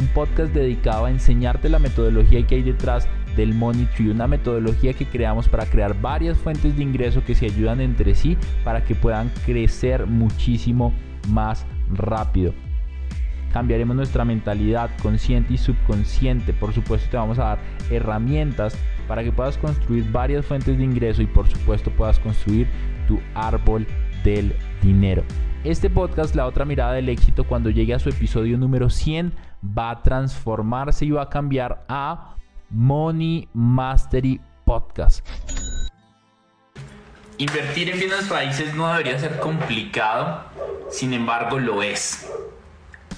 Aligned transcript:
Un 0.00 0.06
podcast 0.06 0.54
dedicado 0.54 1.04
a 1.04 1.10
enseñarte 1.10 1.68
la 1.68 1.78
metodología 1.78 2.46
que 2.46 2.54
hay 2.54 2.62
detrás 2.62 3.06
del 3.36 3.52
Money 3.52 3.86
Tree, 3.94 4.08
una 4.08 4.26
metodología 4.26 4.94
que 4.94 5.04
creamos 5.04 5.46
para 5.46 5.66
crear 5.66 6.00
varias 6.00 6.38
fuentes 6.38 6.74
de 6.74 6.82
ingreso 6.82 7.22
que 7.22 7.34
se 7.34 7.44
ayudan 7.44 7.82
entre 7.82 8.14
sí 8.14 8.38
para 8.64 8.82
que 8.82 8.94
puedan 8.94 9.30
crecer 9.44 10.06
muchísimo 10.06 10.94
más 11.28 11.66
rápido. 11.92 12.54
Cambiaremos 13.52 13.94
nuestra 13.94 14.24
mentalidad 14.24 14.88
consciente 15.02 15.52
y 15.52 15.58
subconsciente. 15.58 16.54
Por 16.54 16.72
supuesto 16.72 17.10
te 17.10 17.18
vamos 17.18 17.38
a 17.38 17.44
dar 17.44 17.58
herramientas 17.90 18.78
para 19.06 19.22
que 19.22 19.32
puedas 19.32 19.58
construir 19.58 20.10
varias 20.10 20.46
fuentes 20.46 20.78
de 20.78 20.84
ingreso 20.84 21.20
y 21.20 21.26
por 21.26 21.46
supuesto 21.46 21.90
puedas 21.90 22.18
construir 22.20 22.68
tu 23.06 23.20
árbol 23.34 23.86
del 24.24 24.54
dinero. 24.80 25.24
Este 25.62 25.90
podcast, 25.90 26.34
La 26.34 26.46
otra 26.46 26.64
mirada 26.64 26.94
del 26.94 27.10
éxito, 27.10 27.44
cuando 27.44 27.68
llegue 27.68 27.92
a 27.92 27.98
su 27.98 28.08
episodio 28.08 28.56
número 28.56 28.88
100, 28.88 29.49
va 29.64 29.90
a 29.90 30.02
transformarse 30.02 31.04
y 31.04 31.10
va 31.10 31.22
a 31.22 31.28
cambiar 31.28 31.84
a 31.88 32.36
Money 32.70 33.48
Mastery 33.52 34.40
Podcast. 34.64 35.26
Invertir 37.38 37.90
en 37.90 37.98
bienes 37.98 38.28
raíces 38.28 38.74
no 38.74 38.88
debería 38.88 39.18
ser 39.18 39.38
complicado, 39.40 40.44
sin 40.90 41.12
embargo 41.14 41.58
lo 41.58 41.82
es. 41.82 42.30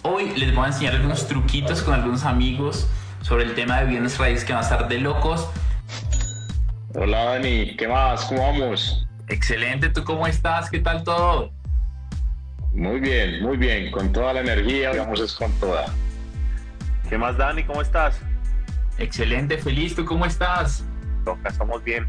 Hoy 0.03 0.31
les 0.37 0.55
voy 0.55 0.65
a 0.65 0.67
enseñar 0.69 0.95
algunos 0.95 1.27
truquitos 1.27 1.83
con 1.83 1.95
algunos 1.95 2.25
amigos 2.25 2.89
sobre 3.21 3.45
el 3.45 3.55
tema 3.55 3.81
de 3.81 3.87
bienes 3.87 4.19
raíces 4.19 4.45
que 4.45 4.53
van 4.53 4.63
a 4.63 4.65
estar 4.65 4.89
de 4.89 4.99
locos. 4.99 5.49
Hola 6.95 7.25
Dani, 7.25 7.77
¿qué 7.77 7.89
más? 7.89 8.25
¿Cómo 8.27 8.43
vamos? 8.43 9.07
Excelente, 9.29 9.89
¿tú 9.89 10.05
cómo 10.05 10.27
estás? 10.27 10.71
¿Qué 10.71 10.81
tal 10.81 11.05
todo? 11.05 11.51
Muy 12.73 13.01
bien, 13.01 13.43
muy 13.43 13.57
bien, 13.57 13.91
con 13.91 14.13
toda 14.13 14.35
la 14.35 14.41
energía, 14.41 14.93
vamos 14.97 15.21
es 15.21 15.35
con 15.35 15.53
toda. 15.61 15.87
¿Qué 17.13 17.19
más 17.19 17.37
Dani? 17.37 17.63
¿Cómo 17.65 17.83
estás? 17.83 18.19
Excelente, 18.97 19.59
feliz, 19.59 19.95
¿tú 19.95 20.07
cómo 20.07 20.25
estás? 20.25 20.83
Acá 21.27 21.51
estamos 21.51 21.85
bien 21.85 22.07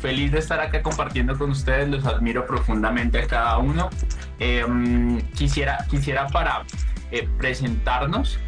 feliz 0.00 0.32
de 0.32 0.38
estar 0.38 0.60
acá 0.60 0.80
compartiendo 0.80 1.36
con 1.36 1.50
ustedes, 1.50 1.90
los 1.90 2.06
admiro 2.06 2.46
profundamente 2.46 3.18
a 3.18 3.26
cada 3.26 3.58
uno. 3.58 3.90
Em, 4.38 5.20
quisiera, 5.32 5.76
quisiera 5.90 6.26
para 6.28 6.62
eh, 7.10 7.28
presentarnos 7.36 8.38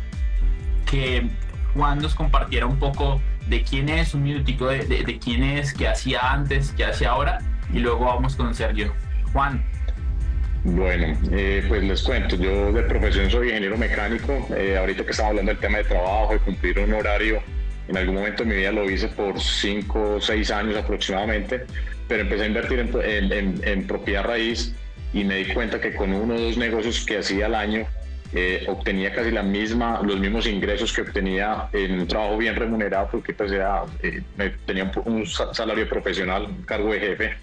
que 0.87 1.29
Juan 1.75 1.99
nos 1.99 2.15
compartiera 2.15 2.65
un 2.65 2.79
poco 2.79 3.21
de 3.47 3.65
quién 3.65 3.91
es, 3.91 4.15
un 4.15 4.23
minutico 4.23 4.69
de, 4.69 4.87
de, 4.87 5.19
quién 5.19 5.43
es, 5.43 5.75
qué 5.75 5.89
hacía 5.89 6.33
antes, 6.33 6.73
qué 6.73 6.87
hace 6.87 7.05
ahora, 7.05 7.41
y 7.71 7.81
luego 7.81 8.07
vamos 8.07 8.35
con 8.35 8.55
Sergio. 8.55 8.95
Juan. 9.35 9.63
Bueno, 10.65 11.19
eh, 11.31 11.65
pues 11.69 11.83
les 11.85 12.03
cuento, 12.03 12.37
yo 12.37 12.73
de 12.73 12.83
profesión 12.83 13.31
soy 13.31 13.49
ingeniero 13.49 13.77
mecánico, 13.77 14.49
eh, 14.57 14.77
ahorita 14.79 15.05
que 15.05 15.11
estamos 15.11 15.31
hablando 15.31 15.53
del 15.53 15.61
tema 15.61 15.79
de 15.79 15.85
trabajo, 15.85 16.33
de 16.33 16.39
cumplir 16.39 16.79
un 16.79 16.95
horario 16.95 17.43
en 17.89 17.97
algún 17.97 18.15
momento 18.15 18.45
de 18.45 18.51
mi 18.51 18.57
vida 18.57 18.73
lo 18.73 18.89
hice 18.91 19.09
por 19.09 19.41
5 19.41 20.15
o 20.17 20.21
6 20.21 20.51
años 20.51 20.77
aproximadamente, 20.77 21.65
pero 22.09 22.23
empecé 22.23 22.45
a 22.45 22.47
invertir 22.47 22.79
en, 22.79 23.87
propiedad 23.87 24.25
raíz 24.25 24.75
y 25.13 25.25
me 25.25 25.37
di 25.37 25.53
cuenta 25.53 25.81
que 25.81 25.95
con 25.95 26.13
uno 26.13 26.35
o 26.35 26.41
dos 26.41 26.57
negocios 26.57 27.05
que 27.05 27.19
hacía 27.19 27.47
al 27.47 27.55
año 27.55 27.87
eh, 28.33 28.65
obtenía 28.69 29.13
casi 29.13 29.31
la 29.31 29.43
misma, 29.43 30.01
los 30.03 30.19
mismos 30.19 30.47
ingresos 30.47 30.93
que 30.93 31.03
obtenía 31.03 31.69
en 31.73 32.01
un 32.01 32.09
trabajo 32.09 32.37
bien 32.39 32.57
remunerado 32.57 33.09
porque 33.13 33.33
pues 33.33 33.53
eh, 33.53 34.23
tenía 34.67 34.91
un, 35.05 35.27
salario 35.27 35.89
profesional, 35.89 36.49
cargo 36.67 36.93
de 36.93 37.01
jefe, 37.01 37.35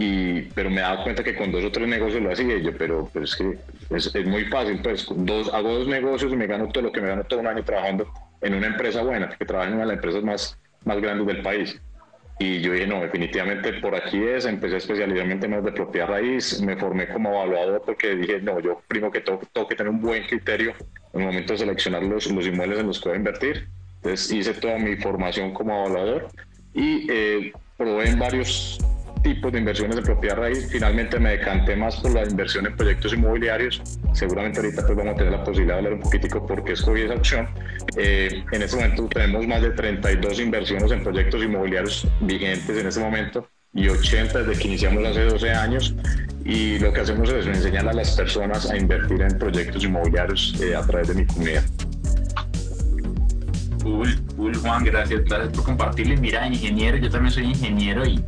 y, 0.00 0.42
pero 0.54 0.70
me 0.70 0.80
daba 0.80 1.02
cuenta 1.02 1.24
que 1.24 1.34
con 1.34 1.50
dos 1.50 1.64
o 1.64 1.72
tres 1.72 1.88
negocios 1.88 2.22
lo 2.22 2.30
hacía 2.30 2.56
yo, 2.58 2.70
pero, 2.78 3.10
pero 3.12 3.24
es 3.24 3.34
que 3.34 3.58
es, 3.90 4.14
es, 4.14 4.26
muy 4.26 4.44
fácil, 4.44 4.80
pues 4.80 5.08
dos, 5.10 5.52
hago 5.52 5.80
dos 5.80 5.88
negocios 5.88 6.32
y 6.32 6.36
me 6.36 6.46
gano 6.46 6.68
todo 6.68 6.84
lo 6.84 6.92
que 6.92 7.00
me 7.00 7.08
gano 7.08 7.24
todo 7.24 7.40
un 7.40 7.48
año 7.48 7.64
trabajando 7.64 8.06
en 8.40 8.54
una 8.54 8.68
empresa 8.68 9.02
buena, 9.02 9.28
que 9.28 9.44
trabaja 9.44 9.70
en 9.70 9.74
una 9.74 9.82
de 9.82 9.88
las 9.88 9.96
empresas 9.96 10.22
más, 10.22 10.58
más 10.84 11.00
grandes 11.00 11.26
del 11.26 11.42
país. 11.42 11.80
Y 12.38 12.60
yo 12.60 12.74
dije, 12.74 12.86
no, 12.86 13.00
definitivamente 13.00 13.72
por 13.80 13.96
aquí 13.96 14.22
es, 14.22 14.44
empecé 14.44 14.76
a 14.76 14.78
especializarme 14.78 15.32
en 15.32 15.40
temas 15.40 15.64
de 15.64 15.72
propiedad 15.72 16.06
raíz, 16.06 16.62
me 16.62 16.76
formé 16.76 17.08
como 17.08 17.30
evaluador 17.30 17.82
porque 17.84 18.14
dije, 18.14 18.40
no, 18.40 18.60
yo 18.60 18.80
primero 18.86 19.10
que 19.10 19.20
todo 19.20 19.40
tengo 19.52 19.66
que 19.66 19.74
tener 19.74 19.90
un 19.90 20.00
buen 20.00 20.22
criterio 20.28 20.74
en 21.12 21.22
el 21.22 21.26
momento 21.26 21.54
de 21.54 21.58
seleccionar 21.58 22.04
los, 22.04 22.30
los 22.30 22.46
inmuebles 22.46 22.78
en 22.78 22.86
los 22.86 23.00
que 23.00 23.08
voy 23.08 23.16
a 23.16 23.18
invertir. 23.18 23.66
Entonces 23.96 24.30
hice 24.30 24.54
toda 24.54 24.78
mi 24.78 24.94
formación 24.94 25.52
como 25.52 25.86
evaluador 25.86 26.28
y 26.72 27.10
eh, 27.10 27.52
probé 27.76 28.10
en 28.10 28.18
varios 28.20 28.78
tipos 29.22 29.52
de 29.52 29.58
inversiones 29.58 29.96
de 29.96 30.02
propiedad 30.02 30.36
raíz. 30.36 30.68
Finalmente 30.70 31.18
me 31.18 31.30
decanté 31.30 31.76
más 31.76 31.96
por 31.96 32.12
la 32.12 32.24
inversión 32.24 32.66
en 32.66 32.76
proyectos 32.76 33.12
inmobiliarios. 33.12 33.82
Seguramente 34.12 34.60
ahorita 34.60 34.84
pues 34.86 34.96
vamos 34.96 35.14
a 35.14 35.16
tener 35.16 35.32
la 35.32 35.44
posibilidad 35.44 35.74
de 35.74 35.78
hablar 35.78 35.92
un 35.94 36.00
poquitico 36.00 36.46
por 36.46 36.64
qué 36.64 36.72
escogí 36.72 37.02
esa 37.02 37.14
opción. 37.14 37.48
Eh, 37.96 38.44
en 38.52 38.62
este 38.62 38.76
momento 38.76 39.08
tenemos 39.08 39.46
más 39.46 39.62
de 39.62 39.70
32 39.70 40.40
inversiones 40.40 40.90
en 40.92 41.02
proyectos 41.02 41.42
inmobiliarios 41.42 42.06
vigentes 42.20 42.76
en 42.76 42.86
este 42.86 43.00
momento 43.00 43.48
y 43.74 43.88
80 43.88 44.42
desde 44.42 44.60
que 44.60 44.68
iniciamos 44.68 45.04
hace 45.04 45.24
12 45.24 45.50
años 45.50 45.94
y 46.44 46.78
lo 46.78 46.92
que 46.92 47.00
hacemos 47.00 47.30
es 47.30 47.46
enseñar 47.46 47.88
a 47.88 47.92
las 47.92 48.16
personas 48.16 48.70
a 48.70 48.76
invertir 48.76 49.20
en 49.20 49.38
proyectos 49.38 49.84
inmobiliarios 49.84 50.58
eh, 50.60 50.74
a 50.74 50.82
través 50.82 51.08
de 51.08 51.14
mi 51.14 51.26
comunidad. 51.26 51.64
Cool, 53.82 54.20
cool 54.36 54.56
Juan, 54.56 54.84
gracias, 54.84 55.24
gracias 55.24 55.52
por 55.52 55.64
compartirle. 55.64 56.16
Mira, 56.16 56.46
ingeniero, 56.46 56.96
yo 56.96 57.10
también 57.10 57.32
soy 57.32 57.44
ingeniero 57.44 58.06
y 58.06 58.22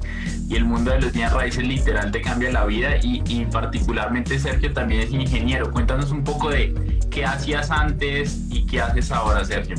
y 0.50 0.56
el 0.56 0.64
mundo 0.64 0.90
de 0.90 1.00
los 1.00 1.12
bienes 1.12 1.32
raíces 1.32 1.64
literal 1.64 2.10
te 2.10 2.20
cambia 2.20 2.50
la 2.50 2.64
vida 2.64 2.96
y, 3.00 3.44
particularmente 3.52 4.36
Sergio 4.36 4.72
también 4.72 5.02
es 5.02 5.12
ingeniero. 5.12 5.70
Cuéntanos 5.70 6.10
un 6.10 6.24
poco 6.24 6.50
de 6.50 6.74
qué 7.08 7.24
hacías 7.24 7.70
antes 7.70 8.48
y 8.50 8.66
qué 8.66 8.80
haces 8.80 9.12
ahora, 9.12 9.44
Sergio. 9.44 9.76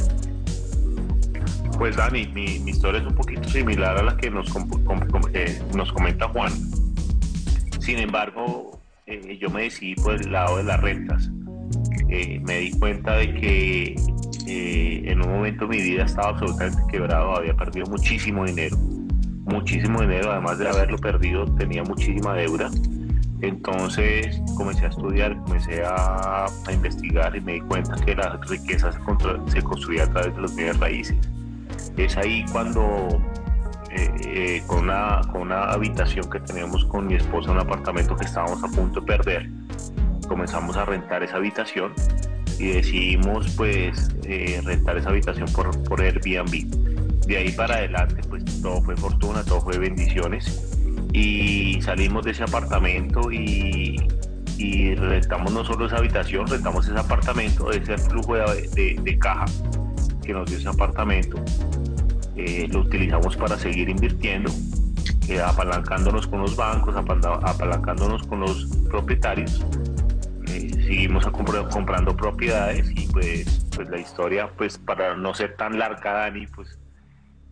Pues 1.78 1.98
Dani, 1.98 2.26
mi, 2.28 2.46
historia 2.70 3.02
es 3.02 3.08
un 3.08 3.16
poquito 3.16 3.50
similar 3.50 3.98
a 3.98 4.04
la 4.04 4.16
que 4.16 4.32
nos, 4.32 4.48
eh, 5.34 5.62
nos 5.76 5.92
comenta 5.92 6.30
Juan. 6.30 6.54
Sin 7.82 7.98
embargo, 7.98 8.82
eh, 9.08 9.38
yo 9.42 9.50
me 9.50 9.64
decidí 9.64 9.96
por 9.96 10.22
el 10.22 10.32
lado 10.32 10.56
de 10.56 10.64
las 10.64 10.80
rentas. 10.80 11.30
Eh, 12.08 12.40
me 12.48 12.60
di 12.60 12.72
cuenta 12.80 13.18
de 13.18 13.34
que 13.34 13.96
en 14.48 15.22
un 15.22 15.34
momento 15.34 15.68
mi 15.68 15.82
vida 15.82 16.06
estaba 16.06 16.30
absolutamente 16.30 16.82
quebrado, 16.90 17.36
había 17.36 17.56
perdido 17.56 17.88
muchísimo 17.88 18.46
dinero 18.46 18.78
muchísimo 19.52 20.02
dinero, 20.02 20.32
además 20.32 20.58
de 20.58 20.70
haberlo 20.70 20.98
perdido, 20.98 21.46
tenía 21.56 21.84
muchísima 21.84 22.34
deuda. 22.34 22.70
Entonces 23.42 24.40
comencé 24.56 24.86
a 24.86 24.90
estudiar, 24.90 25.36
comencé 25.44 25.84
a, 25.84 26.46
investigar 26.72 27.36
y 27.36 27.42
me 27.42 27.54
di 27.54 27.62
cuenta 27.62 27.96
que 27.96 28.16
la 28.16 28.40
riqueza 28.48 28.92
se, 28.92 29.62
construía 29.64 30.04
a 30.04 30.08
través 30.08 30.36
de 30.36 30.42
los 30.42 30.56
bienes 30.56 30.80
raíces. 30.80 31.18
Es 31.98 32.16
ahí 32.18 32.46
cuando 32.52 33.22
eh, 33.90 34.12
eh, 34.26 34.64
con, 34.68 34.84
una, 34.84 35.22
con 35.32 35.42
una 35.42 35.64
habitación 35.64 36.30
que 36.30 36.40
teníamos 36.40 36.86
con 36.86 37.08
mi 37.08 37.16
esposa, 37.16 37.52
un 37.52 37.60
apartamento 37.60 38.16
que 38.16 38.26
estábamos 38.26 38.64
a 38.64 38.68
punto 38.68 39.02
de 39.02 39.08
perder, 39.08 39.50
comenzamos 40.28 40.78
a 40.78 40.86
rentar 40.86 41.24
esa 41.24 41.38
habitación 41.38 41.94
y 42.60 42.68
decidimos 42.68 43.52
pues 43.58 44.16
eh, 44.26 44.62
rentar 44.64 44.98
esa 44.98 45.10
habitación 45.10 45.52
por, 45.52 45.84
por 45.84 46.00
Airbnb 46.00 46.91
de 47.28 47.38
ahí 47.38 47.52
para 47.52 47.76
adelante, 47.76 48.22
pues 48.28 48.44
todo 48.62 48.82
fue 48.82 48.96
fortuna, 48.96 49.44
todo 49.44 49.62
fue 49.62 49.78
bendiciones. 49.78 50.68
Y 51.14 51.82
salimos 51.82 52.24
de 52.26 52.32
ese 52.32 52.44
apartamento 52.44 53.32
y, 53.32 53.98
rentamos 54.96 55.52
no 55.52 55.66
solo 55.66 55.88
esa 55.88 55.98
habitación, 55.98 56.46
rentamos 56.46 56.88
ese 56.88 56.98
apartamento, 56.98 57.72
ese 57.72 57.98
flujo 57.98 58.36
de, 58.36 59.18
caja 59.20 59.46
que 60.24 60.34
nos 60.34 60.50
dio 60.50 60.60
ese 60.60 60.70
apartamento. 60.70 61.44
Eh, 62.36 62.68
lo 62.72 62.82
utilizamos 62.82 63.36
para 63.36 63.58
seguir 63.58 63.90
invirtiendo, 63.90 64.52
eh, 65.28 65.42
apalancándonos 65.42 66.28
con 66.28 66.42
los 66.42 66.56
bancos, 66.56 66.96
apalancándonos 66.96 68.26
con 68.28 68.42
los 68.42 68.66
propietarios. 68.90 69.66
Eh, 70.48 70.70
seguimos 70.74 71.26
comprando 71.26 72.16
propiedades 72.16 72.92
y 72.92 73.08
pues, 73.08 73.66
pues 73.76 73.90
la 73.90 73.98
historia, 73.98 74.50
pues 74.58 74.78
para 74.78 75.16
no 75.16 75.34
ser 75.34 75.56
tan 75.56 75.80
larga, 75.80 76.14
Dani, 76.14 76.46
pues 76.48 76.78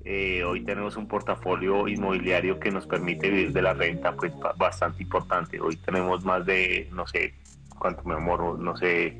eh, 0.06 0.44
hoy 0.44 0.62
tenemos 0.64 0.96
un 0.96 1.08
portafolio 1.08 1.88
inmobiliario 1.88 2.60
que 2.60 2.72
nos 2.72 2.88
permite 2.88 3.30
vivir 3.30 3.52
de 3.52 3.62
la 3.62 3.74
renta, 3.74 4.14
pues 4.14 4.32
bastante 4.58 5.04
importante. 5.04 5.60
Hoy 5.60 5.76
tenemos 5.78 6.24
más 6.24 6.46
de, 6.46 6.88
no 6.92 7.06
sé 7.06 7.34
cuánto 7.78 8.04
me 8.04 8.16
amor, 8.16 8.60
no 8.60 8.76
sé, 8.78 9.18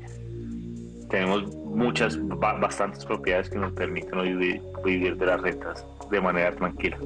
tenemos 1.10 1.54
muchas, 1.54 2.18
bastantes 2.38 3.04
propiedades 3.04 3.50
que 3.50 3.58
nos 3.58 3.72
permiten 3.72 4.22
vivir, 4.22 4.62
vivir 4.84 5.16
de 5.16 5.26
las 5.26 5.40
rentas 5.40 5.84
de 6.10 6.20
manera 6.20 6.52
tranquila. 6.52 6.96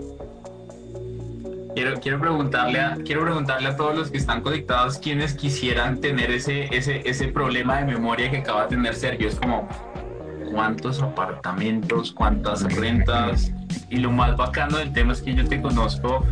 Quiero, 1.75 1.99
quiero, 2.00 2.21
preguntarle 2.21 2.79
a, 2.79 2.97
quiero 3.05 3.23
preguntarle 3.23 3.69
a 3.69 3.76
todos 3.76 3.97
los 3.97 4.11
que 4.11 4.19
están 4.19 4.43
conectados 4.43 4.99
quienes 4.99 5.35
quisieran 5.35 6.00
tener 6.00 6.31
ese, 6.31 6.67
ese, 6.75 7.03
ese 7.09 7.29
problema 7.29 7.79
de 7.79 7.87
memoria 7.87 8.31
que 8.31 8.37
acaba 8.37 8.62
de 8.62 8.76
tener 8.76 8.94
Sergio. 8.94 9.26
Es 9.26 9.35
como, 9.35 9.69
¿cuántos 10.53 11.03
apartamentos, 11.03 12.12
cuántas 12.12 12.62
rentas? 12.76 13.53
Y 13.94 13.99
lo 13.99 14.11
más 14.11 14.37
bacano 14.37 14.79
del 14.79 14.93
tema 14.93 15.12
es 15.12 15.23
que 15.23 15.37
yo 15.37 15.46
te 15.49 15.62
conozco 15.62 16.26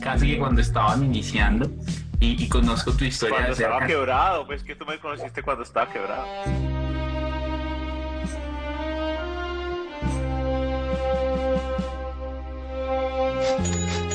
casi 0.00 0.28
que 0.28 0.38
cuando 0.38 0.62
estaban 0.62 1.04
iniciando 1.04 1.70
y, 2.18 2.48
conozco 2.48 2.90
tu 2.92 3.04
historia. 3.04 3.36
Cuando 3.36 3.52
estaba 3.52 3.86
quebrado, 3.86 4.46
pues 4.46 4.62
que 4.62 4.74
tú 4.74 4.86
me 4.86 4.98
conociste 4.98 5.42
cuando 5.42 5.62
estaba 5.62 5.92
quebrado. 5.92 6.24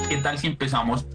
¿Qué 0.09 0.17
tal 0.17 0.39
si 0.39 0.47
empezamos 0.47 1.05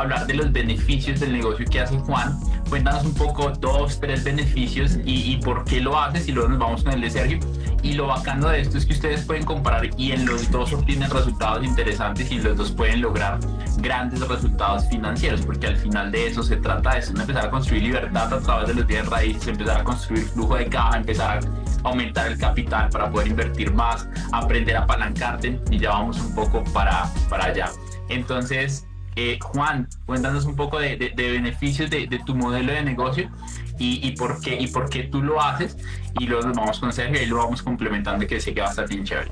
hablar 0.00 0.26
de 0.26 0.34
los 0.34 0.52
beneficios 0.52 1.20
del 1.20 1.32
negocio 1.32 1.66
que 1.70 1.80
hace 1.80 1.98
Juan? 1.98 2.38
Cuéntanos 2.68 3.04
un 3.04 3.14
poco 3.14 3.50
dos, 3.50 3.98
tres 4.00 4.24
beneficios 4.24 4.98
y, 5.04 5.32
y 5.32 5.36
por 5.38 5.64
qué 5.64 5.80
lo 5.80 5.98
haces 5.98 6.28
y 6.28 6.32
luego 6.32 6.50
nos 6.50 6.58
vamos 6.58 6.84
con 6.84 6.92
el 6.92 7.00
de 7.00 7.10
Sergio 7.10 7.40
y 7.82 7.94
lo 7.94 8.06
bacano 8.06 8.48
de 8.48 8.60
esto 8.60 8.78
es 8.78 8.84
que 8.86 8.92
ustedes 8.92 9.24
pueden 9.24 9.44
comparar 9.44 9.88
y 9.96 10.12
en 10.12 10.26
los 10.26 10.50
dos 10.50 10.72
obtienen 10.72 11.10
resultados 11.10 11.64
interesantes 11.64 12.30
y 12.30 12.38
los 12.38 12.56
dos 12.56 12.72
pueden 12.72 13.00
lograr 13.00 13.38
grandes 13.78 14.20
resultados 14.26 14.86
financieros, 14.88 15.40
porque 15.42 15.68
al 15.68 15.76
final 15.76 16.12
de 16.12 16.26
eso 16.26 16.42
se 16.42 16.56
trata 16.56 16.92
de 16.92 16.98
eso, 16.98 17.12
empezar 17.12 17.46
a 17.46 17.50
construir 17.50 17.84
libertad 17.84 18.32
a 18.32 18.40
través 18.40 18.68
de 18.68 18.74
los 18.74 18.86
bienes 18.86 19.08
raíces, 19.08 19.48
empezar 19.48 19.80
a 19.80 19.84
construir 19.84 20.24
flujo 20.24 20.56
de 20.56 20.66
caja, 20.66 20.98
empezar 20.98 21.40
a 21.82 21.88
aumentar 21.88 22.26
el 22.26 22.38
capital 22.38 22.90
para 22.90 23.10
poder 23.10 23.28
invertir 23.28 23.72
más, 23.72 24.06
aprender 24.32 24.76
a 24.76 24.82
apalancarte 24.82 25.58
y 25.70 25.78
ya 25.78 25.90
vamos 25.90 26.20
un 26.20 26.34
poco 26.34 26.62
para, 26.72 27.10
para 27.30 27.46
allá. 27.46 27.70
Entonces, 28.08 28.86
eh, 29.16 29.38
Juan, 29.40 29.88
cuéntanos 30.06 30.44
un 30.44 30.56
poco 30.56 30.78
de, 30.78 31.12
beneficios 31.16 31.90
de, 31.90 32.06
tu 32.24 32.34
modelo 32.34 32.72
de 32.72 32.82
negocio 32.82 33.30
y, 33.78 34.10
por 34.12 34.40
qué, 34.40 34.56
y 34.60 34.68
por 34.68 34.90
qué 34.90 35.04
tú 35.04 35.22
lo 35.22 35.40
haces 35.40 35.76
y 36.18 36.26
luego 36.26 36.46
nos 36.46 36.56
vamos 36.56 36.78
con 36.78 36.92
Sergio 36.92 37.22
y 37.22 37.26
lo 37.26 37.38
vamos 37.38 37.62
complementando 37.62 38.26
que 38.26 38.40
sé 38.40 38.52
que 38.52 38.60
va 38.60 38.68
a 38.68 38.70
estar 38.70 38.88
bien 38.88 39.04
chévere. 39.04 39.30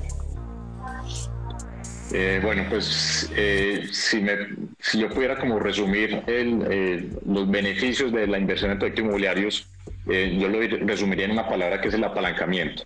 Eh, 2.13 2.41
bueno, 2.43 2.65
pues 2.71 3.31
eh, 3.37 3.87
si, 3.93 4.25
yo 4.99 5.11
pudiera 5.11 5.39
como 5.39 5.59
resumir 5.59 6.23
el, 6.27 7.19
los 7.27 7.51
beneficios 7.51 8.11
de 8.13 8.27
la 8.27 8.39
inversión 8.39 8.71
en 8.71 8.79
proyectos 8.79 9.05
inmobiliarios, 9.05 9.69
yo 10.07 10.49
lo 10.49 10.61
resumiría 10.87 11.27
en 11.27 11.33
una 11.33 11.47
palabra 11.47 11.81
que 11.83 11.89
es 11.89 11.95
el 11.95 12.03
apalancamiento. 12.03 12.85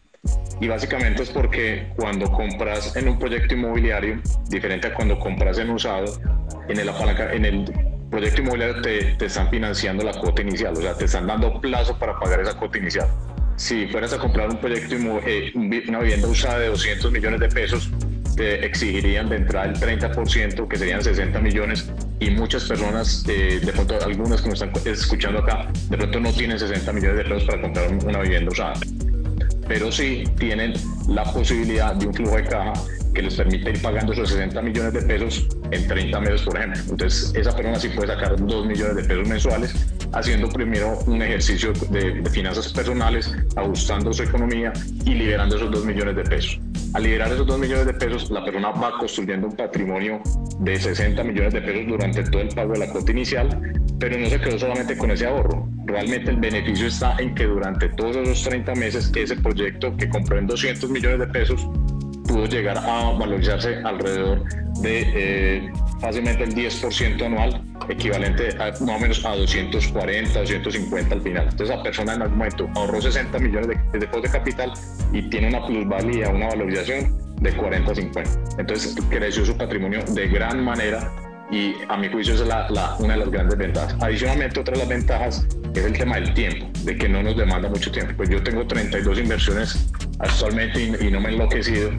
Y 0.61 0.69
básicamente 0.69 1.25
es 1.25 1.31
porque 1.31 1.89
cuando 1.97 2.31
compras 2.31 2.95
en 2.95 3.09
un 3.09 3.19
proyecto 3.19 3.55
inmobiliario, 3.55 4.21
diferente 4.49 4.87
a 4.87 4.95
cuando 4.95 5.19
compras 5.19 5.59
en 5.59 5.71
usado, 5.71 6.17
en 6.69 6.79
el, 6.79 6.89
en 7.33 7.45
el 7.45 7.73
proyecto 8.11 8.43
inmobiliario 8.43 8.83
te, 8.83 9.15
te, 9.17 9.27
están 9.27 9.49
financiando 9.51 10.05
la 10.05 10.13
cuota 10.13 10.43
inicial, 10.43 10.75
o 10.77 10.83
sea, 10.83 10.95
te 10.95 11.07
están 11.07 11.27
dando 11.27 11.61
plazo 11.61 11.99
para 11.99 12.19
pagar 12.19 12.41
esa 12.41 12.55
cuota 12.55 12.79
inicial. 12.79 13.09
Si 13.57 13.87
fueras 13.89 14.13
a 14.13 14.19
comprar 14.19 14.49
un 14.49 14.59
proyecto, 14.59 14.97
eh, 15.27 15.53
una 15.55 15.99
vivienda 16.01 16.29
usada 16.29 16.59
de 16.59 16.69
200 16.69 17.13
millones 17.13 17.41
de 17.41 17.49
pesos, 17.49 17.91
te 18.37 18.65
exigirían 18.65 19.29
de 19.29 19.37
entrada 19.37 19.67
el 19.67 19.75
30%, 19.75 20.69
que 20.69 20.77
serían 20.77 21.03
60 21.03 21.39
millones, 21.41 21.91
y 22.19 22.31
muchas 22.31 22.65
personas, 22.65 23.25
eh, 23.29 23.61
de 23.63 23.73
pronto 23.73 23.99
algunas 24.03 24.41
que 24.41 24.49
nos 24.49 24.63
están 24.63 24.73
escuchando 24.87 25.41
acá, 25.41 25.69
de 25.91 25.97
pronto 25.97 26.21
no 26.21 26.33
tienen 26.33 26.59
60 26.59 26.93
millones 26.93 27.17
de 27.19 27.25
pesos 27.25 27.45
para 27.45 27.61
comprar 27.61 27.93
una 27.93 28.21
vivienda 28.21 28.51
usada 28.51 28.75
pero 29.69 29.91
sí 29.91 30.25
tienen 30.39 30.75
la 31.09 31.25
posibilidad 31.25 31.95
de 31.95 32.07
un 32.07 32.15
flujo 32.15 32.37
de 32.37 32.45
caja 32.45 32.73
que 33.15 33.23
les 33.23 33.35
permite 33.35 33.71
ir 33.71 33.83
pagando 33.83 34.13
esos 34.13 34.31
60 34.31 34.63
millones 34.63 34.93
de 34.95 35.03
pesos 35.03 35.47
en 35.71 35.87
30 35.87 36.21
meses, 36.21 36.43
por 36.43 36.57
ejemplo. 36.57 36.81
Entonces, 36.91 37.33
esa 37.35 37.55
persona 37.55 37.79
sí 37.79 37.89
puede 37.91 38.09
sacar 38.09 38.37
2 38.37 38.67
millones 38.67 38.97
de 38.97 39.05
pesos 39.05 39.29
mensuales 39.29 39.75
haciendo 40.13 40.49
primero 40.49 40.99
un 41.07 41.23
ejercicio 41.23 41.73
de, 41.91 42.23
finanzas 42.31 42.73
personales, 42.73 43.35
ajustando 43.57 44.13
su 44.13 44.23
economía 44.23 44.73
y 45.05 45.15
liberando 45.15 45.57
esos 45.57 45.71
2 45.71 45.85
millones 45.85 46.17
de 46.17 46.23
pesos. 46.25 46.61
Al 46.95 47.03
liberar 47.05 47.33
esos 47.33 47.47
2 47.47 47.59
millones 47.59 47.87
de 47.87 47.95
pesos, 47.95 48.31
la 48.31 48.45
persona 48.45 48.71
va 48.71 48.93
construyendo 48.99 49.47
un 49.47 49.57
patrimonio 49.57 50.21
de 50.61 50.79
60 50.79 51.25
millones 51.25 51.55
de 51.55 51.63
pesos 51.63 51.87
durante 51.87 52.23
todo 52.25 52.43
el 52.43 52.49
pago 52.49 52.73
de 52.75 52.81
la 52.81 52.89
cuota 52.89 53.11
inicial, 53.13 53.75
pero 53.99 54.19
no 54.19 54.29
se 54.29 54.41
quedó 54.41 54.59
solamente 54.59 54.97
con 54.97 55.11
ese 55.11 55.27
ahorro. 55.27 55.69
Realmente 55.87 56.31
el 56.31 56.37
beneficio 56.37 56.87
está 56.87 57.17
en 57.19 57.35
que 57.35 57.45
durante 57.45 57.89
todos 57.91 58.17
esos 58.17 58.43
30 58.45 58.75
meses 58.75 59.11
ese 59.15 59.37
proyecto 59.37 59.97
que 59.97 60.09
compró 60.09 60.39
en 60.39 60.47
200 60.47 60.91
millones 60.93 61.19
de 61.21 61.27
pesos 61.29 61.67
pudo 62.27 62.47
llegar 62.47 62.79
a 62.79 63.11
valorizarse 63.19 63.77
alrededor 63.85 64.45
de 64.81 65.05
eh, 65.15 65.73
fácilmente 66.01 66.45
el 66.45 66.55
10% 66.55 67.25
anual, 67.25 67.63
equivalente 67.89 68.49
a, 68.59 68.71
más 68.85 68.97
o 68.97 68.99
menos 68.99 69.25
a 69.25 69.37
240, 69.37 70.41
250 70.41 71.15
al 71.15 71.21
final. 71.21 71.49
Entonces, 71.51 71.77
la 71.77 71.83
persona 71.83 72.15
en 72.15 72.23
algún 72.23 72.39
momento 72.39 72.69
ahorró 72.75 73.01
60 73.01 73.39
millones 73.39 73.69
de, 73.69 73.99
de, 73.99 74.07
de 74.07 74.29
capital 74.31 74.73
y 75.13 75.29
tiene 75.29 75.49
una 75.49 75.67
plusvalía, 75.67 76.29
una 76.31 76.49
valorización 76.49 77.17
de 77.41 77.53
40 77.53 77.95
50. 77.95 78.31
Entonces, 78.59 78.97
creció 79.11 79.45
su 79.45 79.57
patrimonio 79.57 80.03
de 80.15 80.29
gran 80.29 80.65
manera 80.65 81.13
y 81.53 81.77
a 81.89 81.97
mi 81.97 82.09
juicio 82.09 82.35
esa 82.35 82.43
es 82.43 82.49
la, 82.49 82.97
una 82.99 83.15
de 83.15 83.21
las 83.21 83.31
grandes 83.31 83.57
ventajas. 83.57 83.95
Adicionalmente, 84.01 84.59
otra 84.59 84.73
de 84.73 84.81
las 84.81 84.89
ventajas 84.89 85.47
es 85.75 85.85
el 85.85 85.93
tema 85.93 86.17
del 86.17 86.35
tiempo, 86.35 86.67
de 86.85 86.97
que 86.97 87.09
no 87.09 87.23
nos 87.23 87.37
demanda 87.37 87.69
mucho 87.69 87.93
tiempo. 87.93 88.15
Pues 88.17 88.31
yo 88.31 88.43
tengo 88.43 88.67
32 88.67 89.19
inversiones 89.19 89.89
actualmente 90.19 90.81
y, 90.81 91.07
y 91.07 91.11
no 91.11 91.21
me 91.21 91.29
he 91.29 91.33
enloquecido 91.35 91.91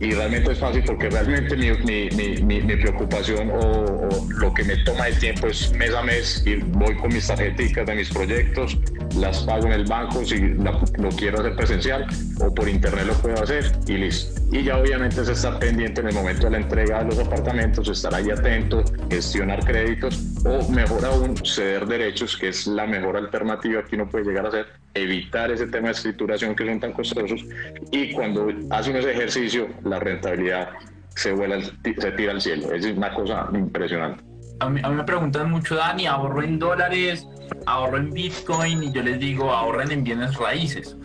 y 0.00 0.12
realmente 0.12 0.52
es 0.52 0.58
fácil 0.58 0.82
porque 0.84 1.10
realmente 1.10 1.56
mi, 1.56 1.70
mi, 1.70 2.08
mi, 2.40 2.60
mi 2.62 2.76
preocupación 2.76 3.50
o, 3.50 4.08
lo 4.28 4.54
que 4.54 4.62
me 4.62 4.76
toma 4.84 5.08
el 5.08 5.18
tiempo 5.18 5.48
es 5.48 5.72
mes 5.72 5.92
a 5.92 6.02
mes 6.02 6.42
y 6.46 6.56
voy 6.56 6.94
con 6.96 7.12
mis 7.12 7.26
tarjetas 7.26 7.86
de 7.86 7.94
mis 7.96 8.10
proyectos, 8.10 8.78
las 9.16 9.42
pago 9.42 9.66
en 9.66 9.72
el 9.72 9.84
banco 9.84 10.24
si 10.24 10.38
lo 10.38 11.08
quiero 11.16 11.40
hacer 11.40 11.56
presencial 11.56 12.06
o 12.40 12.54
por 12.54 12.68
internet 12.68 13.06
lo 13.06 13.14
puedo 13.14 13.42
hacer 13.42 13.72
y 13.88 13.94
listo. 13.94 14.37
Y 14.50 14.62
ya 14.62 14.78
obviamente 14.78 15.20
es 15.20 15.28
estar 15.28 15.58
pendiente 15.58 16.00
en 16.00 16.08
el 16.08 16.14
momento 16.14 16.46
de 16.46 16.52
la 16.52 16.58
entrega 16.58 17.00
de 17.00 17.06
los 17.06 17.18
apartamentos, 17.18 17.86
estar 17.88 18.14
ahí 18.14 18.30
atento, 18.30 18.82
gestionar 19.10 19.62
créditos 19.64 20.24
o 20.44 20.66
mejor 20.70 21.04
aún 21.04 21.36
ceder 21.44 21.86
derechos, 21.86 22.36
que 22.36 22.48
es 22.48 22.66
la 22.66 22.86
mejor 22.86 23.18
alternativa 23.18 23.82
que 23.84 23.96
uno 23.96 24.08
puede 24.08 24.24
llegar 24.24 24.46
a 24.46 24.48
hacer, 24.48 24.66
evitar 24.94 25.50
ese 25.50 25.66
tema 25.66 25.88
de 25.88 25.92
escrituración 25.92 26.54
que 26.56 26.66
son 26.66 26.80
tan 26.80 26.92
costosos 26.92 27.44
y 27.90 28.12
cuando 28.12 28.48
hace 28.70 28.98
ese 28.98 29.10
ejercicio 29.10 29.68
la 29.84 30.00
rentabilidad 30.00 30.70
se, 31.14 31.32
vuela, 31.32 31.60
se 31.60 32.12
tira 32.12 32.32
al 32.32 32.40
cielo. 32.40 32.72
Es 32.72 32.86
una 32.86 33.12
cosa 33.12 33.48
impresionante. 33.52 34.24
A 34.60 34.68
mí, 34.68 34.80
me 34.80 35.04
preguntan 35.04 35.50
mucho, 35.50 35.76
Dani, 35.76 36.06
ahorro 36.06 36.42
en 36.42 36.58
dólares, 36.58 37.26
ahorro 37.66 37.98
en 37.98 38.10
Bitcoin 38.10 38.82
y 38.82 38.92
yo 38.92 39.02
les 39.02 39.18
digo, 39.20 39.52
ahorren 39.52 39.90
en 39.92 40.04
bienes 40.04 40.34
raíces. 40.36 40.96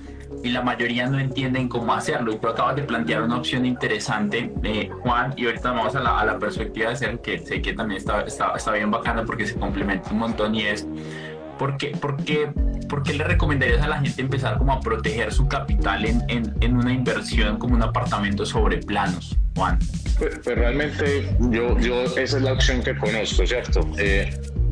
Y 0.43 0.49
la 0.49 0.61
mayoría 0.61 1.07
no 1.07 1.19
entienden 1.19 1.67
cómo 1.67 1.93
hacerlo. 1.93 2.33
Y 2.33 2.37
tú 2.37 2.47
acabas 2.47 2.75
de 2.75 2.83
plantear 2.83 3.21
una 3.21 3.37
opción 3.37 3.65
interesante, 3.65 4.51
eh, 4.63 4.89
Juan, 5.01 5.33
y 5.37 5.45
ahorita 5.45 5.71
vamos 5.71 5.95
a 5.95 5.99
la, 5.99 6.39
perspectiva 6.39 6.89
de 6.89 6.95
ser 6.95 7.19
que 7.19 7.39
sé 7.39 7.61
que 7.61 7.73
también 7.73 7.99
está, 7.99 8.21
está, 8.21 8.53
está 8.55 8.71
bien 8.71 8.91
bacana 8.91 9.23
porque 9.23 9.45
se 9.45 9.55
complementa 9.55 10.09
un 10.11 10.19
montón 10.19 10.55
y 10.55 10.63
es, 10.63 10.87
¿por 11.63 11.77
qué, 11.77 11.91
por 11.91 12.17
qué 12.25 12.49
¿por 12.89 13.03
qué 13.03 13.13
le 13.13 13.23
recomendarías 13.23 13.81
a 13.81 13.87
la 13.87 14.01
gente 14.01 14.21
empezar 14.21 14.57
como 14.57 14.73
a 14.73 14.81
proteger 14.81 15.31
su 15.31 15.47
capital 15.47 16.03
en, 16.03 16.21
en, 16.27 16.75
una 16.75 16.91
inversión 16.91 17.57
como 17.57 17.73
un 17.73 17.81
apartamento 17.81 18.45
sobre 18.45 18.79
planos, 18.79 19.37
Juan? 19.55 19.79
Pues, 20.19 20.39
pues, 20.43 20.57
realmente 20.57 21.33
yo, 21.39 21.79
yo 21.79 22.03
esa 22.17 22.37
es 22.37 22.43
la 22.43 22.51
opción 22.51 22.83
que 22.83 22.93
conozco, 22.97 23.47
¿cierto? 23.47 23.79
Eh, 23.97 24.29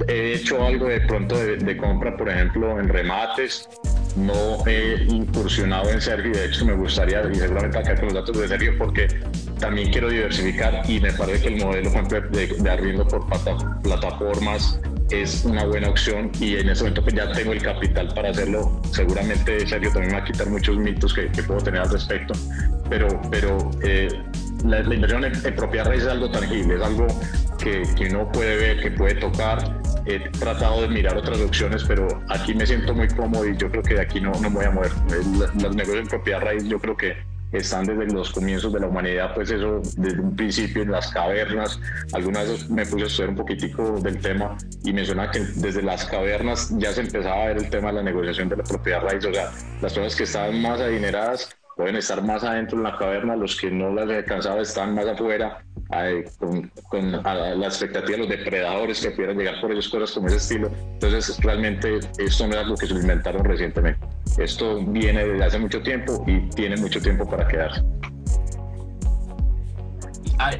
he 0.09 0.33
hecho 0.33 0.65
algo 0.65 0.87
de 0.87 0.99
pronto 0.99 1.37
de, 1.37 1.77
compra, 1.77 2.17
por 2.17 2.27
ejemplo, 2.27 2.77
en 2.77 2.89
remates, 2.89 3.69
no 4.17 4.67
he 4.67 5.05
incursionado 5.05 5.89
en 5.91 6.01
Sergio, 6.01 6.33
de 6.33 6.47
hecho 6.47 6.65
me 6.65 6.73
gustaría, 6.73 7.21
y 7.31 7.35
seguramente 7.35 7.77
acá 7.77 7.95
con 7.95 8.07
los 8.07 8.15
datos 8.15 8.37
de 8.37 8.49
Sergio, 8.49 8.77
porque 8.77 9.07
también 9.61 9.91
quiero 9.93 10.09
diversificar 10.09 10.81
y 10.89 10.99
me 10.99 11.13
parece 11.13 11.43
que 11.43 11.55
el 11.55 11.63
modelo 11.63 11.89
de, 11.89 12.47
de 12.47 12.69
arriendo 12.69 13.07
por 13.07 13.25
plataformas 13.81 14.77
es 15.11 15.43
una 15.43 15.65
buena 15.65 15.89
opción 15.89 16.31
y 16.39 16.55
en 16.55 16.69
ese 16.69 16.83
momento 16.83 17.03
pues 17.03 17.15
ya 17.15 17.31
tengo 17.31 17.53
el 17.53 17.61
capital 17.61 18.07
para 18.13 18.29
hacerlo. 18.29 18.81
Seguramente 18.91 19.65
Sergio 19.67 19.91
también 19.91 20.13
va 20.13 20.19
a 20.19 20.23
quitar 20.23 20.49
muchos 20.49 20.77
mitos 20.77 21.13
que, 21.13 21.29
puedo 21.43 21.59
tener 21.61 21.81
al 21.81 21.89
respecto, 21.89 22.33
pero, 22.89 23.07
pero 23.29 23.71
eh, 23.83 24.07
la, 24.65 24.79
inversión 24.81 25.25
en, 25.25 25.55
propiedad 25.55 25.85
raíz 25.85 26.03
es 26.03 26.09
algo 26.09 26.31
tangible, 26.31 26.75
es 26.75 26.81
algo 26.81 27.07
que, 27.61 27.83
que 27.95 28.07
uno 28.09 28.31
puede 28.31 28.55
ver, 28.55 28.81
que 28.81 28.91
puede 28.91 29.15
tocar. 29.15 29.81
He 30.05 30.19
tratado 30.31 30.81
de 30.81 30.87
mirar 30.87 31.15
otras 31.17 31.39
opciones, 31.39 31.83
pero 31.87 32.07
aquí 32.29 32.55
me 32.55 32.65
siento 32.65 32.93
muy 32.95 33.07
cómodo 33.07 33.47
y 33.47 33.55
yo 33.55 33.69
creo 33.69 33.83
que 33.83 33.95
de 33.95 34.01
aquí 34.01 34.19
no, 34.19 34.31
no 34.31 34.49
me 34.49 34.55
voy 34.55 34.65
a 34.65 34.71
mover. 34.71 34.91
Los 35.61 35.75
negocios 35.75 35.99
en 35.99 36.07
propiedad 36.07 36.41
raíz 36.41 36.63
yo 36.63 36.79
creo 36.79 36.97
que 36.97 37.30
están 37.51 37.85
desde 37.85 38.13
los 38.13 38.31
comienzos 38.31 38.71
de 38.73 38.79
la 38.79 38.87
humanidad, 38.87 39.33
pues 39.33 39.51
eso 39.51 39.81
desde 39.97 40.19
un 40.21 40.35
principio 40.35 40.83
en 40.83 40.91
las 40.91 41.11
cavernas. 41.11 41.79
Algunas 42.13 42.49
veces 42.49 42.69
me 42.69 42.85
puse 42.85 43.03
a 43.03 43.07
estudiar 43.07 43.29
un 43.29 43.35
poquitico 43.35 43.99
del 43.99 44.19
tema 44.19 44.57
y 44.83 44.93
menciona 44.93 45.29
que 45.31 45.39
desde 45.55 45.81
las 45.81 46.05
cavernas 46.05 46.69
ya 46.77 46.93
se 46.93 47.01
empezaba 47.01 47.43
a 47.43 47.47
ver 47.47 47.57
el 47.57 47.69
tema 47.69 47.89
de 47.89 47.95
la 47.95 48.03
negociación 48.03 48.49
de 48.49 48.57
la 48.57 48.63
propiedad 48.63 49.01
raíz. 49.01 49.25
O 49.25 49.33
sea, 49.33 49.51
las 49.81 49.93
personas 49.93 50.15
que 50.15 50.23
estaban 50.23 50.61
más 50.61 50.79
adineradas 50.79 51.49
pueden 51.75 51.95
estar 51.95 52.21
más 52.23 52.43
adentro 52.43 52.77
en 52.77 52.83
la 52.83 52.97
caverna, 52.97 53.35
los 53.35 53.59
que 53.59 53.71
no 53.71 53.93
las 53.93 54.09
alcanzado 54.09 54.61
están 54.61 54.93
más 54.93 55.07
afuera, 55.07 55.63
con, 56.39 56.71
con 56.89 57.11
la 57.11 57.67
expectativa 57.67 58.11
de 58.11 58.17
los 58.17 58.29
depredadores 58.29 59.01
que 59.01 59.11
pudieran 59.11 59.37
llegar 59.37 59.59
por 59.61 59.71
esas 59.71 59.89
cosas 59.89 60.11
como 60.11 60.27
ese 60.27 60.37
estilo. 60.37 60.71
Entonces, 60.93 61.37
realmente 61.41 61.99
esto 62.17 62.47
no 62.47 62.53
es 62.53 62.59
algo 62.59 62.75
que 62.75 62.87
se 62.87 62.93
inventaron 62.93 63.43
recientemente. 63.43 63.99
Esto 64.37 64.83
viene 64.85 65.25
desde 65.25 65.43
hace 65.43 65.59
mucho 65.59 65.81
tiempo 65.81 66.23
y 66.27 66.49
tiene 66.49 66.77
mucho 66.77 67.01
tiempo 67.01 67.29
para 67.29 67.47
quedarse. 67.47 67.83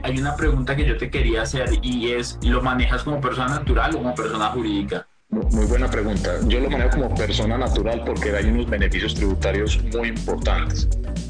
Hay 0.04 0.20
una 0.20 0.36
pregunta 0.36 0.76
que 0.76 0.86
yo 0.86 0.96
te 0.98 1.10
quería 1.10 1.42
hacer 1.42 1.70
y 1.82 2.12
es, 2.12 2.38
¿lo 2.44 2.62
manejas 2.62 3.04
como 3.04 3.20
persona 3.20 3.48
natural 3.48 3.96
o 3.96 3.98
como 3.98 4.14
persona 4.14 4.48
jurídica? 4.50 5.08
Muy 5.30 5.66
buena 5.66 5.90
pregunta. 5.90 6.36
Yo 6.46 6.60
lo 6.60 6.70
manejo 6.70 6.92
como 6.92 7.16
persona 7.16 7.58
natural 7.58 8.04
porque 8.06 8.36
hay 8.36 8.46
unos 8.46 8.70
beneficios 8.70 9.16
tributarios 9.16 9.82
muy 9.92 10.10
importantes 10.10 10.88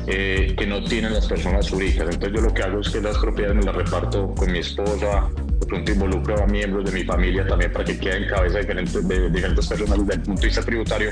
eh, 0.07 0.55
que 0.57 0.65
no 0.67 0.83
tienen 0.83 1.13
las 1.13 1.27
personas 1.27 1.69
jurídicas. 1.69 2.09
Entonces 2.13 2.31
yo 2.33 2.41
lo 2.41 2.53
que 2.53 2.63
hago 2.63 2.79
es 2.79 2.89
que 2.89 3.01
las 3.01 3.17
propiedades 3.17 3.57
me 3.57 3.63
las 3.63 3.75
reparto 3.75 4.33
con 4.35 4.51
mi 4.51 4.59
esposa, 4.59 5.29
de 5.59 5.65
pronto 5.65 5.91
involucro 5.91 6.43
a 6.43 6.47
miembros 6.47 6.85
de 6.85 6.91
mi 6.91 7.03
familia 7.03 7.45
también 7.45 7.71
para 7.71 7.85
que 7.85 7.97
queden 7.97 8.23
en 8.23 8.29
cabeza 8.29 8.55
de 8.55 8.61
diferentes, 8.61 9.07
de 9.07 9.29
diferentes 9.29 9.67
personas 9.67 9.99
desde 9.99 10.13
el 10.13 10.21
punto 10.21 10.41
de 10.41 10.47
vista 10.47 10.61
tributario 10.63 11.11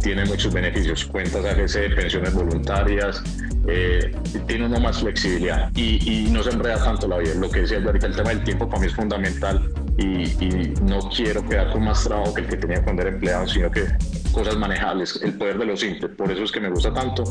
tiene 0.00 0.24
muchos 0.24 0.52
beneficios, 0.52 1.04
cuentas 1.04 1.44
AGC, 1.44 1.94
pensiones 1.94 2.32
voluntarias, 2.32 3.22
eh, 3.68 4.12
tiene 4.46 4.66
uno 4.66 4.80
más 4.80 5.00
flexibilidad 5.00 5.70
y, 5.76 6.28
no 6.30 6.42
se 6.42 6.50
enreda 6.50 6.82
tanto 6.82 7.06
la 7.06 7.18
vida. 7.18 7.34
Lo 7.34 7.50
que 7.50 7.60
decía 7.60 7.78
ahorita, 7.78 8.06
el 8.06 8.16
tema 8.16 8.30
del 8.30 8.42
tiempo 8.44 8.68
para 8.68 8.80
mí 8.80 8.86
es 8.86 8.94
fundamental 8.94 9.70
y, 10.00 10.74
no 10.82 10.98
quiero 11.14 11.46
quedar 11.46 11.72
con 11.72 11.84
más 11.84 12.04
trabajo 12.04 12.34
que 12.34 12.42
el 12.42 12.48
que 12.48 12.56
tenía 12.56 12.82
cuando 12.82 13.02
era 13.02 13.10
empleado, 13.10 13.46
sino 13.46 13.70
que 13.70 13.84
cosas 14.32 14.56
manejables, 14.56 15.20
el 15.22 15.34
poder 15.34 15.58
de 15.58 15.66
lo 15.66 15.76
simple. 15.76 16.08
Por 16.08 16.30
eso 16.30 16.44
es 16.44 16.52
que 16.52 16.60
me 16.60 16.70
gusta 16.70 16.92
tanto. 16.92 17.24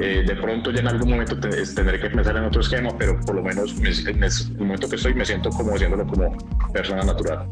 Eh, 0.00 0.24
de 0.26 0.36
pronto 0.36 0.70
ya 0.70 0.80
en 0.80 0.88
algún 0.88 1.10
momento 1.10 1.38
tendré 1.38 2.00
que 2.00 2.10
pensar 2.10 2.36
en 2.36 2.44
otro 2.44 2.60
esquema, 2.60 2.90
pero 2.98 3.20
por 3.20 3.36
lo 3.36 3.42
menos 3.42 3.74
en 3.78 4.24
el 4.24 4.58
momento 4.58 4.88
que 4.88 4.96
estoy 4.96 5.14
me 5.14 5.24
siento 5.24 5.50
como 5.50 5.74
haciéndolo 5.74 6.06
como 6.06 6.36
persona 6.72 7.02
natural. 7.02 7.46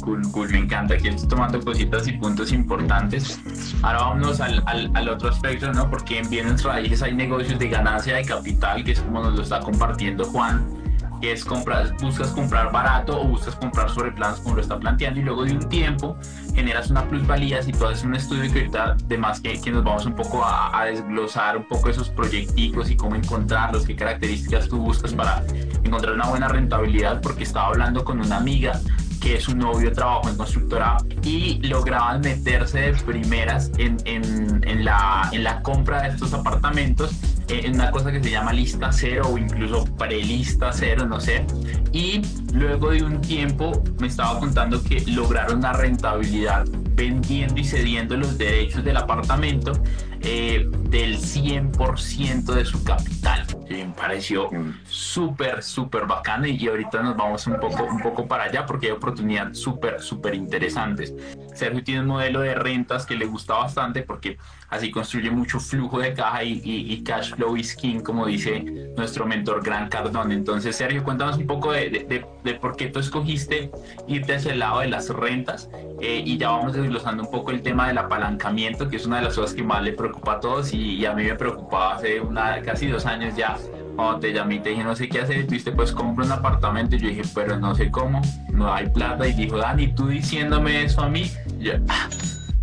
Cool, 0.00 0.22
cool, 0.32 0.48
me 0.50 0.58
encanta. 0.58 0.94
Aquí 0.94 1.08
estoy 1.08 1.28
tomando 1.28 1.60
cositas 1.60 2.08
y 2.08 2.12
puntos 2.12 2.50
importantes. 2.50 3.38
Ahora 3.82 3.98
vámonos 3.98 4.40
al, 4.40 4.62
al, 4.64 4.90
al, 4.94 5.08
otro 5.10 5.28
aspecto, 5.28 5.70
¿no? 5.72 5.90
Porque 5.90 6.18
en 6.18 6.30
bienes 6.30 6.64
raíces 6.64 7.02
hay 7.02 7.14
negocios 7.14 7.58
de 7.58 7.68
ganancia 7.68 8.16
de 8.16 8.24
capital, 8.24 8.82
que 8.84 8.92
es 8.92 9.00
como 9.00 9.22
nos 9.22 9.36
lo 9.36 9.42
está 9.42 9.60
compartiendo 9.60 10.24
Juan, 10.24 10.77
que 11.20 11.32
es 11.32 11.44
comprar, 11.44 11.96
buscas 12.00 12.28
comprar 12.28 12.72
barato 12.72 13.20
o 13.20 13.24
buscas 13.24 13.54
comprar 13.56 13.90
sobre 13.90 14.12
planos 14.12 14.40
como 14.40 14.56
lo 14.56 14.62
está 14.62 14.78
planteando 14.78 15.20
y 15.20 15.22
luego 15.22 15.44
de 15.44 15.52
un 15.52 15.68
tiempo 15.68 16.16
generas 16.54 16.90
una 16.90 17.08
plusvalía. 17.08 17.62
Si 17.62 17.72
tú 17.72 17.86
haces 17.86 18.04
un 18.04 18.14
estudio 18.14 18.52
que 18.52 18.60
ahorita 18.60 18.96
de 19.04 19.18
más 19.18 19.40
que, 19.40 19.60
que 19.60 19.70
nos 19.70 19.84
vamos 19.84 20.06
un 20.06 20.14
poco 20.14 20.44
a, 20.44 20.78
a, 20.78 20.86
desglosar 20.86 21.56
un 21.56 21.64
poco 21.64 21.88
esos 21.88 22.08
proyecticos 22.10 22.90
y 22.90 22.96
cómo 22.96 23.16
encontrarlos, 23.16 23.86
qué 23.86 23.96
características 23.96 24.68
tú 24.68 24.78
buscas 24.78 25.12
para 25.14 25.44
encontrar 25.82 26.14
una 26.14 26.28
buena 26.28 26.48
rentabilidad 26.48 27.20
porque 27.20 27.44
estaba 27.44 27.68
hablando 27.68 28.04
con 28.04 28.20
una 28.20 28.36
amiga 28.36 28.80
que 29.20 29.40
su 29.40 29.56
novio 29.56 29.92
trabajó 29.92 30.28
en 30.28 30.36
constructora 30.36 30.98
y 31.22 31.60
lograban 31.66 32.20
meterse 32.20 32.78
de 32.80 32.92
primeras 32.92 33.70
en, 33.78 33.96
en, 34.04 34.60
en, 34.66 34.84
la, 34.84 35.28
en 35.32 35.44
la 35.44 35.62
compra 35.62 36.02
de 36.02 36.08
estos 36.10 36.32
apartamentos 36.32 37.12
eh, 37.48 37.62
en 37.64 37.74
una 37.74 37.90
cosa 37.90 38.12
que 38.12 38.22
se 38.22 38.30
llama 38.30 38.52
lista 38.52 38.92
cero 38.92 39.30
o 39.32 39.38
incluso 39.38 39.84
prelista 39.96 40.70
cero, 40.72 41.06
no 41.06 41.20
sé. 41.20 41.46
Y 41.92 42.22
luego 42.52 42.90
de 42.90 43.02
un 43.02 43.20
tiempo 43.20 43.82
me 44.00 44.06
estaba 44.08 44.38
contando 44.38 44.82
que 44.82 45.00
lograron 45.06 45.58
una 45.58 45.72
rentabilidad 45.72 46.66
vendiendo 46.98 47.60
y 47.60 47.64
cediendo 47.64 48.16
los 48.16 48.36
derechos 48.36 48.84
del 48.84 48.96
apartamento 48.96 49.72
eh, 50.20 50.68
del 50.90 51.16
100% 51.16 52.52
de 52.52 52.64
su 52.64 52.82
capital. 52.82 53.46
me 53.70 53.94
pareció 53.96 54.50
mm. 54.50 54.80
súper, 54.84 55.62
súper 55.62 56.06
bacana 56.06 56.48
y 56.48 56.66
ahorita 56.66 57.00
nos 57.02 57.16
vamos 57.16 57.46
un 57.46 57.60
poco, 57.60 57.84
un 57.84 58.00
poco 58.00 58.26
para 58.26 58.44
allá 58.44 58.66
porque 58.66 58.86
hay 58.86 58.92
oportunidades 58.92 59.58
súper, 59.58 60.02
súper 60.02 60.34
interesantes. 60.34 61.14
Sergio 61.58 61.82
tiene 61.82 62.00
un 62.00 62.06
modelo 62.06 62.40
de 62.40 62.54
rentas 62.54 63.04
que 63.04 63.16
le 63.16 63.26
gusta 63.26 63.54
bastante 63.54 64.02
porque 64.02 64.38
así 64.70 64.90
construye 64.90 65.30
mucho 65.30 65.58
flujo 65.60 65.98
de 65.98 66.14
caja 66.14 66.44
y, 66.44 66.60
y, 66.64 67.02
cash 67.02 67.34
flow 67.34 67.56
is 67.56 67.74
king, 67.74 68.00
como 68.00 68.26
dice 68.26 68.60
nuestro 68.96 69.26
mentor 69.26 69.62
Gran 69.62 69.88
Cardón. 69.88 70.32
Entonces, 70.32 70.76
Sergio, 70.76 71.02
cuéntanos 71.02 71.38
un 71.38 71.46
poco 71.46 71.72
de, 71.72 71.90
de, 71.90 72.26
de, 72.44 72.54
por 72.54 72.76
qué 72.76 72.88
tú 72.88 73.00
escogiste 73.00 73.70
irte 74.06 74.34
hacia 74.34 74.52
el 74.52 74.58
lado 74.60 74.80
de 74.80 74.88
las 74.88 75.08
rentas 75.08 75.70
eh, 76.00 76.22
y 76.24 76.36
ya 76.36 76.50
vamos 76.50 76.74
desglosando 76.74 77.24
un 77.24 77.30
poco 77.30 77.50
el 77.50 77.62
tema 77.62 77.88
del 77.88 77.98
apalancamiento, 77.98 78.88
que 78.88 78.96
es 78.96 79.06
una 79.06 79.16
de 79.16 79.22
las 79.24 79.34
cosas 79.34 79.54
que 79.54 79.62
más 79.62 79.82
le 79.82 79.92
preocupa 79.92 80.34
a 80.34 80.40
todos 80.40 80.72
y, 80.72 81.04
a 81.06 81.14
mí 81.14 81.24
me 81.24 81.34
preocupaba 81.34 81.94
hace 81.96 82.20
una, 82.20 82.60
casi 82.62 82.86
dos 82.86 83.06
años 83.06 83.34
ya. 83.36 83.56
Cuando 83.98 84.20
te 84.20 84.32
llamé 84.32 84.54
y 84.54 84.60
te 84.60 84.68
dije 84.68 84.84
no 84.84 84.94
sé 84.94 85.08
qué 85.08 85.22
hacer, 85.22 85.38
y 85.38 85.42
dijiste 85.42 85.72
pues 85.72 85.90
compro 85.90 86.24
un 86.24 86.30
apartamento 86.30 86.94
y 86.94 87.00
yo 87.00 87.08
dije 87.08 87.22
pero 87.34 87.58
no 87.58 87.74
sé 87.74 87.90
cómo, 87.90 88.22
no 88.48 88.72
hay 88.72 88.88
plata 88.90 89.26
y 89.26 89.32
dijo 89.32 89.58
Dani, 89.58 89.92
tú 89.92 90.06
diciéndome 90.06 90.84
eso 90.84 91.02
a 91.02 91.08
mí, 91.08 91.28
yo, 91.58 91.72
ah, 91.88 92.08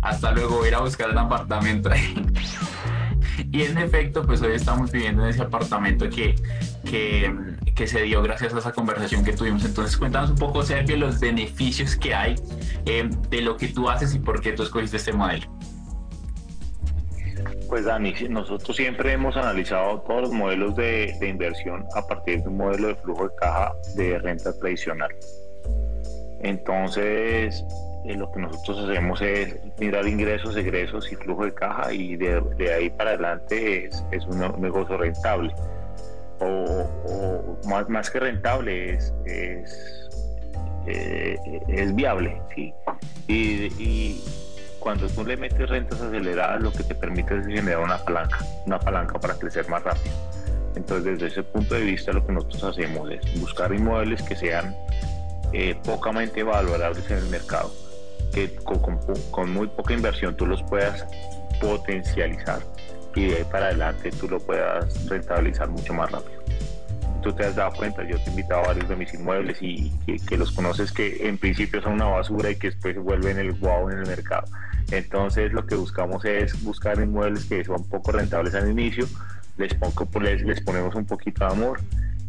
hasta 0.00 0.32
luego 0.32 0.56
voy 0.56 0.64
a 0.64 0.68
ir 0.68 0.74
a 0.76 0.80
buscar 0.80 1.10
el 1.10 1.18
apartamento. 1.18 1.90
y 3.52 3.62
en 3.64 3.76
efecto, 3.76 4.22
pues 4.22 4.40
hoy 4.40 4.54
estamos 4.54 4.90
viviendo 4.90 5.24
en 5.24 5.28
ese 5.28 5.42
apartamento 5.42 6.08
que, 6.08 6.36
que, 6.88 7.30
que, 7.74 7.86
se 7.86 8.00
dio 8.00 8.22
gracias 8.22 8.54
a 8.54 8.58
esa 8.60 8.72
conversación 8.72 9.22
que 9.22 9.34
tuvimos. 9.34 9.62
Entonces, 9.66 9.94
cuéntanos 9.98 10.30
un 10.30 10.38
poco, 10.38 10.62
Sergio, 10.62 10.96
los 10.96 11.20
beneficios 11.20 11.96
que 11.96 12.14
hay 12.14 12.36
eh, 12.86 13.10
de 13.28 13.42
lo 13.42 13.58
que 13.58 13.68
tú 13.68 13.90
haces 13.90 14.14
y 14.14 14.20
por 14.20 14.40
qué 14.40 14.52
tú 14.52 14.62
escogiste 14.62 14.96
este 14.96 15.12
modelo. 15.12 15.55
Pues 17.68 17.84
Dani, 17.84 18.14
nosotros 18.28 18.76
siempre 18.76 19.12
hemos 19.12 19.36
analizado 19.36 20.00
todos 20.02 20.22
los 20.22 20.32
modelos 20.32 20.76
de, 20.76 21.16
inversión 21.20 21.84
a 21.94 22.06
partir 22.06 22.42
de 22.42 22.48
un 22.48 22.58
modelo 22.58 22.88
de 22.88 22.94
flujo 22.96 23.28
de 23.28 23.34
caja 23.34 23.74
de 23.96 24.18
renta 24.18 24.52
tradicional. 24.52 25.10
Entonces, 26.40 27.64
eh, 28.04 28.14
lo 28.14 28.30
que 28.30 28.40
nosotros 28.40 28.88
hacemos 28.88 29.20
es 29.20 29.56
mirar 29.80 30.06
ingresos, 30.06 30.56
egresos 30.56 31.10
y 31.10 31.16
flujo 31.16 31.44
de 31.44 31.54
caja 31.54 31.92
y 31.92 32.16
de, 32.16 32.72
ahí 32.72 32.90
para 32.90 33.10
adelante 33.10 33.86
es, 33.86 34.26
un 34.26 34.60
negocio 34.60 34.96
rentable. 34.96 35.52
O, 36.38 37.58
más, 37.88 38.10
que 38.10 38.20
rentable 38.20 38.94
es, 38.94 39.12
es, 39.24 40.08
eh, 40.86 41.90
viable. 41.94 42.40
¿sí? 42.54 42.72
Y, 43.26 44.22
cuando 44.86 45.08
tú 45.08 45.24
le 45.24 45.36
metes 45.36 45.68
rentas 45.68 46.00
aceleradas 46.00 46.62
lo 46.62 46.70
que 46.70 46.84
te 46.84 46.94
permite 46.94 47.36
es 47.36 47.44
generar 47.44 47.80
una 47.80 47.98
palanca, 47.98 48.38
una 48.66 48.78
palanca 48.78 49.18
para 49.18 49.34
crecer 49.34 49.68
más 49.68 49.82
rápido. 49.82 50.14
Entonces 50.76 51.18
desde 51.18 51.26
ese 51.26 51.42
punto 51.42 51.74
de 51.74 51.80
vista 51.80 52.12
lo 52.12 52.24
que 52.24 52.32
nosotros 52.32 52.62
hacemos 52.62 53.10
es 53.10 53.40
buscar 53.40 53.74
inmuebles 53.74 54.22
que 54.22 54.36
sean 54.36 54.76
eh, 55.52 55.74
pocamente 55.82 56.44
valorables 56.44 57.10
en 57.10 57.18
el 57.18 57.26
mercado 57.30 57.72
que 58.32 58.54
con, 59.32 59.52
muy 59.52 59.66
poca 59.66 59.92
inversión 59.92 60.36
tú 60.36 60.46
los 60.46 60.62
puedas 60.62 61.04
potencializar 61.60 62.60
y 63.16 63.24
de 63.24 63.38
ahí 63.38 63.44
para 63.50 63.66
adelante 63.66 64.12
tú 64.12 64.28
lo 64.28 64.38
puedas 64.38 65.08
rentabilizar 65.08 65.68
mucho 65.68 65.94
más 65.94 66.12
rápido. 66.12 66.40
Tú 67.24 67.32
te 67.32 67.44
has 67.44 67.56
dado 67.56 67.72
cuenta, 67.72 68.04
yo 68.04 68.18
te 68.18 68.26
he 68.26 68.30
invitado 68.30 68.62
a 68.62 68.66
varios 68.68 68.88
de 68.88 68.94
mis 68.94 69.12
inmuebles 69.14 69.58
y 69.60 69.90
que, 70.28 70.36
los 70.36 70.52
conoces 70.52 70.92
que 70.92 71.26
en 71.26 71.38
principio 71.38 71.82
son 71.82 71.94
una 71.94 72.04
basura 72.04 72.52
y 72.52 72.54
que 72.54 72.68
después 72.68 72.96
vuelven 72.98 73.40
el 73.40 73.50
wow 73.50 73.90
en 73.90 73.98
el 73.98 74.06
mercado. 74.06 74.46
Entonces 74.90 75.52
lo 75.52 75.66
que 75.66 75.74
buscamos 75.74 76.24
es 76.24 76.62
buscar 76.62 77.00
inmuebles 77.00 77.44
que 77.46 77.64
son 77.64 77.84
poco 77.88 78.12
rentables 78.12 78.54
al 78.54 78.70
inicio, 78.70 79.06
les, 79.56 79.74
pongo, 79.74 80.08
les, 80.20 80.42
les 80.42 80.60
ponemos 80.60 80.94
un 80.94 81.06
poquito 81.06 81.44
de 81.44 81.52
amor 81.52 81.80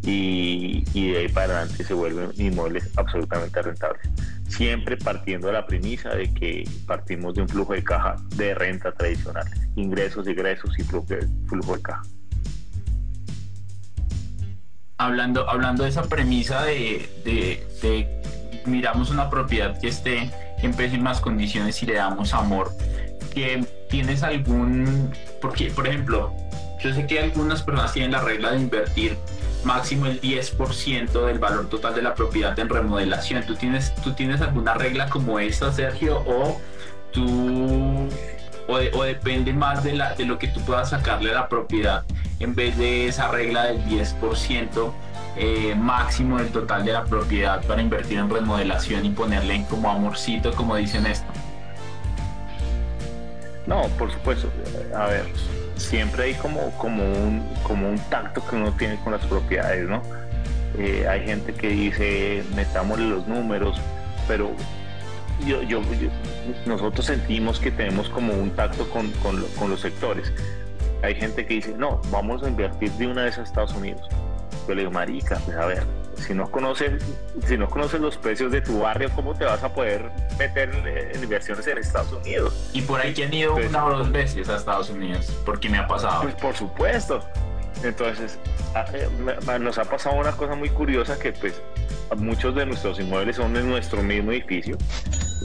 y, 0.04 0.84
de 1.12 1.18
ahí 1.18 1.28
para 1.28 1.58
adelante 1.58 1.84
se 1.84 1.94
vuelven 1.94 2.32
inmuebles 2.38 2.90
absolutamente 2.96 3.62
rentables. 3.62 4.10
Siempre 4.48 4.98
partiendo 4.98 5.48
de 5.48 5.54
la 5.54 5.66
premisa 5.66 6.10
de 6.10 6.34
que 6.34 6.68
partimos 6.86 7.34
de 7.36 7.42
un 7.42 7.50
flujo 7.50 7.74
de 7.74 7.84
caja 7.84 8.16
de 8.36 8.54
renta 8.56 8.92
tradicional, 8.92 9.46
ingresos, 9.76 10.26
egresos 10.28 10.78
y 10.80 10.84
flujo 10.84 11.08
de, 11.08 11.18
de 11.18 11.82
caja. 11.82 12.02
Hablando, 15.00 15.48
hablando 15.50 15.84
de 15.84 15.90
esa 15.90 16.04
premisa 16.04 16.64
de, 16.64 17.08
de, 17.24 18.22
miramos 18.66 19.12
una 19.12 19.30
propiedad 19.30 19.80
que 19.80 19.90
esté 19.90 20.32
en 20.62 20.74
pésimas 20.74 21.20
condiciones 21.20 21.82
y 21.84 21.86
le 21.86 21.96
damos 21.96 22.34
amor, 22.34 22.72
que 23.34 23.66
tienes 23.90 24.24
algún, 24.24 25.12
porque 25.42 25.72
por 25.72 25.88
ejemplo, 25.88 26.34
yo 26.80 26.94
sé 26.94 27.06
que 27.08 27.20
algunas 27.20 27.64
personas 27.64 27.94
tienen 27.94 28.12
la 28.12 28.22
regla 28.22 28.52
de 28.52 28.58
invertir 28.58 29.18
máximo 29.64 30.06
el 30.06 30.22
10% 30.22 31.26
del 31.26 31.40
valor 31.40 31.70
total 31.70 31.96
de 31.96 32.02
la 32.02 32.14
propiedad 32.14 32.58
en 32.60 32.70
remodelación. 32.70 33.44
¿Tú 33.44 33.56
tienes, 33.56 33.94
¿Tú 33.96 34.14
tienes 34.14 34.42
alguna 34.42 34.76
regla 34.76 35.10
como 35.10 35.40
esta, 35.40 35.72
Sergio? 35.72 36.24
¿O 36.26 36.60
tú 37.12 38.08
o, 38.68 39.04
depende 39.04 39.54
más 39.54 39.84
de, 39.84 39.94
la, 39.94 40.14
de 40.14 40.26
lo 40.26 40.38
que 40.38 40.48
tú 40.48 40.62
puedas 40.62 40.90
sacarle 40.90 41.32
a 41.32 41.36
la 41.36 41.50
propiedad 41.50 42.04
en 42.40 42.54
vez 42.54 42.78
de 42.78 43.08
esa 43.08 43.30
regla 43.30 43.66
del 43.66 43.84
10% 43.86 44.92
eh, 45.38 45.76
máximo 45.76 46.38
del 46.38 46.50
total 46.50 46.84
de 46.84 46.94
la 46.94 47.04
propiedad 47.04 47.64
para 47.66 47.82
invertir 47.82 48.18
en 48.18 48.30
remodelación 48.30 49.06
y 49.06 49.12
ponerle 49.12 49.64
como 49.70 49.90
amorcito, 49.90 50.54
como 50.54 50.76
dicen 50.76 51.06
esto? 51.06 51.32
No, 53.68 53.84
por 54.00 54.12
supuesto. 54.12 54.50
A 54.96 55.06
ver, 55.08 55.26
siempre 55.76 56.24
hay 56.24 56.34
como, 56.36 56.72
como, 56.78 57.04
un, 57.04 57.48
como 57.64 57.90
un 57.90 58.00
tacto 58.10 58.42
que 58.48 58.56
uno 58.56 58.72
tiene 58.74 58.98
con 59.04 59.14
las 59.14 59.26
propiedades, 59.26 59.88
¿no? 59.88 60.02
Eh, 60.78 61.06
hay 61.08 61.26
gente 61.26 61.54
que 61.54 61.70
dice, 61.70 62.44
metámosle 62.56 63.08
los 63.08 63.28
números, 63.28 63.80
pero 64.28 64.52
yo, 65.46 65.62
yo, 65.64 65.82
nosotros 66.66 67.06
sentimos 67.06 67.60
que 67.60 67.72
tenemos 67.72 68.10
como 68.10 68.34
un 68.34 68.52
tacto 68.52 68.90
con, 68.90 69.12
con, 69.24 69.44
con, 69.58 69.70
los 69.70 69.82
sectores. 69.82 70.32
Hay 71.04 71.16
gente 71.16 71.46
que 71.46 71.56
dice, 71.56 71.76
no, 71.78 72.02
vamos 72.10 72.44
a 72.44 72.50
invertir 72.50 72.92
de 72.94 73.08
una 73.08 73.26
vez 73.26 73.38
a 73.38 73.44
Estados 73.44 73.74
Unidos. 73.74 74.08
Yo 74.68 74.76
le 74.76 74.82
digo, 74.82 74.92
marica, 74.92 75.40
pues 75.46 75.56
a 75.56 75.66
ver, 75.66 75.84
si 76.16 76.34
no 76.34 76.50
conoces, 76.52 77.02
si 77.46 77.58
no 77.58 77.70
conoces 77.70 78.02
los 78.02 78.18
precios 78.18 78.52
de 78.52 78.62
tu 78.62 78.80
barrio, 78.80 79.10
¿cómo 79.16 79.34
te 79.34 79.46
vas 79.46 79.64
a 79.64 79.74
poder 79.74 80.12
meter 80.38 80.70
en 81.14 81.24
inversiones 81.24 81.66
en 81.68 81.78
Estados 81.78 82.12
Unidos? 82.12 82.70
Y 82.74 82.82
por 82.82 83.00
ahí 83.00 83.14
que 83.14 83.24
han 83.24 83.34
ido 83.34 83.56
una 83.56 83.86
o 83.86 83.98
dos 83.98 84.12
veces 84.12 84.50
a 84.50 84.58
Estados 84.58 84.90
Unidos, 84.90 85.34
porque 85.46 85.70
me 85.70 85.78
ha 85.78 85.88
pasado. 85.88 86.24
Pues 86.24 86.36
por 86.36 86.56
supuesto. 86.56 87.24
Entonces, 87.84 88.40
eh, 88.94 89.08
nos 89.60 89.78
ha 89.78 89.86
pasado 89.86 90.16
una 90.16 90.32
cosa 90.32 90.56
muy 90.56 90.70
curiosa 90.70 91.18
que 91.20 91.32
pues 91.32 91.62
muchos 92.18 92.56
de 92.56 92.66
nuestros 92.66 93.00
inmuebles 93.00 93.36
son 93.36 93.56
en 93.56 93.70
nuestro 93.70 94.02
mismo 94.02 94.32
edificio, 94.32 94.78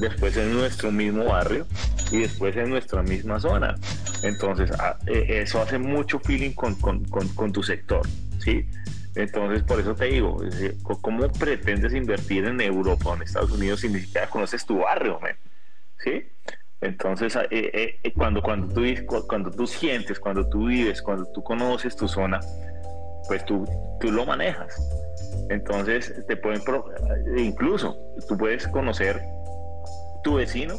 después 0.01 0.37
en 0.37 0.53
nuestro 0.53 0.91
mismo 0.91 1.25
barrio 1.25 1.67
y 2.11 2.21
después 2.21 2.57
en 2.57 2.71
nuestra 2.71 3.03
misma 3.03 3.39
zona. 3.39 3.75
Entonces, 4.23 4.71
eh, 5.07 5.43
eso 5.43 5.61
hace 5.61 5.79
mucho 5.79 6.19
feeling 6.21 6.53
con, 6.53 6.75
con, 6.77 7.05
con, 7.05 7.53
tu 7.53 7.63
sector, 7.63 8.07
¿sí? 8.39 8.67
Entonces, 9.15 9.63
por 9.63 9.79
eso 9.79 9.95
te 9.95 10.07
digo, 10.07 10.39
¿cómo 11.03 11.31
pretendes 11.31 11.93
invertir 11.93 12.47
en 12.47 12.61
Europa 12.61 13.11
o 13.11 13.17
en 13.17 13.23
Estados 13.23 13.51
Unidos 13.51 13.81
si 13.81 13.89
ni 13.89 14.01
siquiera 14.01 14.29
conoces 14.29 14.65
tu 14.65 14.79
barrio, 14.79 15.21
¿sí? 15.99 16.29
Entonces, 16.81 17.37
eh, 17.51 17.99
eh, 18.03 18.13
cuando, 18.15 18.43
cuando, 18.43 18.73
tú, 18.75 18.83
cuando 19.29 19.51
tú 19.51 19.67
sientes, 19.67 20.19
cuando 20.19 20.49
tú 20.49 20.67
vives, 20.67 21.03
cuando 21.03 21.27
tú 21.33 21.43
conoces 21.43 21.95
tu 21.95 22.09
zona, 22.09 22.41
pues 23.29 23.45
tú, 23.45 23.65
tú 24.01 24.11
lo 24.11 24.25
manejas. 24.25 24.75
Entonces, 25.51 26.15
te 26.27 26.37
pueden, 26.37 26.63
incluso 27.37 27.97
tú 28.27 28.37
puedes 28.37 28.67
conocer 28.69 29.23
tu 30.25 30.35
vecino. 30.37 30.75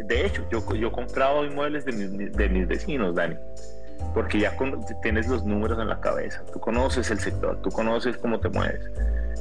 De 0.00 0.26
hecho, 0.26 0.46
yo, 0.50 0.74
yo 0.74 0.88
he 0.88 0.92
comprado 0.92 1.44
inmuebles 1.46 1.84
de 1.84 1.92
mis, 1.92 2.32
de 2.32 2.48
mis 2.48 2.66
vecinos, 2.66 3.14
Dani 3.14 3.36
porque 4.14 4.40
ya 4.40 4.56
tienes 5.02 5.28
los 5.28 5.44
números 5.44 5.78
en 5.78 5.88
la 5.88 6.00
cabeza, 6.00 6.42
tú 6.52 6.60
conoces 6.60 7.10
el 7.10 7.18
sector, 7.18 7.60
tú 7.62 7.70
conoces 7.70 8.16
cómo 8.16 8.40
te 8.40 8.48
mueves. 8.48 8.80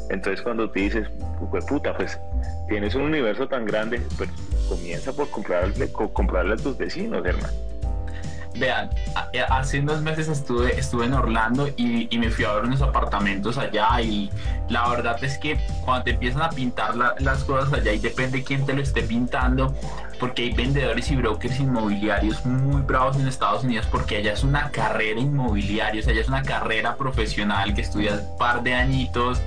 Entonces 0.10 0.42
cuando 0.42 0.70
te 0.70 0.82
dices, 0.82 1.08
pues 1.50 1.66
puta, 1.66 1.96
pues 1.96 2.20
tienes 2.68 2.94
un 2.96 3.04
universo 3.04 3.48
tan 3.48 3.66
grande, 3.66 4.02
pues 4.18 4.30
comienza 4.70 5.14
por 5.14 5.30
comprarle, 5.30 5.92
comprarle 5.92 6.54
a 6.54 6.58
tus 6.58 6.78
vecinos, 6.78 7.26
hermano. 7.26 7.54
Vean, 8.58 8.90
eh, 9.34 9.42
hace 9.50 9.80
unos 9.80 10.02
meses 10.02 10.28
estuve, 10.28 10.80
estuve 10.80 11.06
en 11.06 11.14
Orlando 11.14 11.68
y, 11.76 12.08
me 12.18 12.30
fui 12.30 12.46
a 12.46 12.54
ver 12.54 12.64
unos 12.64 12.82
apartamentos 12.82 13.58
allá 13.58 14.00
y 14.02 14.30
la 14.70 14.88
verdad 14.88 15.22
es 15.22 15.38
que 15.38 15.60
cuando 15.84 16.06
te 16.06 16.12
empiezan 16.12 16.42
a 16.42 16.50
pintar 16.50 16.96
las 16.96 17.44
cosas 17.44 17.74
allá 17.74 17.92
y 17.92 18.00
depende 18.00 18.44
quién 18.44 18.66
te 18.66 18.74
lo 18.74 18.82
esté 18.82 19.04
pintando, 19.04 19.76
porque 20.20 20.44
hay 20.44 20.54
vendedores 20.54 21.12
y 21.12 21.18
brokers 21.18 21.60
inmobiliarios 21.60 22.46
muy 22.46 22.82
bravos 22.82 23.18
en 23.18 23.28
Estados 23.28 23.64
Unidos 23.66 23.86
porque 23.92 24.18
allá 24.18 24.34
es 24.34 24.44
una 24.44 24.72
carrera 24.72 25.20
inmobiliaria, 25.20 26.00
o 26.00 26.04
sea, 26.04 26.14
allá 26.14 26.22
es 26.22 26.30
una 26.30 26.44
carrera 26.44 26.96
profesional 26.96 27.74
que 27.74 27.82
estudias 27.82 28.22
un 28.22 28.38
par 28.38 28.64
de 28.64 28.74
añitos 28.74 29.42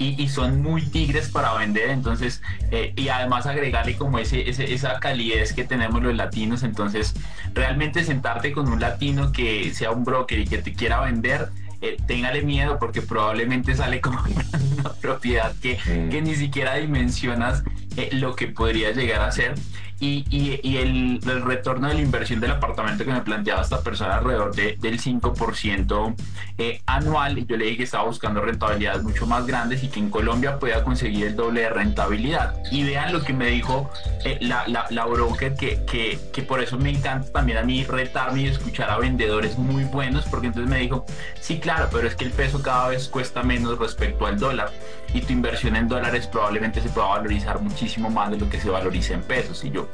y, 0.00 0.28
son 0.28 0.62
muy 0.62 0.82
tigres 0.82 1.28
para 1.28 1.52
vender, 1.54 1.90
entonces, 1.90 2.42
eh, 2.70 2.94
y 2.96 3.08
además 3.08 3.44
agregarle 3.44 3.96
como 3.96 4.18
ese, 4.18 4.48
esa 4.48 4.98
calidez 4.98 5.52
que 5.52 5.64
tenemos 5.64 6.02
los 6.02 6.16
latinos, 6.16 6.62
entonces, 6.62 7.14
realmente 7.52 8.02
sentarte 8.02 8.52
con 8.52 8.68
un 8.68 8.80
latino 8.80 9.30
que 9.30 9.74
sea 9.74 9.90
un 9.90 10.04
broker 10.04 10.38
y 10.38 10.46
que 10.46 10.58
te 10.58 10.72
quiera 10.72 11.00
vender, 11.00 11.50
eh, 11.82 11.98
téngale 12.06 12.42
miedo 12.42 12.78
porque 12.78 13.02
probablemente 13.02 13.74
sale 13.74 14.00
como 14.00 14.22
una 14.78 14.92
propiedad 14.94 15.54
que, 15.60 15.76
que 16.10 16.22
ni 16.22 16.34
siquiera 16.34 16.76
dimensionas 16.76 17.62
eh, 17.96 18.08
lo 18.12 18.36
que 18.36 18.46
podría 18.48 18.92
llegar 18.92 19.20
a 19.20 19.32
ser 19.32 19.54
y, 20.00 20.76
el, 20.76 21.20
retorno 21.44 21.88
de 21.88 21.94
la 21.94 22.00
inversión 22.00 22.40
del 22.40 22.52
apartamento 22.52 23.04
que 23.04 23.12
me 23.12 23.20
planteaba 23.20 23.62
esta 23.62 23.82
persona 23.82 24.16
alrededor 24.16 24.54
de, 24.54 24.76
del 24.80 25.00
5% 25.00 26.14
eh, 26.58 26.82
anual 26.86 27.46
yo 27.46 27.56
le 27.56 27.66
dije 27.66 27.78
que 27.78 27.82
estaba 27.84 28.04
buscando 28.04 28.40
rentabilidades 28.40 29.02
mucho 29.02 29.26
más 29.26 29.46
grandes 29.46 29.82
y 29.82 29.88
que 29.88 30.00
en 30.00 30.10
Colombia 30.10 30.58
pueda 30.58 30.82
conseguir 30.84 31.26
el 31.26 31.36
doble 31.36 31.62
de 31.62 31.70
rentabilidad. 31.70 32.54
Y 32.70 32.84
vean 32.84 33.12
lo 33.12 33.22
que 33.22 33.32
me 33.32 33.46
dijo 33.46 33.90
eh, 34.24 34.38
la, 34.40 34.66
la, 34.68 34.86
la, 34.90 35.06
broker 35.06 35.54
que, 35.54 35.84
que, 35.84 36.18
que, 36.32 36.42
por 36.42 36.62
eso 36.62 36.78
me 36.78 36.90
encanta 36.90 37.32
también 37.32 37.58
a 37.58 37.62
mí 37.62 37.84
retarme 37.84 38.42
y 38.42 38.46
escuchar 38.46 38.90
a 38.90 38.98
vendedores 38.98 39.58
muy 39.58 39.84
buenos 39.84 40.26
porque 40.26 40.48
entonces 40.48 40.70
me 40.70 40.78
dijo 40.78 41.04
sí 41.40 41.58
claro 41.58 41.88
pero 41.90 42.06
es 42.06 42.14
que 42.14 42.24
el 42.24 42.30
peso 42.30 42.62
cada 42.62 42.88
vez 42.88 43.08
cuesta 43.08 43.42
menos 43.42 43.78
respecto 43.78 44.26
al 44.26 44.38
dólar 44.38 44.70
y 45.12 45.20
tu 45.22 45.32
inversión 45.32 45.76
en 45.76 45.88
dólares 45.88 46.26
probablemente 46.26 46.80
se 46.80 46.88
pueda 46.88 47.08
valorizar 47.08 47.60
muchísimo 47.60 48.10
más 48.10 48.30
de 48.30 48.38
lo 48.38 48.48
que 48.48 48.60
se 48.60 48.70
valoriza 48.70 49.14
en 49.14 49.22
pesos 49.22 49.64
y 49.64 49.70
yo 49.70 49.88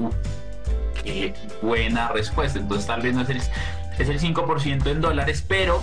qué 1.02 1.34
buena 1.62 2.08
respuesta. 2.08 2.58
Entonces 2.58 2.86
tal 2.86 3.02
vez 3.02 3.14
no 3.14 3.22
es 3.22 3.30
el, 3.30 3.38
es 3.98 4.08
el 4.08 4.20
5% 4.20 4.86
en 4.86 5.00
dólares, 5.00 5.44
pero 5.46 5.80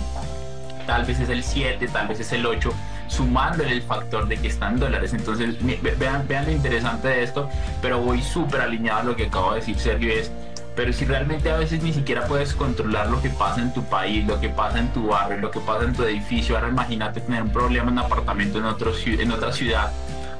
tal 0.86 1.04
vez 1.04 1.20
es 1.20 1.28
el 1.28 1.42
7, 1.42 1.88
tal 1.88 2.08
vez 2.08 2.20
es 2.20 2.32
el 2.32 2.44
8, 2.46 2.72
sumándole 3.08 3.72
el 3.72 3.82
factor 3.82 4.28
de 4.28 4.36
que 4.36 4.48
está 4.48 4.68
en 4.68 4.78
dólares. 4.78 5.12
Entonces 5.14 5.56
vean, 5.98 6.26
vean 6.28 6.46
lo 6.46 6.52
interesante 6.52 7.08
de 7.08 7.22
esto, 7.22 7.48
pero 7.80 8.00
voy 8.00 8.22
súper 8.22 8.60
alineado 8.60 9.00
a 9.00 9.04
lo 9.04 9.16
que 9.16 9.26
acabo 9.26 9.52
de 9.52 9.60
decir 9.60 9.78
Sergio, 9.78 10.12
es 10.12 10.30
pero 10.76 10.92
si 10.92 11.04
realmente 11.04 11.50
a 11.50 11.56
veces 11.56 11.82
ni 11.82 11.92
siquiera 11.92 12.26
puedes 12.26 12.52
controlar 12.52 13.08
lo 13.08 13.22
que 13.22 13.30
pasa 13.30 13.60
en 13.60 13.72
tu 13.72 13.84
país, 13.84 14.26
lo 14.26 14.40
que 14.40 14.48
pasa 14.48 14.80
en 14.80 14.92
tu 14.92 15.08
barrio, 15.08 15.38
lo 15.38 15.50
que 15.50 15.60
pasa 15.60 15.84
en 15.84 15.94
tu 15.94 16.02
edificio, 16.02 16.56
ahora 16.56 16.68
imagínate 16.68 17.20
tener 17.20 17.42
un 17.42 17.50
problema 17.50 17.86
en 17.86 17.92
un 17.92 17.98
apartamento 18.00 18.58
en, 18.58 18.64
otro, 18.64 18.92
en 19.06 19.30
otra 19.30 19.52
ciudad, 19.52 19.92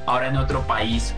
ahora 0.07 0.29
en 0.29 0.37
otro 0.37 0.63
país, 0.63 1.15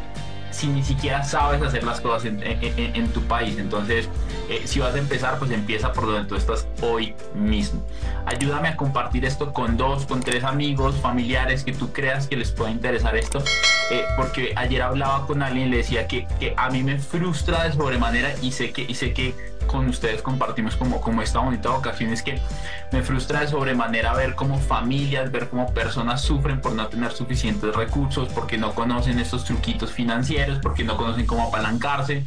si 0.57 0.69
ni 0.69 0.83
siquiera 0.83 1.23
sabes 1.23 1.61
hacer 1.63 1.85
las 1.85 2.01
cosas 2.01 2.25
en, 2.25 3.09
tu 3.13 3.23
país. 3.23 3.59
Entonces, 3.59 4.09
eh, 4.49 4.63
si 4.65 4.81
vas 4.81 4.95
a 4.95 4.99
empezar, 4.99 5.39
pues 5.39 5.51
empieza 5.51 5.93
por 5.93 6.07
donde 6.07 6.27
tú 6.27 6.35
estás 6.35 6.67
hoy 6.81 7.15
mismo. 7.35 7.85
Ayúdame 8.25 8.69
a 8.69 8.77
compartir 8.77 9.27
esto 9.27 9.53
con 9.53 9.77
dos, 9.77 10.07
con 10.07 10.21
tres 10.21 10.45
amigos, 10.45 10.97
familiares 10.97 11.63
que 11.63 11.73
tú 11.73 11.93
creas 11.93 12.27
que 12.27 12.37
les 12.37 12.53
pueda 12.53 12.71
interesar 12.71 13.17
esto. 13.17 13.43
Eh, 13.91 14.03
porque 14.17 14.55
ayer 14.57 14.83
hablaba 14.83 15.27
con 15.27 15.43
alguien 15.43 15.69
y 15.69 15.71
le 15.71 15.77
decía 15.79 16.09
que, 16.09 16.27
que, 16.41 16.55
a 16.57 16.71
mí 16.71 16.83
me 16.83 16.99
frustra 16.99 17.65
de 17.65 17.73
sobremanera 17.73 18.35
y 18.41 18.51
sé 18.51 18.73
que, 18.73 18.83
y 18.83 18.95
sé 18.95 19.13
que 19.13 19.56
con 19.67 19.89
ustedes 19.89 20.23
compartimos 20.23 20.77
como, 20.77 21.01
como 21.01 21.23
esta 21.23 21.41
bonita 21.41 21.71
ocasión 21.71 22.13
es 22.13 22.23
que 22.23 22.41
me 22.93 23.03
frustra 23.03 23.41
de 23.41 23.49
sobremanera 23.49 24.15
ver 24.15 24.35
cómo 24.35 24.59
familias, 24.59 25.31
ver 25.31 25.49
cómo 25.49 25.73
personas 25.73 26.23
sufren 26.23 26.61
por 26.61 26.73
no 26.73 26.87
tener 26.89 27.13
suficientes 27.13 27.75
recursos, 27.75 28.29
porque 28.29 28.59
no 28.59 28.75
conocen 28.75 29.19
estos 29.19 29.45
truquitos 29.45 29.93
financieros, 29.93 30.59
porque 30.63 30.85
no 30.85 30.97
conocen 30.97 31.27
cómo 31.27 31.49
apalancarse, 31.49 32.25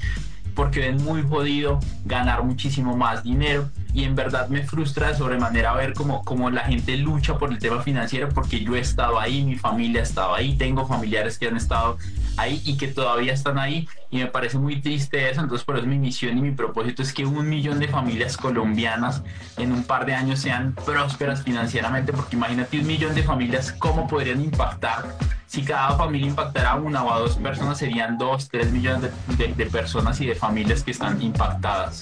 porque 0.55 0.81
ven 0.81 1.03
muy 1.03 1.23
jodido 1.23 1.79
ganar 2.05 2.43
muchísimo 2.43 2.95
más 2.95 3.23
dinero 3.23 3.69
y 3.93 4.03
en 4.03 4.15
verdad 4.15 4.49
me 4.49 4.63
frustra 4.63 5.09
de 5.09 5.15
sobremanera 5.15 5.73
ver 5.73 5.93
cómo, 5.93 6.23
cómo 6.23 6.49
la 6.49 6.61
gente 6.61 6.97
lucha 6.97 7.37
por 7.37 7.51
el 7.51 7.59
tema 7.59 7.81
financiero 7.81 8.29
porque 8.29 8.63
yo 8.63 8.75
he 8.75 8.79
estado 8.79 9.19
ahí, 9.19 9.43
mi 9.43 9.55
familia 9.55 10.01
ha 10.01 10.03
estado 10.03 10.35
ahí, 10.35 10.55
tengo 10.55 10.85
familiares 10.85 11.37
que 11.37 11.47
han 11.47 11.57
estado 11.57 11.97
ahí 12.37 12.61
y 12.65 12.77
que 12.77 12.87
todavía 12.87 13.33
están 13.33 13.57
ahí 13.57 13.87
y 14.11 14.17
me 14.17 14.27
parece 14.27 14.57
muy 14.57 14.81
triste 14.81 15.29
eso, 15.29 15.41
entonces 15.41 15.65
por 15.65 15.77
eso 15.77 15.87
mi 15.87 15.97
misión 15.97 16.37
y 16.37 16.41
mi 16.41 16.51
propósito 16.51 17.01
es 17.01 17.13
que 17.13 17.25
un 17.25 17.49
millón 17.49 17.79
de 17.79 17.87
familias 17.87 18.37
colombianas 18.37 19.23
en 19.57 19.71
un 19.71 19.83
par 19.83 20.05
de 20.05 20.13
años 20.13 20.39
sean 20.39 20.73
prósperas 20.85 21.43
financieramente 21.43 22.13
porque 22.13 22.35
imagínate 22.35 22.79
un 22.79 22.87
millón 22.87 23.15
de 23.15 23.23
familias 23.23 23.71
cómo 23.71 24.07
podrían 24.07 24.41
impactar 24.41 25.05
si 25.49 25.63
cada 25.63 25.97
familia 25.97 26.27
impactara 26.27 26.75
una 26.75 27.03
o 27.03 27.11
a 27.11 27.17
dos 27.17 27.37
personas, 27.37 27.79
serían 27.79 28.19
dos, 28.19 28.49
tres 28.49 28.71
millones 28.71 29.09
de, 29.35 29.65
personas 29.65 30.21
y 30.21 30.27
de 30.27 30.35
familias 30.35 30.83
que 30.83 30.91
están 30.91 31.19
impactadas. 31.23 32.01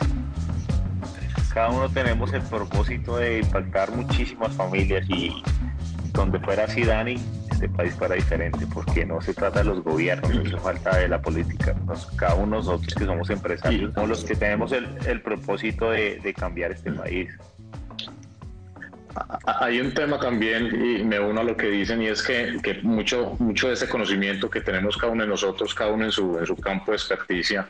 Cada 1.57 1.71
uno 1.71 1.89
tenemos 1.89 2.31
el 2.33 2.43
propósito 2.43 3.17
de 3.17 3.39
impactar 3.39 3.89
muchísimas 3.89 4.53
familias 4.53 5.09
y 5.09 5.41
donde 6.13 6.39
fuera 6.39 6.65
así, 6.65 6.83
Dani, 6.83 7.15
este 7.49 7.67
país 7.67 7.95
fuera 7.95 8.13
diferente, 8.13 8.67
porque 8.71 9.07
no 9.07 9.19
se 9.21 9.33
trata 9.33 9.63
de 9.63 9.65
los 9.65 9.83
gobiernos, 9.83 10.35
no 10.35 10.45
se 10.45 10.57
falta 10.57 10.95
de 10.95 11.07
la 11.07 11.19
política. 11.19 11.75
cada 12.15 12.35
uno 12.35 12.57
de 12.57 12.63
nosotros 12.63 12.93
que 12.93 13.05
somos 13.05 13.27
empresarios 13.31 13.91
somos 13.91 14.07
los 14.07 14.23
que 14.23 14.35
tenemos 14.35 14.71
el, 14.71 15.21
propósito 15.23 15.89
de, 15.89 16.19
de 16.19 16.31
cambiar 16.31 16.73
este 16.73 16.91
país. 16.91 17.27
Hay 19.45 19.79
un 19.79 19.93
tema 19.93 20.19
también, 20.19 20.67
y 20.67 21.03
me 21.03 21.19
uno 21.19 21.41
a 21.41 21.43
lo 21.43 21.55
que 21.55 21.67
dicen, 21.67 22.01
y 22.01 22.07
es 22.07 22.21
que, 22.21 22.57
que, 22.61 22.75
mucho, 22.83 23.35
mucho 23.39 23.67
de 23.67 23.73
ese 23.73 23.87
conocimiento 23.87 24.49
que 24.49 24.61
tenemos 24.61 24.97
cada 24.97 25.13
uno 25.13 25.23
de 25.23 25.29
nosotros, 25.29 25.73
cada 25.73 25.91
uno 25.91 26.05
en 26.05 26.11
su, 26.11 26.37
en 26.37 26.45
su 26.45 26.55
campo 26.55 26.91
de 26.91 26.97
experticia, 26.97 27.69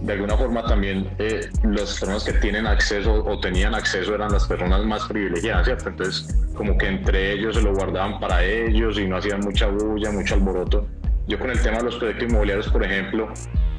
de 0.00 0.12
alguna 0.12 0.36
forma 0.36 0.64
también 0.64 1.10
eh, 1.18 1.48
las 1.64 1.98
personas 1.98 2.24
que 2.24 2.32
tienen 2.34 2.66
acceso 2.66 3.24
o 3.24 3.40
tenían 3.40 3.74
acceso 3.74 4.14
eran 4.14 4.32
las 4.32 4.46
personas 4.46 4.84
más 4.84 5.06
privilegiadas, 5.06 5.66
¿cierto? 5.66 5.88
Entonces, 5.88 6.34
como 6.54 6.78
que 6.78 6.86
entre 6.86 7.32
ellos 7.32 7.56
se 7.56 7.62
lo 7.62 7.74
guardaban 7.74 8.20
para 8.20 8.44
ellos 8.44 8.98
y 8.98 9.06
no 9.06 9.16
hacían 9.16 9.40
mucha 9.40 9.66
bulla, 9.66 10.12
mucho 10.12 10.34
alboroto. 10.34 10.86
Yo 11.26 11.38
con 11.38 11.50
el 11.50 11.60
tema 11.60 11.78
de 11.78 11.84
los 11.84 11.96
proyectos 11.96 12.28
inmobiliarios, 12.28 12.68
por 12.68 12.84
ejemplo, 12.84 13.28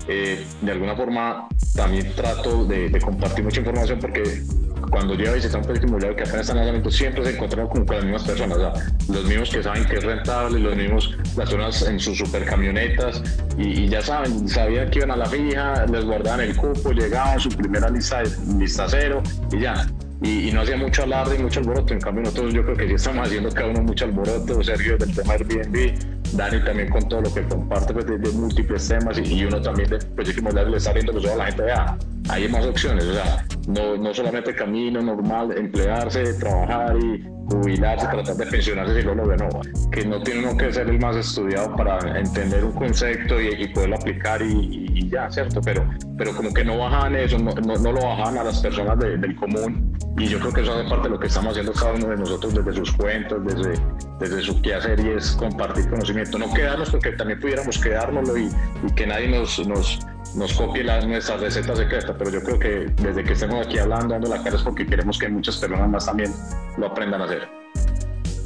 eh, 0.07 0.45
de 0.61 0.71
alguna 0.71 0.95
forma 0.95 1.47
también 1.75 2.13
trato 2.15 2.65
de, 2.65 2.89
de 2.89 3.01
compartir 3.01 3.43
mucha 3.43 3.59
información 3.59 3.99
porque 3.99 4.43
cuando 4.89 5.13
yo 5.13 5.29
a 5.29 5.33
visitar 5.33 5.59
un 5.59 5.65
proyecto 5.65 5.87
inmobiliario 5.87 6.17
que 6.17 6.23
apenas 6.23 6.41
están 6.41 6.57
en 6.57 6.63
lanzamiento, 6.63 6.91
siempre 6.91 7.23
se 7.23 7.31
encuentran 7.31 7.67
con, 7.67 7.85
las 7.85 8.03
mismas 8.03 8.23
personas, 8.23 8.57
o 8.57 8.59
sea, 8.59 8.73
los 9.09 9.25
mismos 9.25 9.49
que 9.49 9.63
saben 9.63 9.85
que 9.85 9.97
es 9.97 10.03
rentable, 10.03 10.59
los 10.59 10.75
mismos, 10.75 11.17
las 11.37 11.49
personas 11.49 11.81
en 11.83 11.99
sus 11.99 12.17
supercamionetas 12.17 13.21
y, 13.57 13.83
y 13.83 13.89
ya 13.89 14.01
saben, 14.01 14.47
sabían 14.47 14.89
que 14.89 14.99
iban 14.99 15.11
a 15.11 15.17
la 15.17 15.25
fija, 15.25 15.85
les 15.85 16.05
guardaban 16.05 16.41
el 16.41 16.55
cupo, 16.55 16.91
llegaban 16.91 17.39
su 17.39 17.49
primera 17.49 17.89
lista, 17.89 18.23
lista 18.57 18.85
cero 18.89 19.21
y 19.51 19.59
ya. 19.59 19.87
Y, 20.21 20.51
no 20.51 20.61
hacía 20.61 20.75
mucho 20.75 21.03
alarde 21.03 21.37
y 21.37 21.39
mucho 21.39 21.61
alboroto. 21.61 21.93
En 21.93 22.01
cambio, 22.01 22.23
nosotros 22.23 22.53
yo 22.53 22.63
creo 22.65 22.75
que 22.75 22.87
sí 22.87 22.93
estamos 22.95 23.25
haciendo 23.25 23.49
cada 23.51 23.69
uno 23.69 23.83
mucho 23.83 24.03
alboroto. 24.03 24.61
Sergio 24.61 24.97
del 24.97 25.15
tema 25.15 25.33
Airbnb, 25.33 26.18
Dani 26.33 26.63
también 26.63 26.89
con 26.89 27.07
todo 27.07 27.21
lo 27.21 27.33
que 27.33 27.43
comparte 27.43 27.93
pues, 27.93 28.05
de, 28.05 28.17
múltiples 28.31 28.87
temas 28.87 29.19
y, 29.19 29.45
uno 29.45 29.61
también 29.61 29.89
de 29.89 29.97
proyectos 29.97 30.37
inmobiliarios 30.37 30.71
le 30.71 30.77
está 30.77 30.93
viendo 30.93 31.13
que 31.13 31.21
toda 31.21 31.35
la 31.35 31.45
gente 31.45 31.63
vea 31.63 31.97
hay 32.29 32.47
más 32.47 32.65
opciones, 32.65 33.05
o 33.05 33.13
sea, 33.13 33.45
no, 33.67 33.97
no 33.97 34.13
solamente 34.13 34.53
camino 34.53 35.01
normal, 35.01 35.51
emplearse, 35.57 36.33
trabajar 36.35 36.95
y 36.97 37.23
jubilarse, 37.49 38.07
tratar 38.07 38.35
de 38.35 38.45
pensionarse 38.45 39.01
si 39.01 39.07
no 39.07 39.15
lo 39.15 39.27
ve, 39.27 39.37
no, 39.37 39.49
que 39.91 40.05
no 40.05 40.21
tiene 40.21 40.47
uno 40.47 40.55
que 40.55 40.71
ser 40.71 40.89
el 40.89 40.99
más 40.99 41.15
estudiado 41.15 41.75
para 41.75 41.97
entender 42.19 42.63
un 42.63 42.73
concepto 42.73 43.41
y, 43.41 43.67
poderlo 43.69 43.95
aplicar 43.95 44.41
y, 44.43 45.09
ya, 45.09 45.29
¿cierto? 45.31 45.59
Pero, 45.61 45.89
pero 46.17 46.35
como 46.35 46.53
que 46.53 46.63
no 46.63 46.77
bajaban 46.77 47.15
eso, 47.15 47.39
no, 47.39 47.51
no, 47.51 47.91
lo 47.91 47.99
bajaban 47.99 48.37
a 48.37 48.43
las 48.43 48.59
personas 48.61 48.99
del 48.99 49.35
común 49.35 49.97
y 50.17 50.27
yo 50.27 50.39
creo 50.39 50.53
que 50.53 50.61
eso 50.61 50.73
hace 50.73 50.87
parte 50.87 51.07
de 51.07 51.09
lo 51.15 51.19
que 51.19 51.27
estamos 51.27 51.51
haciendo 51.51 51.73
cada 51.73 51.93
uno 51.93 52.09
de 52.09 52.17
nosotros 52.17 52.53
desde 52.53 52.73
sus 52.73 52.91
cuentos, 52.91 53.43
desde, 53.43 53.81
desde 54.19 54.41
su 54.41 54.61
quehacer 54.61 54.99
y 54.99 55.09
es 55.09 55.31
compartir 55.31 55.89
conocimiento, 55.89 56.37
no 56.37 56.53
quedarnos 56.53 56.89
porque 56.89 57.11
también 57.13 57.39
pudiéramos 57.39 57.77
quedárnoslo 57.77 58.37
y, 58.37 58.49
que 58.95 59.07
nadie 59.07 59.29
nos, 59.29 59.65
nos 59.67 59.99
nos 60.35 60.53
copie 60.53 60.83
la, 60.83 61.01
nuestra 61.01 61.37
receta 61.37 61.75
secreta, 61.75 62.15
pero 62.17 62.29
yo 62.29 62.43
creo 62.43 62.59
que 62.59 62.69
desde 63.01 63.23
que 63.23 63.33
estemos 63.33 63.65
aquí 63.65 63.79
hablando, 63.79 64.13
dando 64.13 64.29
la 64.29 64.43
cara 64.43 64.57
es 64.57 64.61
porque 64.61 64.85
queremos 64.85 65.17
que 65.17 65.27
muchas 65.27 65.57
personas 65.57 65.89
más 65.89 66.05
también 66.05 66.31
lo 66.77 66.87
aprendan 66.87 67.21
a 67.21 67.25
hacer. 67.25 67.49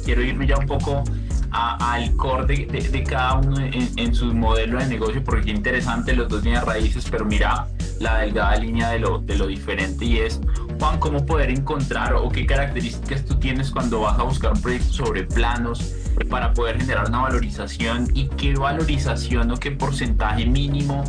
Quiero 0.04 0.22
irme 0.22 0.46
ya 0.46 0.56
un 0.56 0.66
poco 0.66 1.02
al 1.50 2.16
core 2.16 2.66
de, 2.66 3.04
cada 3.04 3.34
uno 3.34 3.58
en, 3.60 3.88
en 3.96 4.14
su 4.14 4.34
modelo 4.34 4.78
de 4.78 4.86
negocio, 4.86 5.22
porque 5.22 5.50
es 5.50 5.56
interesante 5.56 6.14
los 6.14 6.28
dos 6.28 6.42
líneas 6.42 6.64
raíces, 6.64 7.06
pero 7.10 7.24
mira 7.24 7.66
la 8.00 8.18
delgada 8.18 8.56
línea 8.56 8.90
de 8.90 8.98
lo, 8.98 9.18
de 9.18 9.36
lo 9.36 9.46
diferente 9.46 10.04
y 10.04 10.18
es, 10.18 10.40
Juan, 10.78 10.98
cómo 10.98 11.24
poder 11.24 11.50
encontrar 11.50 12.14
o 12.14 12.28
qué 12.28 12.46
características 12.46 13.24
tú 13.24 13.38
tienes 13.38 13.70
cuando 13.70 14.00
vas 14.00 14.18
a 14.18 14.22
buscar 14.22 14.52
un 14.52 14.60
proyecto 14.60 14.92
sobre 14.92 15.24
planos 15.24 15.94
para 16.28 16.52
poder 16.52 16.80
generar 16.80 17.08
una 17.08 17.22
valorización 17.22 18.08
y 18.14 18.28
qué 18.28 18.54
valorización 18.54 19.50
o 19.50 19.56
qué 19.56 19.70
porcentaje 19.70 20.46
mínimo 20.46 21.04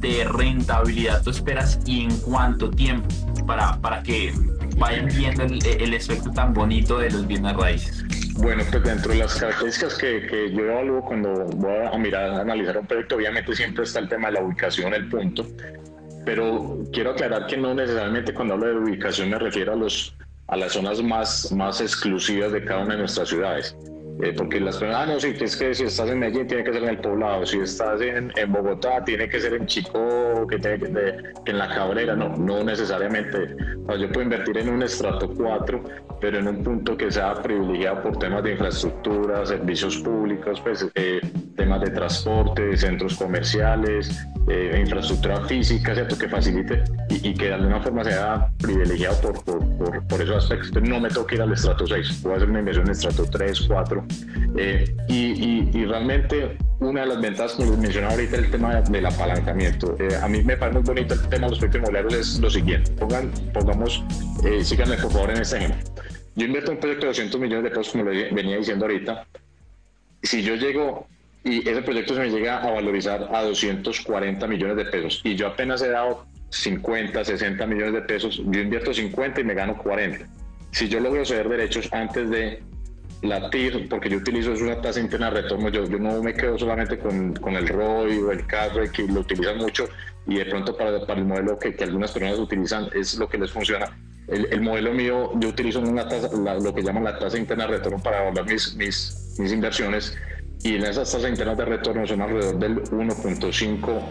de 0.00 0.24
rentabilidad 0.24 1.22
tú 1.22 1.30
esperas 1.30 1.80
y 1.86 2.04
en 2.04 2.16
cuánto 2.18 2.70
tiempo 2.70 3.08
para, 3.46 3.80
para 3.80 4.02
que 4.02 4.32
vayan 4.76 5.06
viendo 5.06 5.44
el, 5.44 5.64
el 5.66 5.94
efecto 5.94 6.30
tan 6.30 6.52
bonito 6.52 6.98
de 6.98 7.10
los 7.10 7.26
bienes 7.26 7.56
raíces? 7.56 8.04
Bueno, 8.36 8.64
pues 8.68 8.82
dentro 8.82 9.12
de 9.12 9.18
las 9.18 9.34
características 9.36 9.94
que, 9.94 10.26
que, 10.26 10.52
yo 10.52 10.64
evalúo 10.64 11.02
cuando 11.02 11.46
voy 11.56 11.86
a 11.92 11.96
mirar, 11.96 12.30
a 12.30 12.40
analizar 12.40 12.78
un 12.78 12.86
proyecto, 12.86 13.16
obviamente 13.16 13.54
siempre 13.54 13.84
está 13.84 14.00
el 14.00 14.08
tema 14.08 14.28
de 14.28 14.34
la 14.34 14.42
ubicación, 14.42 14.92
el 14.92 15.08
punto, 15.08 15.46
pero 16.24 16.78
quiero 16.92 17.10
aclarar 17.10 17.46
que 17.46 17.56
no 17.56 17.74
necesariamente 17.74 18.34
cuando 18.34 18.54
hablo 18.54 18.66
de 18.66 18.76
ubicación 18.76 19.30
me 19.30 19.38
refiero 19.38 19.72
a, 19.72 19.76
los, 19.76 20.14
a 20.48 20.56
las 20.56 20.72
zonas 20.72 21.02
más, 21.02 21.52
más 21.52 21.80
exclusivas 21.80 22.52
de 22.52 22.64
cada 22.64 22.84
una 22.84 22.94
de 22.94 23.00
nuestras 23.00 23.28
ciudades. 23.28 23.76
Eh, 24.22 24.32
porque 24.36 24.60
las 24.60 24.76
personas, 24.76 25.08
ah, 25.08 25.12
no, 25.12 25.18
sí, 25.18 25.34
es 25.40 25.56
que 25.56 25.74
si 25.74 25.84
estás 25.84 26.08
en 26.08 26.20
Medellín 26.20 26.46
tiene 26.46 26.62
que 26.62 26.72
ser 26.72 26.84
en 26.84 26.90
el 26.90 26.98
poblado, 26.98 27.44
si 27.44 27.58
estás 27.58 28.00
en, 28.00 28.32
en 28.36 28.52
Bogotá 28.52 29.02
tiene 29.04 29.28
que 29.28 29.40
ser 29.40 29.54
en 29.54 29.66
Chico, 29.66 30.46
que, 30.48 30.58
tiene 30.58 30.78
que, 30.78 31.50
en 31.50 31.58
la 31.58 31.68
Cabrera, 31.68 32.14
no, 32.14 32.28
no 32.36 32.62
necesariamente. 32.62 33.56
yo 33.88 34.08
puedo 34.12 34.22
invertir 34.22 34.58
en 34.58 34.68
un 34.68 34.82
estrato 34.84 35.28
4, 35.28 35.82
pero 36.20 36.38
en 36.38 36.46
un 36.46 36.62
punto 36.62 36.96
que 36.96 37.10
sea 37.10 37.34
privilegiado 37.34 38.02
por 38.02 38.18
temas 38.18 38.44
de 38.44 38.52
infraestructura, 38.52 39.44
servicios 39.44 39.98
públicos, 39.98 40.60
pues, 40.60 40.86
eh, 40.94 41.20
temas 41.56 41.80
de 41.80 41.90
transporte, 41.90 42.76
centros 42.76 43.16
comerciales, 43.16 44.26
eh, 44.48 44.78
infraestructura 44.80 45.40
física, 45.46 45.92
¿cierto? 45.94 46.16
Que 46.16 46.28
facilite 46.28 46.84
y, 47.08 47.34
que 47.34 47.46
de 47.46 47.54
alguna 47.54 47.80
forma 47.80 48.04
sea 48.04 48.48
privilegiado 48.58 49.32
por, 49.32 49.44
por, 49.76 50.06
por, 50.06 50.22
esos 50.22 50.36
aspectos. 50.36 50.82
no 50.82 51.00
me 51.00 51.08
tengo 51.08 51.26
que 51.26 51.34
ir 51.36 51.42
al 51.42 51.52
estrato 51.52 51.86
6, 51.86 52.20
puedo 52.22 52.36
hacer 52.36 52.50
una 52.50 52.60
inversión 52.60 52.86
en 52.86 52.92
estrato 52.92 53.24
3, 53.24 53.60
4 53.66 54.03
eh, 54.56 54.96
y, 55.08 55.84
realmente 55.84 56.56
una 56.80 57.02
de 57.02 57.06
las 57.06 57.20
ventajas, 57.20 57.52
como 57.52 57.70
les 57.70 57.80
mencionaba 57.80 58.14
ahorita, 58.14 58.36
el 58.36 58.50
tema 58.50 58.80
del 58.80 59.06
apalancamiento. 59.06 59.96
Eh, 59.98 60.16
a 60.20 60.28
mí 60.28 60.42
me 60.42 60.56
parece 60.56 60.78
muy 60.78 60.86
bonito 60.86 61.14
el 61.14 61.20
tema 61.28 61.46
de 61.46 61.50
los 61.50 61.58
proyectos 61.58 61.80
inmobiliarios, 61.80 62.14
es 62.14 62.40
lo 62.40 62.50
siguiente. 62.50 62.90
Pongan, 62.92 63.30
pongamos, 63.52 64.04
eh, 64.44 64.64
síganme 64.64 64.96
por 64.96 65.12
favor 65.12 65.30
en 65.30 65.38
este 65.38 65.56
ejemplo. 65.56 65.82
Yo 66.36 66.46
invierto 66.46 66.72
un 66.72 66.78
proyecto 66.78 67.02
de 67.02 67.08
200 67.08 67.40
millones 67.40 67.64
de 67.64 67.70
pesos, 67.70 67.92
como 67.92 68.04
le 68.04 68.32
venía 68.32 68.56
diciendo 68.56 68.84
ahorita. 68.84 69.26
Si 70.22 70.42
yo 70.42 70.56
llego 70.56 71.06
y 71.44 71.68
ese 71.68 71.82
proyecto 71.82 72.14
se 72.14 72.20
me 72.20 72.30
llega 72.30 72.58
a 72.58 72.70
valorizar 72.70 73.28
a 73.32 73.42
240 73.42 74.46
millones 74.46 74.76
de 74.76 74.86
pesos 74.86 75.20
y 75.24 75.36
yo 75.36 75.48
apenas 75.48 75.82
he 75.82 75.90
dado 75.90 76.26
50, 76.50 77.24
60 77.24 77.66
millones 77.66 77.92
de 77.92 78.02
pesos, 78.02 78.42
yo 78.46 78.60
invierto 78.60 78.94
50 78.94 79.40
y 79.40 79.44
me 79.44 79.54
gano 79.54 79.76
40. 79.76 80.26
Si 80.70 80.88
yo 80.88 81.00
logro 81.00 81.24
ceder 81.24 81.48
derechos 81.48 81.88
antes 81.92 82.30
de 82.30 82.62
la 83.24 83.50
TIR, 83.50 83.88
porque 83.88 84.08
yo 84.10 84.18
utilizo 84.18 84.52
es 84.52 84.60
una 84.60 84.80
tasa 84.80 85.00
interna 85.00 85.30
de 85.30 85.42
retorno, 85.42 85.68
yo, 85.68 85.84
yo 85.86 85.98
no 85.98 86.22
me 86.22 86.34
quedo 86.34 86.58
solamente 86.58 86.98
con, 86.98 87.34
con 87.34 87.54
el 87.54 87.66
ROI 87.66 88.18
o 88.18 88.30
el 88.30 88.46
CASRE, 88.46 88.90
que 88.90 89.04
lo 89.04 89.20
utilizan 89.20 89.58
mucho 89.58 89.88
y 90.26 90.36
de 90.36 90.46
pronto 90.46 90.76
para, 90.76 91.04
para 91.06 91.20
el 91.20 91.26
modelo 91.26 91.58
que, 91.58 91.74
que, 91.74 91.84
algunas 91.84 92.12
personas 92.12 92.38
utilizan 92.38 92.88
es 92.94 93.18
lo 93.18 93.28
que 93.28 93.38
les 93.38 93.50
funciona. 93.50 93.96
El, 94.28 94.46
el 94.50 94.60
modelo 94.60 94.92
mío, 94.92 95.32
yo 95.36 95.48
utilizo 95.48 95.80
una 95.80 96.08
tasa, 96.08 96.30
lo 96.32 96.74
que 96.74 96.82
llaman 96.82 97.04
la 97.04 97.18
tasa 97.18 97.38
interna 97.38 97.66
de 97.66 97.78
retorno 97.78 98.02
para 98.02 98.22
evaluar 98.22 98.46
mis, 98.46 98.74
mis, 98.76 99.36
mis 99.38 99.52
inversiones 99.52 100.16
y 100.62 100.76
en 100.76 100.84
esas 100.84 101.12
tasas 101.12 101.28
internas 101.28 101.58
de 101.58 101.64
retorno 101.64 102.06
son 102.06 102.22
alrededor 102.22 102.58
del 102.58 102.82
1.5 102.84 104.02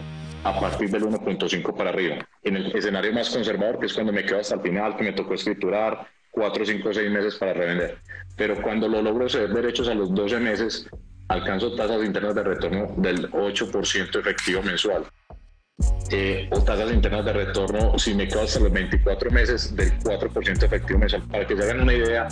a 0.43 0.59
partir 0.59 0.89
del 0.89 1.03
1.5 1.03 1.75
para 1.75 1.89
arriba. 1.89 2.17
En 2.43 2.57
el 2.57 2.75
escenario 2.75 3.13
más 3.13 3.29
conservador, 3.29 3.79
que 3.79 3.85
es 3.87 3.93
cuando 3.93 4.13
me 4.13 4.23
quedo 4.23 4.39
hasta 4.39 4.55
el 4.55 4.61
final, 4.61 4.95
que 4.95 5.03
me 5.03 5.13
tocó 5.13 5.33
escriturar, 5.33 6.07
4, 6.33 6.65
5, 6.65 6.93
6 6.93 7.11
meses 7.11 7.35
para 7.35 7.53
revender 7.53 7.97
pero 8.35 8.61
cuando 8.61 8.87
lo 8.87 9.01
logro 9.01 9.29
ceder 9.29 9.53
derechos 9.53 9.87
a 9.87 9.93
los 9.93 10.13
12 10.13 10.39
meses, 10.39 10.87
alcanzo 11.27 11.75
tasas 11.75 12.03
internas 12.03 12.35
de 12.35 12.43
retorno 12.43 12.93
del 12.97 13.29
8% 13.31 14.19
efectivo 14.19 14.61
mensual. 14.63 15.05
Eh, 16.11 16.47
o 16.51 16.61
tasas 16.61 16.91
internas 16.91 17.25
de 17.25 17.33
retorno, 17.33 17.97
si 17.97 18.13
me 18.13 18.27
quedo 18.27 18.41
hasta 18.41 18.59
los 18.59 18.71
24 18.71 19.31
meses, 19.31 19.75
del 19.75 19.91
4% 19.99 20.63
efectivo 20.63 20.99
mensual. 20.99 21.23
Para 21.29 21.47
que 21.47 21.55
se 21.55 21.63
hagan 21.63 21.81
una 21.81 21.93
idea, 21.93 22.27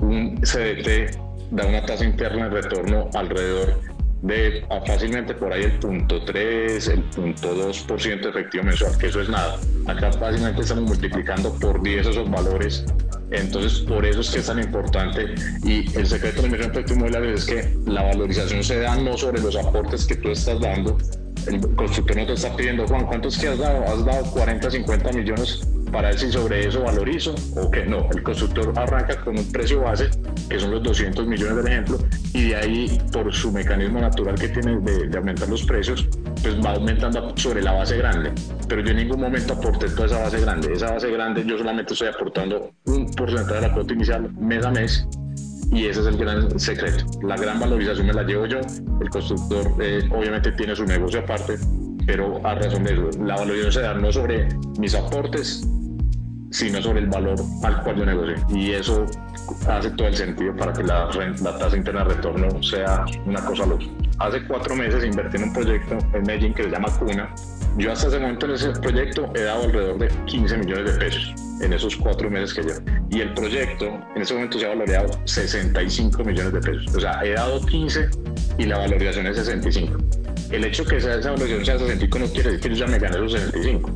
un 0.00 0.40
CDT 0.42 1.16
da 1.50 1.66
una 1.66 1.84
tasa 1.84 2.04
interna 2.04 2.48
de 2.48 2.62
retorno 2.62 3.10
alrededor 3.14 3.80
de 4.22 4.64
fácilmente 4.86 5.34
por 5.34 5.52
ahí 5.52 5.64
el 5.64 5.78
punto 5.78 6.22
3, 6.24 6.88
el 6.88 7.02
punto 7.04 7.68
2% 7.68 8.28
efectivo 8.28 8.64
mensual, 8.64 8.96
que 8.98 9.06
eso 9.06 9.20
es 9.20 9.28
nada. 9.28 9.58
Acá 9.86 10.12
fácilmente 10.12 10.62
estamos 10.62 10.84
multiplicando 10.84 11.52
por 11.54 11.82
10 11.82 12.06
esos 12.06 12.30
valores 12.30 12.84
entonces, 13.30 13.80
por 13.80 14.04
eso 14.04 14.20
es 14.20 14.30
que 14.30 14.40
es 14.40 14.46
tan 14.46 14.58
importante. 14.58 15.34
Y 15.64 15.96
el 15.96 16.06
secreto 16.06 16.42
de 16.42 16.48
la 16.48 16.64
inversión 16.64 16.98
inmobiliarios 16.98 17.40
es 17.40 17.46
que 17.46 17.90
la 17.90 18.02
valorización 18.02 18.64
se 18.64 18.80
da 18.80 18.96
no 18.96 19.16
sobre 19.16 19.40
los 19.40 19.56
aportes 19.56 20.06
que 20.06 20.16
tú 20.16 20.30
estás 20.30 20.60
dando. 20.60 20.98
El 21.46 21.60
constructor 21.74 22.16
no 22.16 22.26
te 22.26 22.32
está 22.34 22.54
pidiendo, 22.54 22.86
Juan, 22.86 23.06
¿cuántos 23.06 23.38
que 23.38 23.48
has 23.48 23.58
dado? 23.58 23.84
¿Has 23.84 24.04
dado 24.04 24.24
40, 24.32 24.70
50 24.70 25.12
millones 25.12 25.66
para 25.90 26.08
ver 26.08 26.18
si 26.18 26.30
sobre 26.30 26.66
eso 26.66 26.82
valorizo 26.82 27.34
o 27.56 27.70
que 27.70 27.84
no. 27.84 28.08
El 28.10 28.22
constructor 28.22 28.72
arranca 28.76 29.20
con 29.22 29.38
un 29.38 29.52
precio 29.52 29.82
base, 29.82 30.10
que 30.48 30.58
son 30.58 30.70
los 30.70 30.82
200 30.82 31.26
millones 31.26 31.56
del 31.56 31.66
ejemplo, 31.66 31.98
y 32.32 32.48
de 32.48 32.56
ahí, 32.56 32.98
por 33.12 33.32
su 33.32 33.52
mecanismo 33.52 34.00
natural 34.00 34.34
que 34.36 34.48
tiene 34.48 34.78
de, 34.80 35.16
aumentar 35.16 35.48
los 35.48 35.64
precios, 35.64 36.06
pues 36.42 36.64
va 36.64 36.72
aumentando 36.72 37.32
sobre 37.36 37.62
la 37.62 37.72
base 37.72 37.96
grande. 37.96 38.32
Pero 38.68 38.82
yo 38.82 38.90
en 38.90 38.96
ningún 38.98 39.20
momento 39.20 39.54
aporté 39.54 39.88
toda 39.90 40.06
esa 40.06 40.18
base 40.18 40.40
grande. 40.40 40.72
Esa 40.72 40.92
base 40.92 41.10
grande 41.10 41.44
yo 41.44 41.58
solamente 41.58 41.92
estoy 41.92 42.08
aportando 42.08 42.70
un 42.86 43.10
porcentaje 43.12 43.54
de 43.54 43.68
la 43.68 43.74
cuota 43.74 43.92
inicial 43.92 44.32
mes 44.34 44.64
a 44.64 44.70
mes 44.70 45.06
y 45.72 45.86
ese 45.86 46.00
es 46.00 46.06
el 46.06 46.16
gran 46.16 46.58
secreto. 46.58 47.04
La 47.22 47.36
gran 47.36 47.60
valorización 47.60 48.06
me 48.06 48.12
la 48.12 48.22
llevo 48.22 48.46
yo, 48.46 48.58
el 49.00 49.10
constructor 49.10 49.72
eh, 49.80 50.08
obviamente 50.10 50.52
tiene 50.52 50.74
su 50.74 50.84
negocio 50.84 51.20
aparte, 51.20 51.58
pero 52.06 52.44
a 52.44 52.54
razón 52.54 52.84
de 52.84 52.94
eso, 52.94 53.10
la 53.22 53.36
valorización 53.36 53.72
se 53.72 53.80
da 53.82 53.94
no 53.94 54.12
sobre 54.12 54.48
mis 54.78 54.94
aportes, 54.94 55.66
sino 56.50 56.82
sobre 56.82 57.00
el 57.00 57.06
valor 57.06 57.36
al 57.62 57.82
cual 57.82 57.96
yo 57.96 58.06
negocio. 58.06 58.36
Y 58.50 58.72
eso 58.72 59.06
hace 59.68 59.90
todo 59.90 60.08
el 60.08 60.16
sentido 60.16 60.54
para 60.56 60.72
que 60.72 60.82
la, 60.82 61.08
la 61.42 61.58
tasa 61.58 61.76
interna 61.76 62.04
de 62.04 62.14
retorno 62.14 62.62
sea 62.62 63.04
una 63.24 63.44
cosa 63.44 63.66
loca. 63.66 63.84
Hace 64.18 64.44
cuatro 64.44 64.76
meses 64.76 65.04
invertí 65.04 65.36
en 65.38 65.44
un 65.44 65.52
proyecto 65.52 65.98
en 66.12 66.22
Medellín 66.24 66.52
que 66.52 66.64
se 66.64 66.70
llama 66.70 66.88
Cuna, 66.98 67.34
Yo 67.78 67.92
hasta 67.92 68.08
ese 68.08 68.18
momento 68.18 68.46
en 68.46 68.52
ese 68.52 68.70
proyecto 68.72 69.32
he 69.34 69.42
dado 69.42 69.64
alrededor 69.64 69.98
de 69.98 70.08
15 70.26 70.58
millones 70.58 70.92
de 70.92 70.98
pesos 70.98 71.34
en 71.62 71.72
esos 71.72 71.96
cuatro 71.96 72.28
meses 72.30 72.54
que 72.54 72.62
llevo. 72.62 72.80
Y 73.10 73.20
el 73.20 73.32
proyecto 73.34 73.86
en 74.14 74.22
ese 74.22 74.34
momento 74.34 74.58
se 74.58 74.66
ha 74.66 74.70
valorado 74.70 75.08
65 75.24 76.24
millones 76.24 76.52
de 76.52 76.60
pesos. 76.60 76.94
O 76.94 77.00
sea, 77.00 77.24
he 77.24 77.32
dado 77.32 77.60
15 77.64 78.10
y 78.58 78.66
la 78.66 78.78
valorización 78.78 79.26
es 79.26 79.36
65. 79.36 79.98
El 80.50 80.64
hecho 80.64 80.84
que 80.84 80.96
esa, 80.96 81.14
esa 81.14 81.30
valorización 81.30 81.64
sea 81.64 81.78
65 81.78 82.18
no 82.18 82.26
quiere 82.26 82.50
decir 82.50 82.60
que 82.60 82.76
yo 82.76 82.86
ya 82.86 82.90
me 82.90 82.98
gané 82.98 83.18
los 83.18 83.32
65 83.32 83.90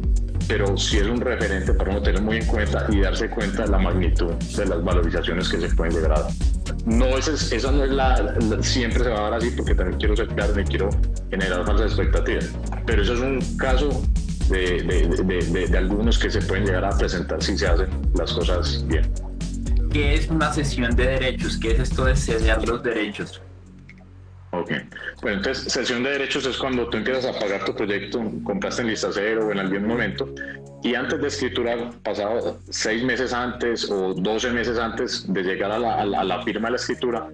pero 0.48 0.76
sí 0.76 0.98
es 0.98 1.06
un 1.06 1.20
referente 1.20 1.72
para 1.74 1.90
uno 1.90 2.02
tener 2.02 2.22
muy 2.22 2.36
en 2.38 2.46
cuenta 2.46 2.86
y 2.90 3.00
darse 3.00 3.28
cuenta 3.28 3.62
de 3.62 3.68
la 3.68 3.78
magnitud 3.78 4.32
de 4.32 4.66
las 4.66 4.82
valorizaciones 4.82 5.48
que 5.48 5.60
se 5.60 5.74
pueden 5.74 5.94
llegar. 5.94 6.26
No, 6.86 7.06
esa, 7.16 7.32
esa 7.32 7.72
no 7.72 7.84
es 7.84 7.90
la, 7.90 8.34
siempre 8.60 9.04
se 9.04 9.10
va 9.10 9.18
a 9.18 9.30
dar 9.30 9.34
así 9.34 9.50
porque 9.50 9.74
también 9.74 9.98
quiero 9.98 10.16
ser 10.16 10.28
ni 10.56 10.64
quiero 10.64 10.90
generar 11.30 11.64
falsas 11.64 11.86
expectativas, 11.92 12.50
pero 12.86 13.02
eso 13.02 13.14
es 13.14 13.20
un 13.20 13.56
caso 13.56 14.02
de, 14.50 14.82
de, 14.82 15.66
de, 15.68 15.78
algunos 15.78 16.18
que 16.18 16.30
se 16.30 16.40
pueden 16.42 16.66
llegar 16.66 16.84
a 16.84 16.96
presentar 16.96 17.42
si 17.42 17.56
se 17.56 17.66
hacen 17.66 17.88
las 18.14 18.32
cosas 18.32 18.84
bien. 18.86 19.10
¿Qué 19.90 20.14
es 20.14 20.28
una 20.28 20.52
sesión 20.52 20.94
de 20.96 21.06
derechos? 21.06 21.56
¿Qué 21.56 21.72
es 21.72 21.80
esto 21.80 22.04
de 22.04 22.16
ceder 22.16 22.66
los 22.68 22.82
derechos? 22.82 23.40
Ok. 24.60 24.72
Bueno, 25.20 25.38
entonces, 25.38 25.72
sesión 25.72 26.04
de 26.04 26.10
derechos 26.10 26.46
es 26.46 26.56
cuando 26.56 26.88
tú 26.88 26.96
empiezas 26.98 27.24
a 27.26 27.38
pagar 27.38 27.64
tu 27.64 27.74
proyecto, 27.74 28.22
compraste 28.44 28.82
en 28.82 28.88
lista 28.88 29.08
cero 29.12 29.46
o 29.48 29.52
en 29.52 29.58
algún 29.58 29.86
momento, 29.86 30.32
y 30.82 30.94
antes 30.94 31.20
de 31.20 31.28
escriturar, 31.28 31.90
pasado 32.02 32.60
seis 32.68 33.02
meses 33.02 33.32
antes 33.32 33.90
o 33.90 34.14
doce 34.14 34.50
meses 34.50 34.78
antes 34.78 35.32
de 35.32 35.42
llegar 35.42 35.72
a 35.72 35.78
la, 35.78 35.94
a 35.94 36.24
la, 36.24 36.42
firma 36.42 36.68
de 36.68 36.72
la 36.72 36.76
escritura, 36.76 37.26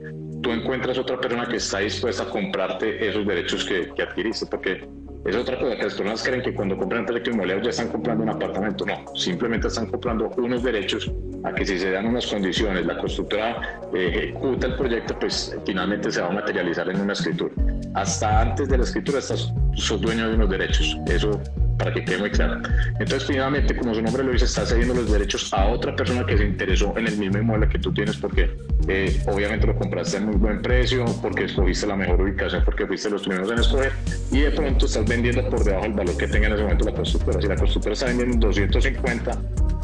tú 0.42 0.50
encuentras 0.50 0.96
otra 0.96 1.20
persona 1.20 1.46
que 1.46 1.56
está 1.56 1.80
dispuesta 1.80 2.22
a 2.22 2.30
comprarte 2.30 3.06
esos 3.06 3.26
derechos 3.26 3.64
que, 3.64 3.92
que 3.94 4.02
adquiriste, 4.02 4.46
porque 4.46 4.88
es 5.26 5.37
otra 5.37 5.59
cosa 5.59 5.76
que 5.76 5.83
las 5.83 5.94
personas 5.94 6.22
creen 6.22 6.42
que 6.42 6.54
cuando 6.54 6.78
compran 6.78 7.04
proyecto 7.04 7.30
inmobiliario 7.30 7.64
ya 7.64 7.70
están 7.70 7.88
comprando 7.88 8.22
un 8.22 8.30
apartamento. 8.30 8.87
No, 8.87 9.04
simplemente 9.14 9.68
están 9.68 9.87
comprando 9.87 10.30
unos 10.38 10.62
derechos 10.62 11.12
a 11.44 11.53
que 11.53 11.64
si 11.64 11.79
se 11.79 11.90
dan 11.90 12.07
unas 12.07 12.26
condiciones, 12.26 12.87
la 12.87 12.98
constructora 12.98 13.81
eh, 13.94 14.11
ejecuta 14.14 14.66
el 14.66 14.76
proyecto, 14.76 15.18
pues 15.18 15.57
finalmente 15.66 16.11
se 16.11 16.20
va 16.20 16.29
a 16.29 16.33
materializar 16.33 16.88
en 16.88 17.00
una 17.00 17.12
escritura. 17.12 17.53
Hasta 17.94 18.40
antes 18.42 18.68
de 18.68 18.79
la 18.79 18.85
escritura 18.85 19.18
estás, 19.18 19.53
sos 19.74 20.00
dueño 20.00 20.29
de 20.29 20.35
unos 20.35 20.50
derechos. 20.50 20.96
Eso 21.07 21.40
para 21.81 21.94
que 21.94 22.05
quede 22.05 22.18
muy 22.18 22.31
claro. 22.31 22.61
Entonces, 22.98 23.24
finalmente, 23.24 23.74
como 23.74 23.94
su 23.94 24.03
nombre 24.03 24.22
lo 24.22 24.33
dice, 24.33 24.44
está 24.44 24.66
cediendo 24.66 24.94
los 24.94 25.11
derechos 25.11 25.53
a 25.55 25.66
otra 25.66 25.96
persona 25.96 26.24
que 26.26 26.37
se 26.37 26.44
interesó 26.44 26.92
en 26.96 27.07
el 27.07 27.16
mismo 27.16 27.38
inmueble 27.38 27.68
que 27.68 27.79
tú 27.79 27.92
tienes 27.92 28.18
porque 28.18 28.50
eh, 28.87 29.20
obviamente 29.26 29.66
lo 29.66 29.74
compraste 29.74 30.18
a 30.18 30.20
muy 30.20 30.37
buen 30.37 30.61
precio, 30.61 31.07
porque 31.22 31.44
escogiste 31.44 31.87
la 31.87 31.96
mejor 31.96 32.20
ubicación, 32.20 32.62
porque 32.64 32.87
fuiste 32.87 33.09
los 33.09 33.22
primeros 33.22 33.50
en 33.50 33.59
escoger 33.59 33.92
y 34.31 34.40
de 34.40 34.50
pronto 34.50 34.87
estás 34.87 35.07
vendiendo 35.07 35.48
por 35.48 35.64
debajo 35.64 35.85
del 35.85 35.94
valor 35.94 36.16
que 36.16 36.29
tenga 36.29 36.48
en 36.48 36.53
ese 36.53 36.62
momento 36.62 36.85
la 36.85 36.92
constructora. 36.92 37.40
Si 37.40 37.48
la 37.48 37.57
constructora 37.57 37.94
está 37.94 38.07
vendiendo 38.07 38.35
en 38.35 38.40
250, 38.40 39.38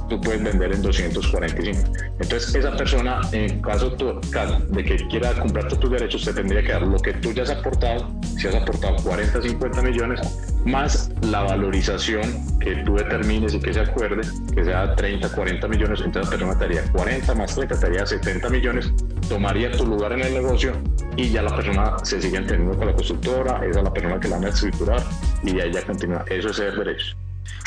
tú 0.09 0.21
puedes 0.21 0.43
vender 0.43 0.73
en 0.73 0.83
245. 0.83 1.93
Entonces, 2.21 2.55
esa 2.55 2.77
persona, 2.77 3.21
en 3.33 3.61
caso, 3.61 3.91
de 3.91 4.85
que 4.85 4.97
quiera 5.09 5.33
comprarte 5.35 5.77
tus 5.77 5.91
derechos, 5.91 6.25
te 6.25 6.33
tendría 6.33 6.63
que 6.63 6.73
dar 6.73 6.83
lo 6.83 6.99
que 6.99 7.13
tú 7.15 7.33
ya 7.33 7.43
has 7.43 7.51
aportado, 7.51 8.09
si 8.39 8.49
has 8.49 8.55
aportado 8.55 8.97
40, 9.03 9.43
50 9.43 9.83
millones, 9.83 10.21
más 10.65 11.11
la 11.23 11.43
valorización 11.43 12.59
que 12.59 12.77
tú 12.85 12.97
determines 12.97 13.55
y 13.55 13.61
que 13.61 13.73
se 13.73 13.81
acuerde, 13.81 14.23
que 14.55 14.65
sea 14.65 14.95
30, 14.95 15.29
40 15.29 15.69
millones, 15.69 16.01
entonces 16.05 16.25
la 16.25 16.39
persona 16.39 16.59
te 16.59 16.65
haría 16.65 16.93
40 16.93 17.35
más 17.35 17.55
30, 17.55 17.79
te 17.79 17.87
haría 17.87 18.07
70 18.07 18.49
millones, 18.51 18.93
tomaría 19.29 19.71
tu 19.73 19.87
lugar 19.87 20.13
en 20.13 20.21
el 20.21 20.35
negocio 20.35 20.73
y 21.17 21.31
ya 21.31 21.43
la 21.43 21.55
persona 21.55 21.97
se 22.03 22.21
sigue 22.21 22.39
entendiendo 22.39 22.77
con 22.77 22.89
la 22.89 22.95
constructora, 22.95 23.65
esa 23.65 23.79
es 23.79 23.85
la 23.85 23.93
persona 23.93 24.21
que 24.21 24.29
la 24.29 24.39
va 24.39 24.47
a 24.47 24.49
escriturar 24.49 25.03
y 25.43 25.61
ahí 25.61 25.73
ya 25.73 25.83
continúa. 25.83 26.25
Eso 26.29 26.51
es 26.51 26.57
ser 26.57 26.75
derecho. 26.75 27.17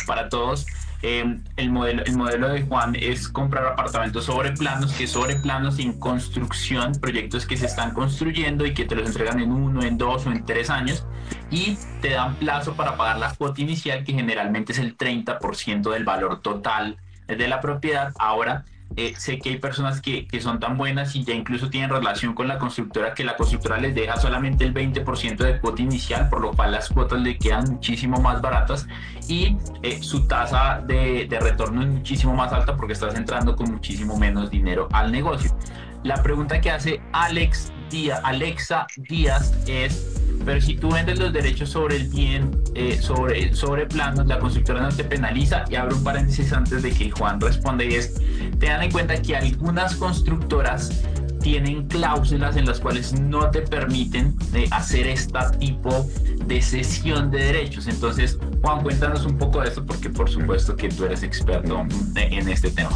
Para 0.05 0.27
todos, 0.27 0.65
eh, 1.01 1.39
el, 1.55 1.71
modelo, 1.71 2.03
el 2.03 2.17
modelo 2.17 2.49
de 2.49 2.63
Juan 2.63 2.95
es 2.95 3.29
comprar 3.29 3.65
apartamentos 3.65 4.25
sobre 4.25 4.51
planos, 4.51 4.93
que 4.93 5.07
sobre 5.07 5.35
planos 5.35 5.79
en 5.79 5.99
construcción, 5.99 6.93
proyectos 6.99 7.45
que 7.45 7.55
se 7.55 7.67
están 7.67 7.93
construyendo 7.93 8.65
y 8.65 8.73
que 8.73 8.85
te 8.85 8.95
los 8.95 9.07
entregan 9.07 9.39
en 9.39 9.51
uno, 9.51 9.83
en 9.83 9.97
dos 9.97 10.25
o 10.25 10.31
en 10.31 10.45
tres 10.45 10.69
años 10.69 11.05
y 11.49 11.77
te 12.01 12.11
dan 12.11 12.35
plazo 12.35 12.73
para 12.73 12.97
pagar 12.97 13.17
la 13.17 13.33
cuota 13.33 13.61
inicial 13.61 14.03
que 14.03 14.13
generalmente 14.13 14.73
es 14.73 14.79
el 14.79 14.97
30% 14.97 15.91
del 15.91 16.03
valor 16.03 16.41
total 16.41 16.97
de 17.27 17.47
la 17.47 17.61
propiedad. 17.61 18.11
Ahora 18.19 18.65
eh, 18.95 19.13
sé 19.17 19.39
que 19.39 19.49
hay 19.49 19.57
personas 19.57 20.01
que, 20.01 20.27
que, 20.27 20.41
son 20.41 20.59
tan 20.59 20.77
buenas 20.77 21.15
y 21.15 21.23
ya 21.23 21.33
incluso 21.33 21.69
tienen 21.69 21.89
relación 21.89 22.33
con 22.33 22.47
la 22.47 22.57
constructora 22.57 23.13
que 23.13 23.23
la 23.23 23.35
constructora 23.37 23.77
les 23.77 23.93
deja 23.93 24.17
solamente 24.17 24.65
el 24.65 24.73
20% 24.73 25.37
de 25.37 25.59
cuota 25.59 25.81
inicial, 25.81 26.29
por 26.29 26.41
lo 26.41 26.51
cual 26.51 26.71
las 26.71 26.89
cuotas 26.89 27.21
le 27.21 27.37
quedan 27.37 27.65
muchísimo 27.71 28.19
más 28.19 28.41
baratas 28.41 28.87
y 29.27 29.57
eh, 29.83 30.01
su 30.01 30.27
tasa 30.27 30.81
de, 30.85 31.27
de 31.27 31.39
retorno 31.39 31.81
es 31.81 31.87
muchísimo 31.87 32.33
más 32.33 32.51
alta 32.51 32.75
porque 32.75 32.93
estás 32.93 33.15
entrando 33.15 33.55
con 33.55 33.71
muchísimo 33.71 34.17
menos 34.17 34.49
dinero 34.49 34.87
al 34.91 35.11
negocio. 35.11 35.55
La 36.03 36.21
pregunta 36.23 36.61
que 36.61 36.71
hace 36.71 37.01
Alex 37.11 37.71
Díaz, 37.89 38.21
Alexa 38.23 38.87
Díaz 38.97 39.53
es 39.67 40.18
pero 40.45 40.61
si 40.61 40.75
tú 40.75 40.91
vendes 40.91 41.19
los 41.19 41.33
derechos 41.33 41.69
sobre 41.69 41.97
el 41.97 42.07
bien, 42.07 42.51
eh, 42.75 42.97
sobre, 43.01 43.53
sobre 43.53 43.85
planos, 43.85 44.27
la 44.27 44.39
constructora 44.39 44.81
no 44.81 44.89
te 44.89 45.03
penaliza. 45.03 45.65
Y 45.69 45.75
abro 45.75 45.95
un 45.95 46.03
paréntesis 46.03 46.53
antes 46.53 46.81
de 46.81 46.91
que 46.91 47.11
Juan 47.11 47.39
responda 47.39 47.83
y 47.83 47.95
es, 47.95 48.15
te 48.59 48.67
dan 48.67 48.83
en 48.83 48.91
cuenta 48.91 49.21
que 49.21 49.35
algunas 49.35 49.95
constructoras 49.95 51.03
tienen 51.41 51.87
cláusulas 51.87 52.57
en 52.57 52.65
las 52.65 52.79
cuales 52.79 53.19
no 53.19 53.49
te 53.49 53.61
permiten 53.61 54.35
eh, 54.53 54.67
hacer 54.71 55.07
este 55.07 55.39
tipo 55.59 56.09
de 56.45 56.61
cesión 56.61 57.31
de 57.31 57.43
derechos. 57.43 57.87
Entonces, 57.87 58.37
Juan, 58.61 58.83
cuéntanos 58.83 59.25
un 59.25 59.37
poco 59.37 59.61
de 59.61 59.69
esto 59.69 59.85
porque 59.85 60.09
por 60.09 60.29
supuesto 60.29 60.75
que 60.75 60.89
tú 60.89 61.05
eres 61.05 61.23
experto 61.23 61.85
en 62.15 62.49
este 62.49 62.71
tema. 62.71 62.91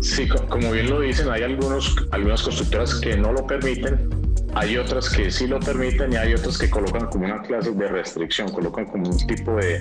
Sí, 0.00 0.26
como 0.48 0.72
bien 0.72 0.88
lo 0.88 1.00
dicen, 1.00 1.28
hay 1.28 1.42
algunos, 1.42 1.94
algunas 2.10 2.42
constructoras 2.42 2.94
que 2.96 3.16
no 3.16 3.32
lo 3.32 3.46
permiten, 3.46 4.08
hay 4.54 4.76
otras 4.76 5.08
que 5.08 5.30
sí 5.30 5.46
lo 5.46 5.60
permiten 5.60 6.12
y 6.12 6.16
hay 6.16 6.34
otras 6.34 6.58
que 6.58 6.68
colocan 6.68 7.06
como 7.06 7.24
una 7.24 7.42
clase 7.42 7.72
de 7.72 7.88
restricción, 7.88 8.50
colocan 8.50 8.86
como 8.86 9.10
un 9.10 9.26
tipo 9.26 9.54
de, 9.56 9.80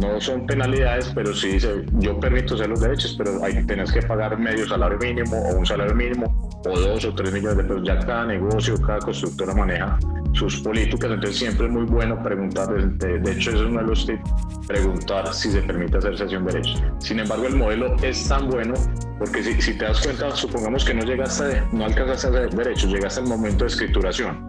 no 0.00 0.20
son 0.20 0.46
penalidades, 0.46 1.12
pero 1.14 1.34
sí 1.34 1.52
dice, 1.52 1.84
yo 1.98 2.18
permito 2.18 2.54
hacer 2.54 2.68
los 2.68 2.80
derechos, 2.80 3.14
pero 3.16 3.42
hay, 3.44 3.64
tenés 3.66 3.92
que 3.92 4.02
pagar 4.02 4.38
medio 4.38 4.66
salario 4.66 4.98
mínimo 4.98 5.36
o 5.36 5.58
un 5.58 5.66
salario 5.66 5.94
mínimo 5.94 6.50
o 6.64 6.78
dos 6.78 7.04
o 7.04 7.14
tres 7.14 7.32
millones 7.32 7.58
de 7.58 7.64
pesos. 7.64 7.82
Ya 7.84 7.98
cada 7.98 8.26
negocio, 8.26 8.80
cada 8.80 8.98
constructora 8.98 9.54
maneja 9.54 9.98
sus 10.32 10.60
políticas, 10.60 11.12
entonces 11.12 11.38
siempre 11.38 11.66
es 11.66 11.72
muy 11.72 11.84
bueno 11.84 12.20
preguntar, 12.22 12.68
de, 12.68 13.32
hecho 13.32 13.50
es 13.50 13.60
uno 13.60 13.80
de 13.80 13.86
los 13.86 14.06
tips, 14.06 14.30
preguntar 14.66 15.32
si 15.32 15.50
se 15.52 15.62
permite 15.62 15.98
hacer 15.98 16.18
sesión 16.18 16.44
de 16.44 16.52
derechos. 16.52 16.82
Sin 16.98 17.20
embargo, 17.20 17.46
el 17.46 17.56
modelo 17.56 17.94
es 18.02 18.26
tan 18.28 18.48
bueno 18.48 18.74
porque 19.18 19.42
si, 19.42 19.60
si 19.62 19.78
te 19.78 19.84
das 19.84 20.00
cuenta, 20.00 20.34
supongamos 20.34 20.84
que 20.84 20.94
no 20.94 21.04
llegaste, 21.04 21.62
no 21.72 21.84
alcanzaste 21.84 22.26
a 22.26 22.30
hacer 22.30 22.50
derechos, 22.50 22.90
llegaste 22.90 23.20
al 23.20 23.28
momento 23.28 23.64
de 23.64 23.68
escrituración 23.68 24.44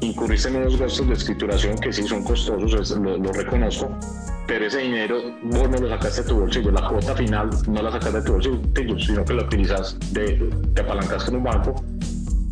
incurriste 0.00 0.48
en 0.48 0.56
unos 0.56 0.78
gastos 0.78 1.06
de 1.06 1.14
escrituración 1.14 1.78
que 1.78 1.92
sí 1.92 2.02
son 2.02 2.24
costosos, 2.24 2.90
lo, 2.98 3.16
lo, 3.18 3.32
reconozco, 3.32 3.90
pero 4.50 4.66
ese 4.66 4.78
dinero 4.78 5.22
no 5.44 5.64
lo 5.64 5.88
sacaste 5.88 6.22
de 6.22 6.28
tu 6.28 6.40
bolsillo, 6.40 6.72
la 6.72 6.88
cuota 6.88 7.14
final 7.14 7.50
no 7.68 7.82
la 7.82 7.92
sacaste 7.92 8.18
de 8.18 8.24
tu 8.24 8.32
bolsillo, 8.32 8.98
sino 8.98 9.24
que 9.24 9.34
la 9.34 9.44
utilizas, 9.44 9.96
de, 10.12 10.50
te 10.74 10.80
apalancas 10.80 11.22
con 11.22 11.36
un 11.36 11.44
banco 11.44 11.84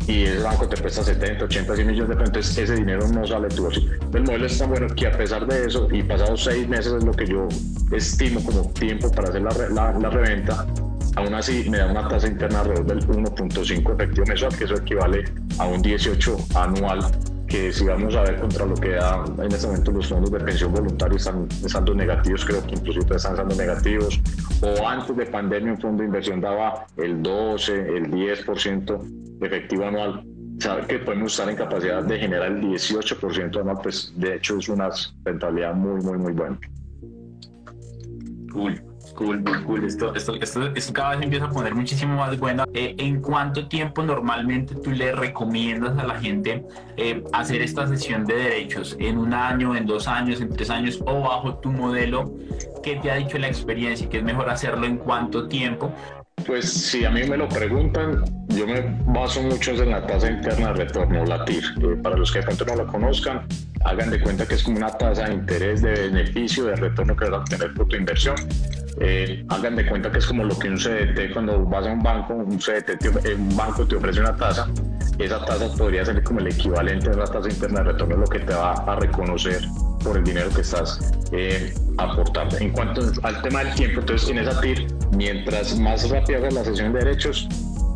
y 0.07 0.23
ese 0.23 0.41
banco 0.41 0.65
te 0.69 0.81
presta 0.81 1.03
70, 1.03 1.43
80, 1.43 1.75
100 1.75 1.87
millones 1.87 2.17
de 2.17 2.31
pesos, 2.31 2.57
ese 2.57 2.75
dinero 2.75 3.05
no 3.09 3.27
sale 3.27 3.49
de 3.49 3.55
tu 3.55 3.63
bolsillo. 3.63 3.91
El 4.13 4.23
modelo 4.23 4.45
es 4.45 4.57
tan 4.57 4.69
bueno 4.69 4.87
que 4.95 5.07
a 5.07 5.11
pesar 5.11 5.45
de 5.45 5.65
eso, 5.65 5.89
y 5.91 6.01
pasados 6.01 6.41
seis 6.41 6.69
meses 6.69 6.93
es 6.93 7.03
lo 7.03 7.11
que 7.11 7.27
yo 7.27 7.49
estimo 7.91 8.41
como 8.45 8.71
tiempo 8.71 9.11
para 9.11 9.27
hacer 9.27 9.41
la 9.41 10.09
reventa, 10.09 10.65
aún 11.17 11.33
así 11.33 11.69
me 11.69 11.79
da 11.79 11.87
una 11.87 12.07
tasa 12.07 12.27
interna 12.27 12.61
alrededor 12.61 12.85
del 12.85 13.07
1.5 13.07 13.93
efectivo 13.93 14.25
mensual, 14.25 14.55
que 14.55 14.63
eso 14.63 14.75
equivale 14.75 15.25
a 15.57 15.67
un 15.67 15.81
18 15.81 16.37
anual 16.55 17.01
que 17.49 17.73
si 17.73 17.85
vamos 17.85 18.15
a 18.15 18.21
ver 18.21 18.39
contra 18.39 18.65
lo 18.65 18.75
que 18.75 18.91
da 18.91 19.25
en 19.39 19.51
este 19.51 19.67
momento 19.67 19.91
los 19.91 20.07
fondos 20.07 20.31
de 20.31 20.39
pensión 20.39 20.71
voluntaria 20.71 21.17
están 21.17 21.47
estando 21.65 21.93
negativos, 21.93 22.45
creo 22.45 22.65
que 22.65 22.75
inclusive 22.75 23.15
están 23.15 23.33
estando 23.33 23.55
negativos, 23.55 24.21
o 24.61 24.87
antes 24.87 25.17
de 25.17 25.25
pandemia 25.25 25.73
un 25.73 25.81
fondo 25.81 26.01
de 26.01 26.07
inversión 26.07 26.39
daba 26.39 26.85
el 26.97 27.21
12, 27.23 27.73
el 27.97 28.11
10% 28.11 29.41
efectivo 29.41 29.85
anual, 29.85 30.23
sabe 30.59 30.85
que 30.85 30.99
podemos 30.99 31.31
estar 31.31 31.49
en 31.49 31.55
capacidad 31.55 32.03
de 32.03 32.19
generar 32.19 32.51
el 32.51 32.61
18% 32.61 33.59
anual, 33.59 33.79
pues 33.81 34.13
de 34.15 34.35
hecho 34.35 34.57
es 34.57 34.69
una 34.69 34.89
rentabilidad 35.23 35.73
muy, 35.73 36.01
muy, 36.01 36.17
muy 36.17 36.33
buena. 36.33 36.59
Cool. 38.51 38.88
Cool, 39.19 39.43
cool. 39.65 39.83
Esto, 39.83 40.15
esto, 40.15 40.33
esto, 40.37 40.93
cada 40.93 41.09
vez 41.09 41.23
empieza 41.23 41.43
a 41.43 41.49
poner 41.49 41.75
muchísimo 41.75 42.15
más 42.15 42.39
buena. 42.39 42.63
Eh, 42.73 42.95
¿En 42.99 43.21
cuánto 43.21 43.67
tiempo 43.67 44.01
normalmente 44.01 44.73
tú 44.75 44.91
le 44.91 45.11
recomiendas 45.11 45.97
a 45.97 46.05
la 46.05 46.17
gente 46.17 46.63
eh, 46.95 47.21
hacer 47.33 47.61
esta 47.61 47.85
sesión 47.85 48.25
de 48.25 48.35
derechos? 48.35 48.95
¿En 48.97 49.17
un 49.17 49.33
año, 49.33 49.75
en 49.75 49.85
dos 49.85 50.07
años, 50.07 50.39
en 50.39 50.47
tres 50.47 50.69
años 50.69 51.03
o 51.05 51.19
bajo 51.19 51.55
tu 51.55 51.69
modelo? 51.69 52.31
¿Qué 52.81 52.95
te 52.95 53.11
ha 53.11 53.15
dicho 53.15 53.37
la 53.37 53.49
experiencia? 53.49 54.07
¿Que 54.07 54.19
es 54.19 54.23
mejor 54.23 54.49
hacerlo 54.49 54.85
en 54.85 54.95
cuánto 54.95 55.49
tiempo? 55.49 55.93
Pues 56.45 56.71
si 56.71 57.05
a 57.05 57.11
mí 57.11 57.23
me 57.23 57.37
lo 57.37 57.47
preguntan, 57.47 58.23
yo 58.49 58.67
me 58.67 58.81
baso 59.07 59.41
mucho 59.41 59.71
en 59.71 59.91
la 59.91 60.05
tasa 60.05 60.29
interna 60.29 60.69
de 60.69 60.85
retorno, 60.85 61.25
la 61.25 61.45
TIR. 61.45 61.63
Eh, 61.81 61.95
para 62.01 62.17
los 62.17 62.31
que 62.31 62.39
de 62.39 62.45
pronto 62.45 62.65
no 62.65 62.75
la 62.75 62.85
conozcan, 62.85 63.47
hagan 63.85 64.09
de 64.09 64.19
cuenta 64.19 64.47
que 64.47 64.55
es 64.55 64.63
como 64.63 64.77
una 64.77 64.91
tasa 64.91 65.25
de 65.25 65.35
interés 65.35 65.81
de 65.81 65.91
beneficio, 65.91 66.65
de 66.65 66.75
retorno 66.75 67.15
que 67.15 67.25
vas 67.25 67.33
a 67.33 67.37
obtener 67.37 67.73
por 67.73 67.87
tu 67.87 67.95
inversión. 67.95 68.35
Eh, 69.01 69.45
hagan 69.49 69.75
de 69.75 69.85
cuenta 69.85 70.11
que 70.11 70.19
es 70.19 70.25
como 70.25 70.43
lo 70.43 70.57
que 70.57 70.69
un 70.69 70.77
CDT, 70.77 71.33
cuando 71.33 71.63
vas 71.65 71.87
a 71.87 71.91
un 71.91 72.03
banco, 72.03 72.33
un 72.33 72.57
CDT, 72.57 72.97
te, 72.99 73.35
un 73.35 73.55
banco 73.55 73.85
te 73.85 73.95
ofrece 73.95 74.19
una 74.19 74.35
tasa, 74.35 74.67
esa 75.17 75.43
tasa 75.45 75.69
podría 75.77 76.03
ser 76.05 76.21
como 76.23 76.39
el 76.39 76.47
equivalente 76.47 77.09
a 77.09 77.13
la 77.13 77.25
tasa 77.25 77.49
interna 77.49 77.79
de 77.81 77.91
retorno, 77.91 78.17
lo 78.17 78.27
que 78.27 78.39
te 78.39 78.53
va 78.53 78.73
a 78.73 78.95
reconocer 78.95 79.61
por 80.03 80.17
el 80.17 80.23
dinero 80.23 80.49
que 80.49 80.61
estás 80.61 80.99
eh, 81.31 81.73
aportando. 81.97 82.57
En 82.57 82.71
cuanto 82.71 83.01
al 83.23 83.41
tema 83.41 83.63
del 83.63 83.75
tiempo, 83.75 83.99
entonces 83.99 84.29
en 84.29 84.39
esa 84.39 84.59
TIR, 84.61 84.87
mientras 85.15 85.77
más 85.77 86.09
rápida 86.09 86.37
hagas 86.37 86.53
la 86.53 86.63
sesión 86.63 86.93
de 86.93 86.99
derechos, 86.99 87.47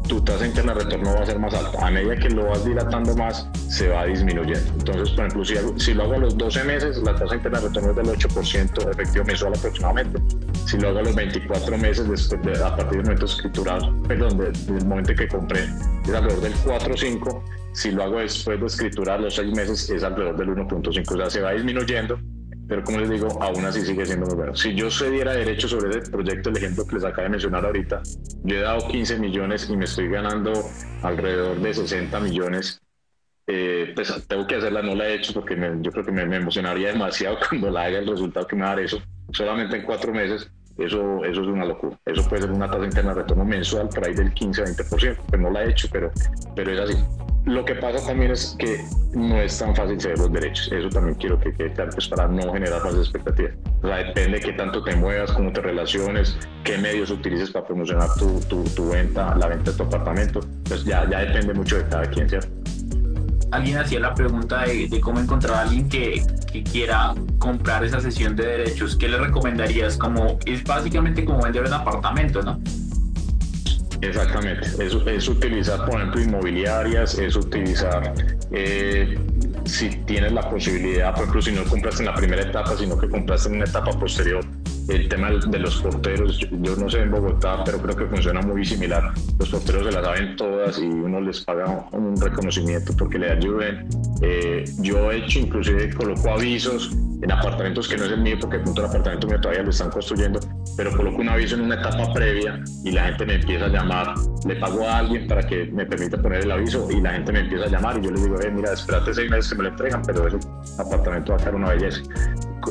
tu 0.07 0.21
tasa 0.21 0.45
interna 0.45 0.73
de 0.73 0.83
retorno 0.83 1.13
va 1.13 1.21
a 1.21 1.25
ser 1.25 1.39
más 1.39 1.53
alta. 1.53 1.85
A 1.85 1.91
medida 1.91 2.15
que 2.15 2.29
lo 2.29 2.47
vas 2.47 2.65
dilatando 2.65 3.15
más, 3.15 3.47
se 3.69 3.89
va 3.89 4.05
disminuyendo. 4.05 4.71
Entonces, 4.73 5.09
por 5.11 5.25
ejemplo, 5.25 5.45
si, 5.45 5.55
si 5.83 5.93
lo 5.93 6.03
hago 6.03 6.13
a 6.13 6.17
los 6.17 6.37
12 6.37 6.63
meses, 6.63 6.97
la 7.03 7.15
tasa 7.15 7.35
interna 7.35 7.59
de 7.59 7.67
retorno 7.67 7.89
es 7.91 7.95
del 7.95 8.05
8% 8.07 8.91
efectivo 8.91 9.25
mensual 9.25 9.53
aproximadamente. 9.57 10.21
Si 10.65 10.77
lo 10.77 10.89
hago 10.89 10.99
a 10.99 11.03
los 11.03 11.15
24 11.15 11.77
meses, 11.77 12.33
a 12.61 12.75
partir 12.75 12.97
del 12.97 13.03
momento 13.03 13.25
escritural, 13.25 14.01
perdón, 14.07 14.37
del 14.37 14.85
momento 14.85 15.13
que 15.15 15.27
compré, 15.27 15.63
es 16.05 16.13
alrededor 16.13 16.41
del 16.41 16.53
4 16.65 16.93
o 16.93 16.97
5. 16.97 17.43
Si 17.73 17.91
lo 17.91 18.03
hago 18.03 18.19
después 18.19 18.59
de 18.59 18.65
escriturar 18.65 19.19
los 19.19 19.35
6 19.35 19.55
meses, 19.55 19.89
es 19.89 20.03
alrededor 20.03 20.37
del 20.37 20.49
1.5. 20.49 21.11
O 21.11 21.17
sea, 21.17 21.29
se 21.29 21.41
va 21.41 21.53
disminuyendo 21.53 22.19
pero 22.67 22.83
como 22.83 22.99
les 22.99 23.09
digo, 23.09 23.27
aún 23.41 23.65
así 23.65 23.81
sigue 23.81 24.05
siendo 24.05 24.25
muy 24.25 24.35
bueno. 24.35 24.55
Si 24.55 24.73
yo 24.73 24.89
cediera 24.89 25.33
derecho 25.33 25.67
sobre 25.67 25.99
ese 25.99 26.09
proyecto, 26.09 26.49
el 26.49 26.57
ejemplo 26.57 26.85
que 26.85 26.95
les 26.95 27.03
acabo 27.03 27.23
de 27.23 27.29
mencionar 27.29 27.65
ahorita, 27.65 28.01
yo 28.43 28.55
he 28.55 28.61
dado 28.61 28.87
15 28.87 29.19
millones 29.19 29.69
y 29.69 29.77
me 29.77 29.85
estoy 29.85 30.07
ganando 30.09 30.53
alrededor 31.01 31.59
de 31.59 31.73
60 31.73 32.19
millones. 32.19 32.79
Eh, 33.45 33.91
pues 33.93 34.13
tengo 34.27 34.47
que 34.47 34.55
hacerla, 34.55 34.81
no 34.81 34.95
la 34.95 35.09
he 35.09 35.15
hecho 35.15 35.33
porque 35.33 35.57
yo 35.81 35.91
creo 35.91 36.05
que 36.05 36.11
me, 36.13 36.35
emocionaría 36.35 36.93
demasiado 36.93 37.37
cuando 37.49 37.69
la 37.69 37.83
haga 37.83 37.99
el 37.99 38.07
resultado 38.07 38.47
que 38.47 38.55
me 38.55 38.61
va 38.61 38.71
a 38.71 38.75
dar 38.75 38.85
eso, 38.85 39.01
solamente 39.31 39.77
en 39.77 39.83
cuatro 39.83 40.13
meses. 40.13 40.49
Eso, 40.77 41.23
eso 41.23 41.41
es 41.41 41.47
una 41.47 41.65
locura. 41.65 41.99
Eso 42.03 42.27
puede 42.27 42.43
ser 42.43 42.51
una 42.51 42.67
tasa 42.67 42.85
interna 42.85 43.13
de 43.13 43.21
retorno 43.21 43.45
mensual 43.45 43.89
por 43.89 44.07
ahí 44.07 44.15
del 44.15 44.33
15 44.33 44.61
a 44.61 44.65
20%. 44.65 45.17
Pues 45.27 45.41
no 45.41 45.51
la 45.51 45.63
he 45.63 45.69
hecho, 45.69 45.87
pero, 45.91 46.11
pero 46.55 46.71
es 46.71 46.79
así. 46.79 46.97
Lo 47.45 47.65
que 47.65 47.75
pasa 47.75 48.05
también 48.05 48.31
es 48.31 48.55
que 48.57 48.85
no 49.13 49.41
es 49.41 49.59
tan 49.59 49.75
fácil 49.75 49.99
ceder 49.99 50.17
los 50.17 50.31
derechos. 50.31 50.71
Eso 50.71 50.87
también 50.89 51.15
quiero 51.15 51.37
que 51.39 51.53
quede 51.53 51.73
claro, 51.73 51.91
pues 51.93 52.07
para 52.07 52.27
no 52.27 52.53
generar 52.53 52.83
más 52.83 52.95
expectativas. 52.95 53.53
O 53.81 53.87
sea, 53.87 53.97
depende 53.97 54.39
de 54.39 54.45
qué 54.45 54.53
tanto 54.53 54.81
te 54.81 54.95
muevas, 54.95 55.31
cómo 55.33 55.51
te 55.51 55.61
relaciones, 55.61 56.37
qué 56.63 56.77
medios 56.77 57.11
utilices 57.11 57.51
para 57.51 57.65
promocionar 57.65 58.07
tu, 58.17 58.39
tu, 58.47 58.63
tu 58.63 58.89
venta, 58.91 59.35
la 59.35 59.47
venta 59.47 59.71
de 59.71 59.77
tu 59.77 59.83
apartamento. 59.83 60.39
Pues 60.63 60.85
ya, 60.85 61.07
ya 61.09 61.19
depende 61.19 61.53
mucho 61.53 61.77
de 61.77 61.83
cada 61.89 62.05
quien, 62.05 62.29
¿cierto? 62.29 62.47
Alguien 63.51 63.77
hacía 63.77 63.99
la 63.99 64.15
pregunta 64.15 64.63
de, 64.63 64.87
de 64.87 65.01
cómo 65.01 65.19
encontrar 65.19 65.55
a 65.55 65.61
alguien 65.63 65.89
que, 65.89 66.25
que, 66.51 66.63
quiera 66.63 67.13
comprar 67.37 67.83
esa 67.83 67.99
sesión 67.99 68.35
de 68.35 68.45
derechos. 68.45 68.95
¿Qué 68.95 69.09
le 69.09 69.17
recomendarías? 69.17 69.97
Como, 69.97 70.39
es 70.45 70.63
básicamente 70.63 71.23
como 71.23 71.43
vender 71.43 71.63
un 71.65 71.73
apartamento, 71.73 72.41
¿no? 72.41 72.59
Exactamente, 74.03 74.67
es, 74.85 75.29
utilizar, 75.29 75.85
por 75.85 75.95
ejemplo, 75.95 76.21
inmobiliarias, 76.21 77.17
es 77.17 77.37
utilizar, 77.37 78.13
eh, 78.51 79.17
si 79.63 79.89
tienes 80.05 80.33
la 80.33 80.49
posibilidad, 80.49 81.11
por 81.11 81.21
ejemplo, 81.21 81.41
si 81.41 81.51
no 81.53 81.63
compraste 81.63 82.01
en 82.01 82.07
la 82.07 82.13
primera 82.13 82.41
etapa, 82.41 82.75
sino 82.75 82.97
que 82.97 83.07
compraste 83.07 83.47
en 83.47 83.55
una 83.55 83.65
etapa 83.65 83.97
posterior, 83.97 84.43
el 84.89 85.07
tema 85.07 85.31
de 85.31 85.59
los 85.59 85.81
porteros, 85.81 86.39
yo, 86.39 86.75
no 86.75 86.89
sé 86.89 87.01
en 87.01 87.11
Bogotá, 87.11 87.63
pero 87.63 87.79
creo 87.79 87.95
que 87.95 88.05
funciona 88.05 88.41
muy 88.41 88.65
similar. 88.65 89.13
Los 89.39 89.49
porteros 89.49 89.85
se 89.85 89.91
las 89.91 90.05
saben 90.05 90.35
todas 90.35 90.79
y 90.79 90.85
uno 90.85 91.21
les 91.21 91.41
paga 91.41 91.87
un 91.91 92.19
reconocimiento 92.19 92.93
porque 92.97 93.19
le 93.19 93.31
ayuden. 93.31 93.87
Eh, 94.21 94.65
yo 94.79 95.11
he 95.11 95.17
hecho, 95.17 95.39
inclusive 95.39 95.93
coloco 95.93 96.29
avisos 96.29 96.91
en 97.21 97.31
apartamentos 97.31 97.87
que 97.87 97.97
no 97.97 98.05
es 98.05 98.11
el 98.11 98.21
mío, 98.21 98.37
porque 98.39 98.57
el 98.57 98.63
punto 98.63 98.81
del 98.81 98.89
apartamento 98.89 99.27
mío 99.27 99.39
todavía 99.39 99.63
lo 99.63 99.69
están 99.69 99.89
construyendo, 99.89 100.39
pero 100.75 100.91
coloco 100.95 101.21
un 101.21 101.29
aviso 101.29 101.55
en 101.55 101.61
una 101.61 101.75
etapa 101.75 102.11
previa 102.13 102.61
y 102.83 102.91
la 102.91 103.05
gente 103.05 103.25
me 103.25 103.35
empieza 103.35 103.65
a 103.65 103.69
llamar, 103.69 104.13
le 104.45 104.55
pago 104.57 104.85
a 104.85 104.97
alguien 104.97 105.27
para 105.27 105.41
que 105.43 105.65
me 105.65 105.85
permita 105.85 106.21
poner 106.21 106.41
el 106.41 106.51
aviso 106.51 106.85
y 106.91 106.99
la 106.99 107.13
gente 107.13 107.31
me 107.31 107.39
empieza 107.39 107.65
a 107.65 107.69
llamar 107.69 107.97
y 107.99 108.05
yo 108.05 108.11
les 108.11 108.23
digo, 108.23 108.41
eh, 108.41 108.51
mira, 108.51 108.73
espérate 108.73 109.13
seis 109.13 109.31
meses 109.31 109.49
que 109.49 109.57
me 109.57 109.63
lo 109.63 109.69
entregan, 109.69 110.01
pero 110.05 110.27
ese 110.27 110.37
apartamento 110.77 111.31
va 111.31 111.37
a 111.37 111.39
estar 111.39 111.55
una 111.55 111.69
belleza. 111.69 112.01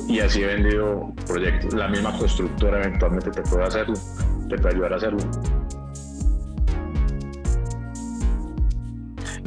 Y 0.09 0.21
así 0.21 0.43
he 0.43 0.47
vendido 0.47 1.13
proyectos. 1.27 1.75
La 1.75 1.89
misma 1.89 2.17
constructora 2.17 2.83
eventualmente 2.83 3.31
te 3.31 3.43
puede 3.43 3.65
hacerlo, 3.65 3.95
te 4.49 4.57
puede 4.57 4.75
ayudar 4.75 4.93
a 4.93 4.97
hacerlo. 4.97 5.19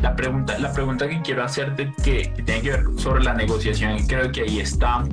La 0.02 0.16
pregunta, 0.16 0.60
la 0.60 0.72
pregunta 0.72 1.08
que 1.10 1.22
quiero 1.22 1.44
hacerte 1.44 1.92
que, 2.04 2.32
tiene 2.46 2.62
que 2.62 2.70
ver 2.72 2.84
sobre 2.98 3.24
la 3.24 3.34
negociación, 3.34 4.06
creo 4.08 4.32
que 4.32 4.42
ahí 4.42 4.60
está 4.60 5.04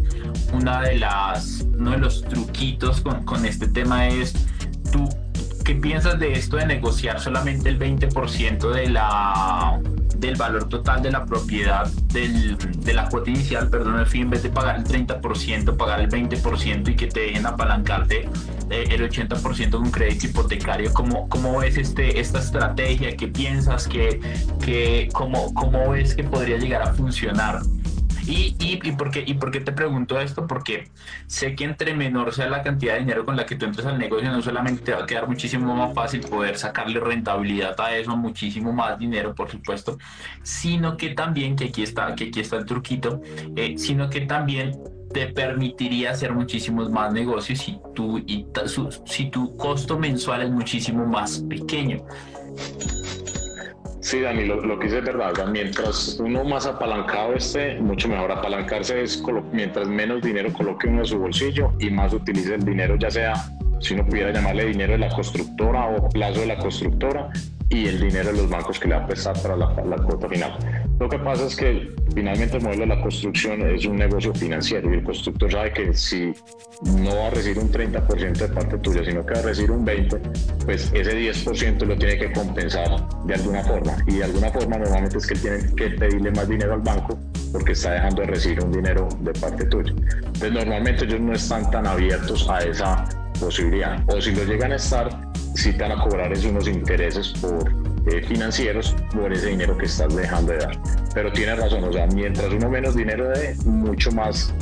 una 0.52 0.82
de 0.82 0.98
las, 0.98 1.64
uno 1.78 1.92
de 1.92 1.98
los 1.98 2.22
truquitos 2.22 3.00
con, 3.00 3.24
con 3.24 3.46
este 3.46 3.68
tema 3.68 4.08
es 4.08 4.34
tú 4.92 5.08
¿Qué 5.64 5.76
piensas 5.76 6.18
de 6.18 6.32
esto 6.32 6.56
de 6.56 6.66
negociar 6.66 7.20
solamente 7.20 7.68
el 7.68 7.78
20% 7.78 8.72
de 8.72 8.88
la, 8.88 9.80
del 10.22 10.36
valor 10.36 10.68
total 10.68 11.02
de 11.02 11.10
la 11.10 11.26
propiedad, 11.26 11.86
del, 12.12 12.56
de 12.56 12.94
la 12.94 13.08
cuota 13.08 13.28
inicial, 13.28 13.68
perdón, 13.68 13.98
el 13.98 14.06
fin, 14.06 14.22
en 14.22 14.30
vez 14.30 14.42
de 14.44 14.50
pagar 14.50 14.76
el 14.76 14.84
30%, 14.84 15.76
pagar 15.76 16.00
el 16.00 16.08
20% 16.08 16.88
y 16.88 16.96
que 16.96 17.08
te 17.08 17.20
dejen 17.20 17.44
apalancarte 17.44 18.28
eh, 18.70 18.84
el 18.90 19.02
80% 19.02 19.70
con 19.70 19.90
crédito 19.90 20.26
hipotecario? 20.26 20.92
¿Cómo, 20.94 21.28
cómo 21.28 21.58
ves 21.58 21.76
este, 21.76 22.20
esta 22.20 22.38
estrategia? 22.38 23.16
¿Qué 23.16 23.28
piensas? 23.28 23.88
que, 23.88 24.20
que, 24.64 25.08
cómo, 25.12 25.52
¿Cómo 25.54 25.90
ves 25.90 26.14
que 26.14 26.24
podría 26.24 26.56
llegar 26.56 26.82
a 26.82 26.94
funcionar? 26.94 27.60
Y, 28.26 28.54
y, 28.58 28.80
y, 28.82 28.92
por 28.92 29.10
qué, 29.10 29.24
¿Y 29.26 29.34
por 29.34 29.50
te 29.50 29.72
pregunto 29.72 30.20
esto? 30.20 30.46
Porque 30.46 30.90
sé 31.26 31.54
que 31.54 31.64
entre 31.64 31.94
menor 31.94 32.32
sea 32.32 32.48
la 32.48 32.62
cantidad 32.62 32.94
de 32.94 33.00
dinero 33.00 33.24
con 33.24 33.36
la 33.36 33.46
que 33.46 33.56
tú 33.56 33.66
entres 33.66 33.86
al 33.86 33.98
negocio, 33.98 34.30
no 34.30 34.42
solamente 34.42 34.82
te 34.82 34.92
va 34.92 35.02
a 35.02 35.06
quedar 35.06 35.28
muchísimo 35.28 35.74
más 35.74 35.94
fácil 35.94 36.20
poder 36.20 36.56
sacarle 36.56 37.00
rentabilidad 37.00 37.78
a 37.80 37.96
eso, 37.96 38.16
muchísimo 38.16 38.72
más 38.72 38.98
dinero, 38.98 39.34
por 39.34 39.50
supuesto, 39.50 39.98
sino 40.42 40.96
que 40.96 41.10
también, 41.10 41.56
que 41.56 41.64
aquí 41.64 41.82
está, 41.82 42.14
que 42.14 42.24
aquí 42.24 42.40
está 42.40 42.56
el 42.56 42.66
truquito, 42.66 43.20
eh, 43.56 43.74
sino 43.76 44.08
que 44.08 44.22
también 44.22 44.72
te 45.12 45.26
permitiría 45.26 46.12
hacer 46.12 46.32
muchísimos 46.32 46.90
más 46.90 47.12
negocios 47.12 47.58
si 47.58 47.78
tu, 47.94 48.18
y 48.18 48.46
si 49.04 49.30
tu 49.30 49.56
costo 49.56 49.98
mensual 49.98 50.42
es 50.42 50.50
muchísimo 50.50 51.04
más 51.06 51.44
pequeño. 51.48 52.04
Sí, 54.02 54.20
Dani, 54.20 54.44
lo, 54.44 54.78
que 54.80 54.86
dice 54.86 54.98
es 54.98 55.04
verdad. 55.04 55.32
Mientras 55.46 56.18
uno 56.18 56.42
más 56.42 56.66
apalancado 56.66 57.34
esté, 57.34 57.80
mucho 57.80 58.08
mejor. 58.08 58.32
Apalancarse 58.32 59.00
es 59.00 59.22
mientras 59.52 59.86
menos 59.86 60.22
dinero 60.22 60.52
coloque 60.52 60.88
uno 60.88 61.02
en 61.02 61.06
su 61.06 61.20
bolsillo 61.20 61.72
y 61.78 61.88
más 61.88 62.12
utilice 62.12 62.56
el 62.56 62.64
dinero, 62.64 62.96
ya 62.96 63.12
sea 63.12 63.34
si 63.78 63.94
uno 63.94 64.04
pudiera 64.04 64.32
llamarle 64.32 64.66
dinero 64.66 64.94
de 64.94 64.98
la 64.98 65.08
constructora 65.08 65.86
o 65.86 66.08
plazo 66.08 66.40
de 66.40 66.46
la 66.46 66.58
constructora 66.58 67.30
y 67.72 67.86
el 67.86 67.98
dinero 67.98 68.32
de 68.32 68.36
los 68.36 68.50
bancos 68.50 68.78
que 68.78 68.88
le 68.88 68.96
va 68.96 69.04
a 69.04 69.06
prestar 69.06 69.40
para 69.40 69.56
la, 69.56 69.74
la 69.84 69.96
cuota 69.96 70.28
final. 70.28 70.52
Lo 71.00 71.08
que 71.08 71.18
pasa 71.18 71.46
es 71.46 71.56
que 71.56 71.90
finalmente 72.14 72.58
el 72.58 72.62
modelo 72.62 72.82
de 72.82 72.86
la 72.88 73.00
construcción 73.00 73.62
es 73.62 73.86
un 73.86 73.96
negocio 73.96 74.34
financiero 74.34 74.92
y 74.92 74.98
el 74.98 75.02
constructor 75.02 75.50
sabe 75.50 75.72
que 75.72 75.94
si 75.94 76.34
no 76.82 77.16
va 77.16 77.28
a 77.28 77.30
recibir 77.30 77.58
un 77.58 77.72
30% 77.72 78.32
de 78.32 78.48
parte 78.48 78.78
tuya, 78.78 79.02
sino 79.04 79.24
que 79.24 79.34
va 79.34 79.40
a 79.40 79.42
recibir 79.42 79.70
un 79.70 79.86
20%, 79.86 80.64
pues 80.66 80.90
ese 80.92 81.18
10% 81.18 81.86
lo 81.86 81.96
tiene 81.96 82.18
que 82.18 82.32
compensar 82.32 83.08
de 83.24 83.34
alguna 83.34 83.64
forma. 83.64 83.96
Y 84.06 84.16
de 84.16 84.24
alguna 84.24 84.50
forma 84.50 84.76
normalmente 84.76 85.16
es 85.16 85.26
que 85.26 85.34
él 85.34 85.40
tiene 85.40 85.74
que 85.74 85.90
pedirle 85.96 86.30
más 86.30 86.48
dinero 86.48 86.74
al 86.74 86.80
banco 86.82 87.18
porque 87.52 87.72
está 87.72 87.92
dejando 87.92 88.22
de 88.22 88.28
recibir 88.28 88.62
un 88.62 88.72
dinero 88.72 89.08
de 89.20 89.32
parte 89.32 89.64
tuya. 89.66 89.92
Entonces 89.92 90.52
normalmente 90.52 91.04
ellos 91.04 91.20
no 91.20 91.32
están 91.32 91.70
tan 91.70 91.86
abiertos 91.86 92.48
a 92.50 92.58
esa 92.58 93.04
posibilidad. 93.40 94.02
O 94.08 94.20
si 94.20 94.32
lo 94.32 94.44
llegan 94.44 94.72
a 94.72 94.76
estar, 94.76 95.31
si 95.54 95.72
te 95.72 95.82
van 95.82 95.92
a 95.92 96.02
cobrar 96.02 96.32
es 96.32 96.44
unos 96.44 96.68
intereses 96.68 97.32
por 97.40 97.70
eh, 98.06 98.22
financieros 98.22 98.96
por 99.14 99.32
ese 99.32 99.48
dinero 99.48 99.76
que 99.76 99.86
estás 99.86 100.14
dejando 100.14 100.52
de 100.52 100.58
dar. 100.58 100.78
Pero 101.14 101.32
tiene 101.32 101.54
razón, 101.54 101.84
o 101.84 101.92
sea, 101.92 102.06
mientras 102.06 102.52
uno 102.52 102.68
menos 102.68 102.96
dinero 102.96 103.28
dé, 103.28 103.54
mucho 103.64 104.10
más 104.12 104.52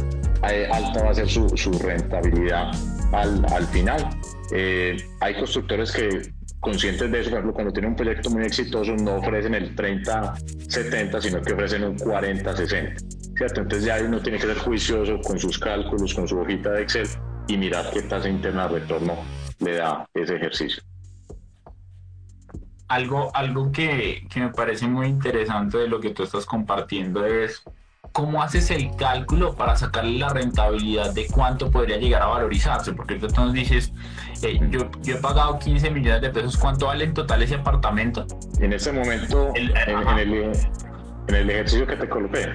eh, 0.51 0.69
alta 0.71 1.05
va 1.05 1.11
a 1.11 1.15
ser 1.15 1.29
su, 1.29 1.49
su 1.57 1.73
rentabilidad 1.79 2.71
al, 3.13 3.45
al 3.53 3.67
final. 3.67 4.11
Eh, 4.53 4.97
hay 5.21 5.35
constructores 5.35 5.93
que 5.93 6.23
conscientes 6.61 7.11
de 7.11 7.21
eso, 7.21 7.31
por 7.31 7.39
ejemplo, 7.39 7.55
cuando 7.55 7.73
tienen 7.73 7.93
un 7.93 7.97
proyecto 7.97 8.31
muy 8.31 8.45
exitoso 8.45 8.95
no 8.97 9.17
ofrecen 9.17 9.55
el 9.55 9.75
30-70, 9.75 11.21
sino 11.21 11.41
que 11.41 11.55
ofrecen 11.55 11.85
un 11.85 11.97
40-60. 11.97 13.21
¿cierto? 13.37 13.63
Entonces 13.63 13.85
ya 13.87 13.99
uno 14.05 14.21
tiene 14.21 14.39
que 14.39 14.47
ser 14.47 14.59
juicioso 14.59 15.19
con 15.23 15.39
sus 15.39 15.59
cálculos, 15.59 16.13
con 16.13 16.29
su 16.29 16.39
hojita 16.39 16.73
de 16.73 16.83
Excel 16.83 17.09
y 17.49 17.57
mirar 17.57 17.91
qué 17.91 18.03
tasa 18.03 18.29
interna 18.29 18.69
de 18.69 18.81
retorno 18.81 19.17
le 19.61 19.77
da 19.77 20.09
ese 20.15 20.37
ejercicio. 20.37 20.83
Algo, 22.89 23.31
algo 23.35 23.71
que, 23.71 24.27
que, 24.29 24.41
me 24.41 24.49
parece 24.49 24.89
muy 24.89 25.07
interesante 25.07 25.79
de 25.79 25.87
lo 25.87 26.01
que 26.01 26.11
tú 26.11 26.25
estás 26.25 26.45
compartiendo 26.45 27.25
es 27.25 27.63
cómo 28.13 28.43
haces 28.43 28.71
el 28.71 28.95
cálculo 28.97 29.55
para 29.55 29.77
sacarle 29.77 30.19
la 30.19 30.31
rentabilidad 30.31 31.15
de 31.15 31.27
cuánto 31.29 31.71
podría 31.71 31.99
llegar 31.99 32.23
a 32.23 32.27
valorizarse, 32.27 32.93
porque 32.93 33.17
tú 33.17 33.29
nos 33.37 33.53
dices, 33.53 33.93
yo, 34.71 34.91
yo, 35.03 35.15
he 35.15 35.21
pagado 35.21 35.59
15 35.59 35.91
millones 35.91 36.23
de 36.23 36.31
pesos. 36.31 36.57
¿Cuánto 36.57 36.87
vale 36.87 37.05
en 37.05 37.15
total 37.15 37.43
ese 37.43 37.55
apartamento? 37.57 38.27
En 38.59 38.73
ese 38.73 38.93
momento, 38.93 39.53
en, 39.55 39.71
el, 40.19 40.53
en 41.29 41.35
el 41.35 41.51
ejercicio 41.51 41.87
que 41.87 41.97
te 41.97 42.09
coloqué, 42.09 42.53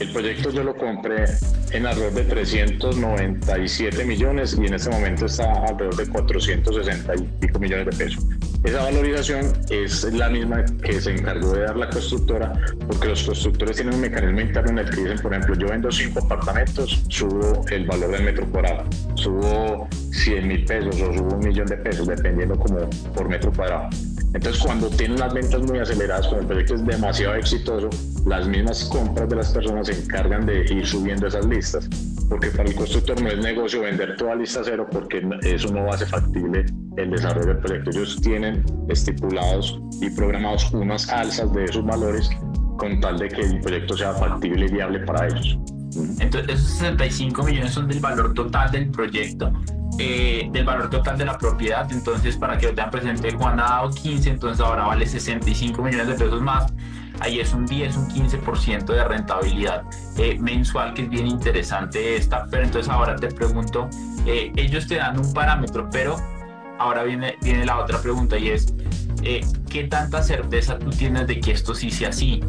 el 0.00 0.12
proyecto 0.12 0.50
yo 0.50 0.62
lo 0.62 0.76
compré 0.76 1.24
en 1.72 1.86
alrededor 1.86 2.14
de 2.14 2.24
397 2.24 4.04
millones 4.04 4.56
y 4.60 4.66
en 4.66 4.74
este 4.74 4.90
momento 4.90 5.26
está 5.26 5.52
alrededor 5.66 5.96
de 5.96 6.06
460 6.06 7.14
y 7.16 7.22
pico 7.40 7.58
millones 7.58 7.86
de 7.86 8.04
pesos. 8.04 8.24
Esa 8.64 8.82
valorización 8.82 9.52
es 9.70 10.04
la 10.12 10.28
misma 10.28 10.64
que 10.82 11.00
se 11.00 11.12
encargó 11.12 11.52
de 11.52 11.62
dar 11.62 11.76
la 11.76 11.88
constructora, 11.90 12.52
porque 12.86 13.08
los 13.08 13.22
constructores 13.24 13.76
tienen 13.76 13.94
un 13.94 14.00
mecanismo 14.00 14.40
interno 14.40 14.70
en 14.70 14.78
el 14.78 14.90
que 14.90 15.02
dicen, 15.02 15.18
por 15.20 15.32
ejemplo, 15.32 15.54
yo 15.56 15.68
vendo 15.68 15.90
cinco 15.90 16.24
apartamentos, 16.24 17.02
subo 17.08 17.64
el 17.70 17.86
valor 17.86 18.10
del 18.10 18.24
metro 18.24 18.46
cuadrado, 18.46 18.84
subo 19.14 19.88
100 20.12 20.48
mil 20.48 20.64
pesos 20.64 21.00
o 21.00 21.14
subo 21.14 21.36
un 21.36 21.46
millón 21.46 21.66
de 21.66 21.76
pesos, 21.76 22.06
dependiendo 22.06 22.58
como 22.58 22.88
por 23.14 23.28
metro 23.28 23.52
cuadrado. 23.52 23.88
Entonces, 24.34 24.62
cuando 24.62 24.88
tienen 24.90 25.16
unas 25.16 25.32
ventas 25.32 25.62
muy 25.62 25.78
aceleradas, 25.78 26.26
cuando 26.26 26.42
el 26.42 26.46
proyecto 26.46 26.74
es 26.74 26.86
demasiado 26.86 27.34
exitoso, 27.34 27.88
las 28.26 28.46
mismas 28.46 28.84
compras 28.84 29.28
de 29.28 29.36
las 29.36 29.50
personas 29.52 29.86
se 29.86 29.94
encargan 29.94 30.44
de 30.44 30.64
ir 30.70 30.86
subiendo 30.86 31.26
esas 31.26 31.46
listas, 31.46 31.88
porque 32.28 32.48
para 32.48 32.68
el 32.68 32.74
constructor 32.74 33.20
no 33.22 33.28
es 33.28 33.38
negocio 33.38 33.80
vender 33.80 34.16
toda 34.16 34.34
lista 34.34 34.60
cero 34.62 34.86
porque 34.90 35.26
eso 35.42 35.72
no 35.72 35.90
ser 35.96 36.08
factible 36.08 36.66
el 36.98 37.10
desarrollo 37.10 37.54
del 37.54 37.58
proyecto. 37.58 37.90
Ellos 37.90 38.20
tienen 38.20 38.64
estipulados 38.88 39.80
y 40.02 40.10
programados 40.10 40.70
unas 40.72 41.08
alzas 41.08 41.50
de 41.54 41.64
esos 41.64 41.84
valores 41.86 42.28
con 42.76 43.00
tal 43.00 43.18
de 43.18 43.28
que 43.28 43.40
el 43.40 43.60
proyecto 43.60 43.96
sea 43.96 44.12
factible 44.12 44.66
y 44.66 44.72
viable 44.72 45.00
para 45.00 45.26
ellos. 45.26 45.58
Entonces, 46.20 46.54
esos 46.54 46.78
65 46.78 47.42
millones 47.44 47.72
son 47.72 47.88
del 47.88 48.00
valor 48.00 48.34
total 48.34 48.70
del 48.70 48.90
proyecto 48.90 49.52
eh, 49.98 50.48
del 50.52 50.64
valor 50.64 50.90
total 50.90 51.18
de 51.18 51.24
la 51.24 51.36
propiedad. 51.36 51.90
Entonces, 51.90 52.36
para 52.36 52.56
que 52.56 52.66
lo 52.66 52.74
tengan 52.74 52.90
presente, 52.90 53.32
Juan 53.32 53.58
ha 53.60 53.64
dado 53.64 53.90
15, 53.90 54.30
entonces 54.30 54.64
ahora 54.64 54.84
vale 54.84 55.06
65 55.06 55.82
millones 55.82 56.06
de 56.06 56.14
pesos 56.14 56.40
más. 56.40 56.72
Ahí 57.20 57.40
es 57.40 57.52
un 57.52 57.66
10, 57.66 57.96
un 57.96 58.08
15% 58.08 58.84
de 58.84 59.04
rentabilidad 59.04 59.82
eh, 60.16 60.38
mensual, 60.38 60.94
que 60.94 61.02
es 61.02 61.10
bien 61.10 61.26
interesante 61.26 62.16
esta. 62.16 62.46
Pero 62.48 62.62
entonces 62.62 62.88
ahora 62.90 63.16
te 63.16 63.28
pregunto, 63.28 63.90
eh, 64.24 64.52
ellos 64.56 64.86
te 64.86 64.96
dan 64.96 65.18
un 65.18 65.32
parámetro, 65.32 65.88
pero 65.90 66.16
ahora 66.78 67.02
viene, 67.02 67.36
viene 67.42 67.64
la 67.64 67.78
otra 67.78 68.00
pregunta 68.00 68.38
y 68.38 68.50
es, 68.50 68.72
eh, 69.22 69.40
¿qué 69.70 69.84
tanta 69.84 70.22
certeza 70.22 70.78
tú 70.78 70.90
tienes 70.90 71.26
de 71.26 71.40
que 71.40 71.52
esto 71.52 71.74
sí 71.74 71.90
sea 71.90 72.10
así? 72.10 72.40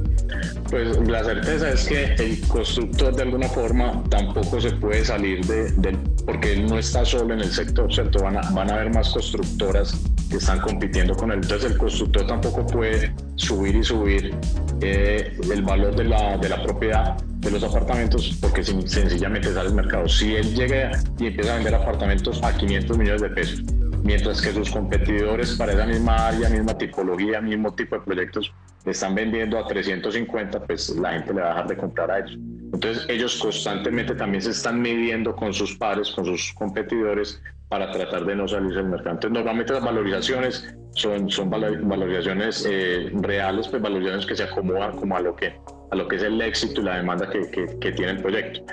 Pues 0.69 0.97
la 1.07 1.23
certeza 1.23 1.69
es 1.71 1.87
que 1.87 2.13
el 2.15 2.39
constructor 2.47 3.15
de 3.15 3.23
alguna 3.23 3.47
forma 3.47 4.03
tampoco 4.09 4.61
se 4.61 4.71
puede 4.71 5.03
salir 5.03 5.43
de, 5.45 5.97
porque 6.25 6.53
él 6.53 6.67
no 6.67 6.77
está 6.77 7.03
solo 7.03 7.33
en 7.33 7.39
el 7.39 7.51
sector, 7.51 7.91
¿cierto? 7.93 8.23
Van 8.23 8.37
a, 8.37 8.41
van 8.51 8.69
a 8.69 8.75
haber 8.75 8.93
más 8.93 9.09
constructoras 9.09 9.99
que 10.29 10.37
están 10.37 10.59
compitiendo 10.59 11.15
con 11.15 11.31
él, 11.31 11.39
entonces 11.41 11.71
el 11.71 11.77
constructor 11.77 12.27
tampoco 12.27 12.65
puede 12.67 13.13
subir 13.35 13.75
y 13.75 13.83
subir 13.83 14.35
eh, 14.81 15.35
el 15.51 15.63
valor 15.63 15.95
de 15.95 16.03
la, 16.03 16.37
de 16.37 16.49
la 16.49 16.61
propiedad 16.61 17.17
de 17.39 17.51
los 17.51 17.63
apartamentos 17.63 18.37
porque 18.39 18.63
sencillamente 18.63 19.51
sale 19.53 19.69
el 19.69 19.75
mercado. 19.75 20.07
Si 20.07 20.35
él 20.35 20.53
llega 20.53 20.91
y 21.17 21.27
empieza 21.27 21.53
a 21.53 21.55
vender 21.55 21.75
apartamentos 21.75 22.41
a 22.43 22.55
500 22.55 22.97
millones 22.97 23.21
de 23.21 23.29
pesos, 23.29 23.63
mientras 24.09 24.41
que 24.41 24.51
sus 24.51 24.71
competidores 24.71 25.55
para 25.55 25.73
esa 25.73 25.85
misma 25.85 26.29
área, 26.29 26.49
misma 26.49 26.75
tipología, 26.75 27.39
mismo 27.41 27.75
tipo 27.75 27.95
de 27.95 28.01
proyectos, 28.01 28.51
están 28.83 29.13
vendiendo 29.13 29.59
a 29.59 29.67
350, 29.67 30.63
pues 30.65 30.89
la 30.89 31.11
gente 31.11 31.31
le 31.31 31.41
va 31.41 31.47
a 31.47 31.49
dejar 31.49 31.67
de 31.67 31.77
comprar 31.77 32.09
a 32.09 32.17
ellos. 32.17 32.35
Entonces 32.73 33.05
ellos 33.07 33.37
constantemente 33.39 34.15
también 34.15 34.41
se 34.41 34.49
están 34.49 34.81
midiendo 34.81 35.35
con 35.35 35.53
sus 35.53 35.77
pares, 35.77 36.09
con 36.09 36.25
sus 36.25 36.51
competidores, 36.53 37.39
para 37.67 37.91
tratar 37.91 38.25
de 38.25 38.35
no 38.35 38.47
salirse 38.47 38.77
del 38.77 38.87
mercado. 38.87 39.11
Entonces 39.11 39.31
normalmente 39.31 39.73
las 39.73 39.83
valorizaciones 39.83 40.75
son, 40.95 41.29
son 41.29 41.51
valorizaciones 41.51 42.67
eh, 42.67 43.11
reales, 43.13 43.67
pues 43.67 43.79
valorizaciones 43.79 44.25
que 44.25 44.35
se 44.35 44.43
acomodan 44.43 44.97
como 44.97 45.17
a 45.17 45.19
lo 45.19 45.35
que, 45.35 45.53
a 45.91 45.95
lo 45.95 46.07
que 46.07 46.15
es 46.15 46.23
el 46.23 46.41
éxito 46.41 46.81
y 46.81 46.85
la 46.85 46.97
demanda 46.97 47.29
que, 47.29 47.47
que, 47.51 47.77
que 47.79 47.91
tiene 47.91 48.13
el 48.13 48.21
proyecto 48.23 48.63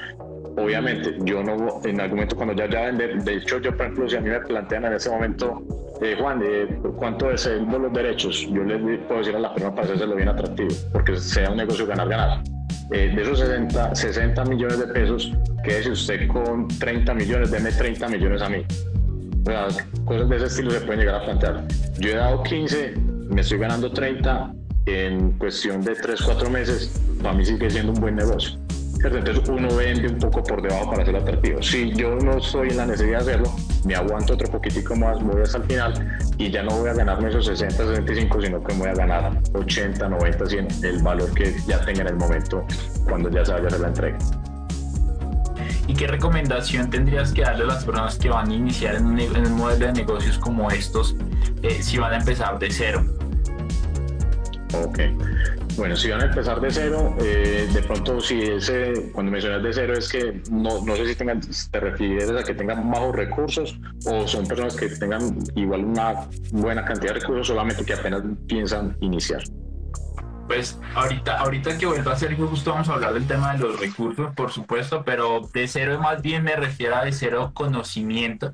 obviamente, 0.56 1.14
yo 1.24 1.42
no, 1.42 1.80
en 1.84 2.00
algún 2.00 2.16
momento 2.16 2.36
cuando 2.36 2.54
ya 2.54 2.68
ya 2.68 2.86
vender, 2.86 3.22
de 3.22 3.34
hecho 3.36 3.58
yo 3.58 3.76
por 3.76 3.86
ejemplo, 3.86 4.08
si 4.08 4.16
a 4.16 4.20
mí 4.20 4.30
me 4.30 4.40
plantean 4.40 4.86
en 4.86 4.94
ese 4.94 5.10
momento, 5.10 5.62
eh, 6.00 6.16
Juan, 6.18 6.40
eh, 6.42 6.78
¿cuánto 6.96 7.30
es 7.30 7.46
el, 7.46 7.64
los 7.66 7.92
derechos? 7.92 8.46
Yo 8.50 8.64
les 8.64 9.00
puedo 9.00 9.20
decir 9.20 9.36
a 9.36 9.38
la 9.38 9.52
persona 9.52 9.74
para 9.74 9.94
hacerlo 9.94 10.16
bien 10.16 10.28
atractivo, 10.28 10.68
porque 10.92 11.16
sea 11.16 11.50
un 11.50 11.56
negocio 11.56 11.86
ganar-ganar. 11.86 12.42
Eh, 12.92 13.12
de 13.14 13.22
esos 13.22 13.40
60, 13.40 13.94
60 13.94 14.44
millones 14.44 14.78
de 14.78 14.86
pesos, 14.86 15.32
que 15.64 15.82
si 15.82 15.90
usted 15.90 16.28
con 16.28 16.68
30 16.68 17.14
millones, 17.14 17.50
deme 17.50 17.72
30 17.72 18.08
millones 18.08 18.42
a 18.42 18.48
mí. 18.48 18.64
cosas 20.04 20.28
de 20.28 20.36
ese 20.36 20.46
estilo 20.46 20.70
se 20.70 20.80
pueden 20.80 21.00
llegar 21.00 21.16
a 21.16 21.24
plantear. 21.24 21.64
Yo 21.98 22.10
he 22.10 22.14
dado 22.14 22.42
15, 22.42 22.94
me 23.28 23.40
estoy 23.40 23.58
ganando 23.58 23.90
30 23.90 24.52
en 24.86 25.32
cuestión 25.32 25.82
de 25.82 25.94
3, 25.94 26.22
4 26.22 26.50
meses, 26.50 27.00
para 27.22 27.34
mí 27.34 27.44
sigue 27.44 27.68
siendo 27.70 27.92
un 27.92 28.00
buen 28.00 28.14
negocio. 28.14 28.65
Entonces 29.04 29.48
uno 29.48 29.68
vende 29.76 30.08
un 30.08 30.18
poco 30.18 30.42
por 30.42 30.62
debajo 30.62 30.90
para 30.90 31.04
ser 31.04 31.16
atractivo. 31.16 31.62
Si 31.62 31.92
yo 31.92 32.16
no 32.16 32.38
estoy 32.38 32.70
en 32.70 32.78
la 32.78 32.86
necesidad 32.86 33.24
de 33.24 33.32
hacerlo, 33.32 33.54
me 33.84 33.94
aguanto 33.94 34.34
otro 34.34 34.50
poquitico 34.50 34.96
más, 34.96 35.22
voy 35.22 35.42
hasta 35.42 35.58
el 35.58 35.64
final 35.64 36.18
y 36.38 36.50
ya 36.50 36.62
no 36.62 36.76
voy 36.78 36.88
a 36.88 36.94
ganarme 36.94 37.28
esos 37.28 37.46
60, 37.46 37.76
65, 37.76 38.42
sino 38.42 38.62
que 38.62 38.74
voy 38.74 38.88
a 38.88 38.94
ganar 38.94 39.40
80, 39.54 40.08
90, 40.08 40.46
100, 40.46 40.68
el 40.82 41.02
valor 41.02 41.32
que 41.34 41.54
ya 41.66 41.80
tenga 41.84 42.02
en 42.02 42.08
el 42.08 42.16
momento 42.16 42.64
cuando 43.04 43.30
ya 43.30 43.44
se 43.44 43.52
vaya 43.52 43.64
a 43.64 43.68
hacer 43.68 43.80
la 43.80 43.88
entrega. 43.88 44.18
¿Y 45.88 45.94
qué 45.94 46.08
recomendación 46.08 46.90
tendrías 46.90 47.32
que 47.32 47.42
darle 47.42 47.64
a 47.64 47.66
las 47.68 47.84
personas 47.84 48.18
que 48.18 48.28
van 48.28 48.50
a 48.50 48.54
iniciar 48.54 48.96
en 48.96 49.06
un, 49.06 49.56
modelo 49.56 49.86
de 49.86 49.92
negocios 49.92 50.36
como 50.38 50.68
estos 50.70 51.14
eh, 51.62 51.80
si 51.80 51.98
van 51.98 52.12
a 52.12 52.16
empezar 52.16 52.58
de 52.58 52.70
cero? 52.70 53.04
Ok. 54.74 54.98
Bueno, 55.76 55.94
si 55.94 56.10
van 56.10 56.22
a 56.22 56.24
empezar 56.24 56.58
de 56.60 56.70
cero, 56.70 57.14
eh, 57.20 57.68
de 57.70 57.82
pronto 57.82 58.18
si 58.18 58.40
ese, 58.40 59.10
cuando 59.12 59.30
mencionas 59.30 59.62
de 59.62 59.72
cero 59.74 59.92
es 59.92 60.08
que 60.08 60.40
no, 60.50 60.82
no 60.82 60.96
sé 60.96 61.06
si 61.06 61.14
tengan, 61.14 61.40
te 61.40 61.80
refieres 61.80 62.30
a 62.30 62.42
que 62.42 62.54
tengan 62.54 62.90
bajos 62.90 63.14
recursos 63.14 63.78
o 64.06 64.26
son 64.26 64.46
personas 64.46 64.74
que 64.74 64.88
tengan 64.88 65.36
igual 65.54 65.84
una 65.84 66.28
buena 66.52 66.82
cantidad 66.82 67.12
de 67.12 67.20
recursos 67.20 67.48
solamente 67.48 67.84
que 67.84 67.92
apenas 67.92 68.22
piensan 68.48 68.96
iniciar. 69.00 69.42
Pues 70.46 70.80
ahorita, 70.94 71.40
ahorita 71.40 71.76
que 71.76 71.84
vuelva 71.84 72.12
a 72.12 72.16
ser 72.16 72.34
justo 72.36 72.70
vamos 72.70 72.88
a 72.88 72.94
hablar 72.94 73.12
del 73.12 73.26
tema 73.26 73.52
de 73.52 73.58
los 73.58 73.78
recursos, 73.78 74.32
por 74.34 74.52
supuesto, 74.52 75.02
pero 75.04 75.40
de 75.52 75.68
cero 75.68 75.98
más 76.00 76.22
bien 76.22 76.42
me 76.42 76.56
refiero 76.56 76.96
a 76.96 77.04
de 77.04 77.12
cero 77.12 77.50
conocimiento, 77.52 78.52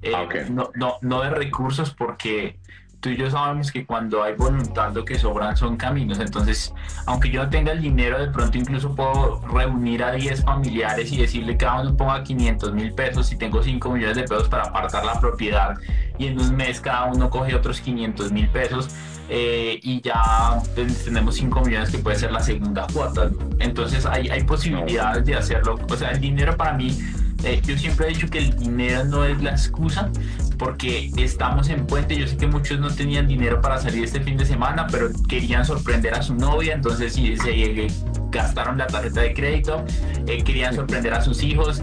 eh, 0.00 0.12
ah, 0.14 0.26
no, 0.48 0.70
no, 0.74 0.94
no 1.02 1.20
de 1.20 1.30
recursos 1.30 1.92
porque 1.92 2.58
tú 3.02 3.10
y 3.10 3.16
yo 3.16 3.28
sabemos 3.28 3.72
que 3.72 3.84
cuando 3.84 4.22
hay 4.22 4.34
voluntad 4.34 4.94
lo 4.94 5.04
que 5.04 5.18
sobran 5.18 5.56
son 5.56 5.76
caminos. 5.76 6.20
Entonces, 6.20 6.72
aunque 7.04 7.30
yo 7.30 7.42
no 7.42 7.50
tenga 7.50 7.72
el 7.72 7.82
dinero, 7.82 8.18
de 8.18 8.28
pronto 8.28 8.56
incluso 8.56 8.94
puedo 8.94 9.42
reunir 9.48 10.04
a 10.04 10.12
10 10.12 10.44
familiares 10.44 11.10
y 11.12 11.18
decirle 11.18 11.56
cada 11.56 11.82
uno 11.82 11.96
ponga 11.96 12.22
500 12.22 12.72
mil 12.72 12.94
pesos 12.94 13.32
y 13.32 13.36
tengo 13.36 13.60
5 13.60 13.90
millones 13.90 14.16
de 14.16 14.22
pesos 14.22 14.48
para 14.48 14.62
apartar 14.62 15.04
la 15.04 15.18
propiedad 15.18 15.76
y 16.16 16.28
en 16.28 16.40
un 16.40 16.54
mes 16.54 16.80
cada 16.80 17.06
uno 17.06 17.28
coge 17.28 17.56
otros 17.56 17.80
500 17.80 18.30
mil 18.32 18.48
pesos. 18.48 18.88
Eh, 19.28 19.80
y 19.82 20.00
ya 20.00 20.60
pues, 20.74 21.04
tenemos 21.04 21.36
5 21.36 21.60
millones 21.62 21.90
que 21.90 21.98
puede 21.98 22.16
ser 22.16 22.30
la 22.30 22.40
segunda 22.40 22.86
cuota. 22.92 23.30
Entonces 23.58 24.06
hay, 24.06 24.28
hay 24.28 24.44
posibilidades 24.44 25.24
de 25.24 25.34
hacerlo. 25.34 25.78
O 25.90 25.96
sea, 25.96 26.12
el 26.12 26.20
dinero 26.20 26.56
para 26.56 26.74
mí 26.74 26.96
eh, 27.44 27.60
yo 27.64 27.76
siempre 27.76 28.06
he 28.06 28.08
dicho 28.10 28.28
que 28.28 28.38
el 28.38 28.56
dinero 28.56 29.04
no 29.04 29.24
es 29.24 29.42
la 29.42 29.50
excusa 29.50 30.10
porque 30.58 31.10
estamos 31.16 31.68
en 31.68 31.86
puente. 31.86 32.16
Yo 32.16 32.26
sé 32.26 32.36
que 32.36 32.46
muchos 32.46 32.78
no 32.78 32.88
tenían 32.94 33.26
dinero 33.26 33.60
para 33.60 33.78
salir 33.78 34.04
este 34.04 34.20
fin 34.20 34.36
de 34.36 34.44
semana, 34.44 34.86
pero 34.90 35.10
querían 35.28 35.64
sorprender 35.64 36.14
a 36.14 36.22
su 36.22 36.34
novia, 36.34 36.74
entonces 36.74 37.14
sí, 37.14 37.36
se 37.36 37.50
eh, 37.50 37.86
gastaron 38.30 38.78
la 38.78 38.86
tarjeta 38.86 39.22
de 39.22 39.34
crédito, 39.34 39.84
eh, 40.26 40.42
querían 40.44 40.74
sorprender 40.74 41.14
a 41.14 41.20
sus 41.20 41.42
hijos, 41.42 41.82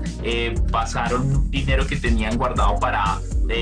pasaron 0.71 1.49
dinero 1.51 1.85
que 1.85 1.97
tenían 1.97 2.37
guardado 2.37 2.79
para 2.79 3.19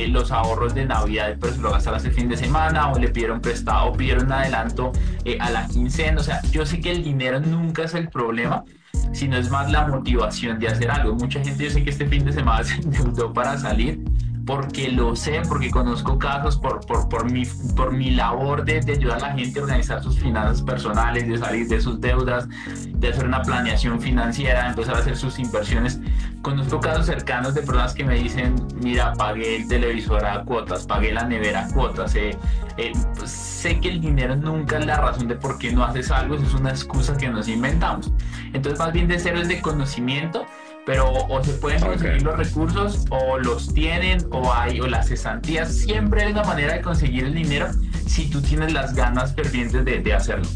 los 0.09 0.31
ahorros 0.31 0.75
de 0.75 0.85
Navidad, 0.85 1.35
pero 1.39 1.53
se 1.53 1.61
lo 1.61 1.71
gastaron 1.71 1.97
este 1.97 2.11
fin 2.11 2.29
de 2.29 2.37
semana, 2.37 2.91
o 2.91 2.99
le 2.99 3.07
pidieron 3.09 3.41
prestado, 3.41 3.93
pidieron 3.93 4.31
adelanto 4.31 4.91
a 5.39 5.49
la 5.49 5.65
quincena. 5.67 6.19
O 6.19 6.23
sea, 6.23 6.41
yo 6.51 6.65
sé 6.65 6.79
que 6.79 6.91
el 6.91 7.03
dinero 7.03 7.39
nunca 7.39 7.83
es 7.83 7.93
el 7.93 8.09
problema, 8.09 8.63
sino 9.11 9.37
es 9.37 9.49
más 9.49 9.71
la 9.71 9.87
motivación 9.87 10.59
de 10.59 10.67
hacer 10.67 10.89
algo. 10.91 11.15
Mucha 11.15 11.43
gente 11.43 11.63
yo 11.63 11.69
sé 11.69 11.83
que 11.83 11.89
este 11.89 12.07
fin 12.07 12.25
de 12.25 12.33
semana 12.33 12.63
se 12.65 12.75
endeudó 12.75 13.33
para 13.33 13.57
salir 13.57 14.06
porque 14.47 14.89
lo 14.89 15.13
sé, 15.15 15.41
porque 15.47 15.69
conozco 15.69 16.17
casos 16.17 16.57
por, 16.57 16.83
por, 16.85 17.09
por, 17.09 17.29
mi, 17.29 17.45
por 17.75 17.91
mi 17.91 18.11
labor 18.11 18.63
de, 18.63 18.79
de, 18.79 18.93
ayudar 18.93 19.17
a 19.17 19.27
la 19.27 19.33
gente 19.33 19.59
a 19.59 19.63
organizar 19.63 20.01
sus 20.01 20.17
finanzas 20.17 20.61
personales, 20.61 21.27
de 21.27 21.37
salir 21.37 21.67
de 21.67 21.81
sus 21.81 21.99
deudas, 21.99 22.47
de 22.87 23.09
hacer 23.09 23.25
una 23.25 23.41
planeación 23.41 23.99
financiera, 23.99 24.63
de 24.63 24.69
empezar 24.69 24.95
a 24.95 24.99
hacer 24.99 25.17
sus 25.17 25.37
inversiones. 25.37 25.99
Conozco 26.41 26.79
casos 26.79 27.07
cercanos 27.07 27.55
de 27.55 27.61
personas 27.61 27.93
que 27.93 28.05
me 28.05 28.15
dicen, 28.15 28.55
mira, 28.81 29.11
pagué 29.13 29.57
el 29.57 29.67
televisor 29.67 30.25
a 30.25 30.43
cuotas, 30.45 30.85
pagué 30.85 31.11
la 31.11 31.25
nevera 31.25 31.65
a 31.65 31.73
cuotas. 31.73 32.15
Eh, 32.15 32.37
eh, 32.77 32.93
pues, 33.17 33.29
sé 33.29 33.81
que 33.81 33.89
el 33.89 33.99
dinero 33.99 34.37
nunca 34.37 34.77
es 34.77 34.85
la 34.85 34.95
razón 34.95 35.27
de 35.27 35.35
por 35.35 35.57
qué 35.57 35.73
no 35.73 35.83
haces 35.83 36.09
algo, 36.09 36.35
eso 36.35 36.45
es 36.45 36.53
una 36.53 36.69
excusa 36.69 37.17
que 37.17 37.27
nos 37.27 37.49
inventamos. 37.49 38.13
Entonces, 38.53 38.79
más 38.79 38.93
bien 38.93 39.09
de 39.09 39.19
cero 39.19 39.39
es 39.41 39.49
de 39.49 39.59
conocimiento 39.59 40.45
pero 40.87 41.11
o 41.11 41.43
se 41.43 41.51
pueden 41.53 41.81
conseguir 41.81 42.23
los 42.23 42.37
recursos 42.37 43.05
o 43.09 43.37
los 43.37 43.73
tienen 43.73 44.25
o 44.31 44.53
hay 44.53 44.79
o 44.79 44.87
las 44.87 45.09
cesantías. 45.09 45.75
Siempre 45.75 46.23
hay 46.23 46.31
una 46.31 46.45
manera 46.45 46.75
de 46.75 46.81
conseguir 46.81 47.25
el 47.25 47.33
dinero 47.33 47.67
si 48.07 48.29
tú 48.29 48.41
tienes 48.41 48.71
las 48.71 48.95
ganas 48.95 49.35
fervientes 49.35 49.83
de, 49.83 49.99
de 49.99 50.13
hacerlo. 50.13 50.47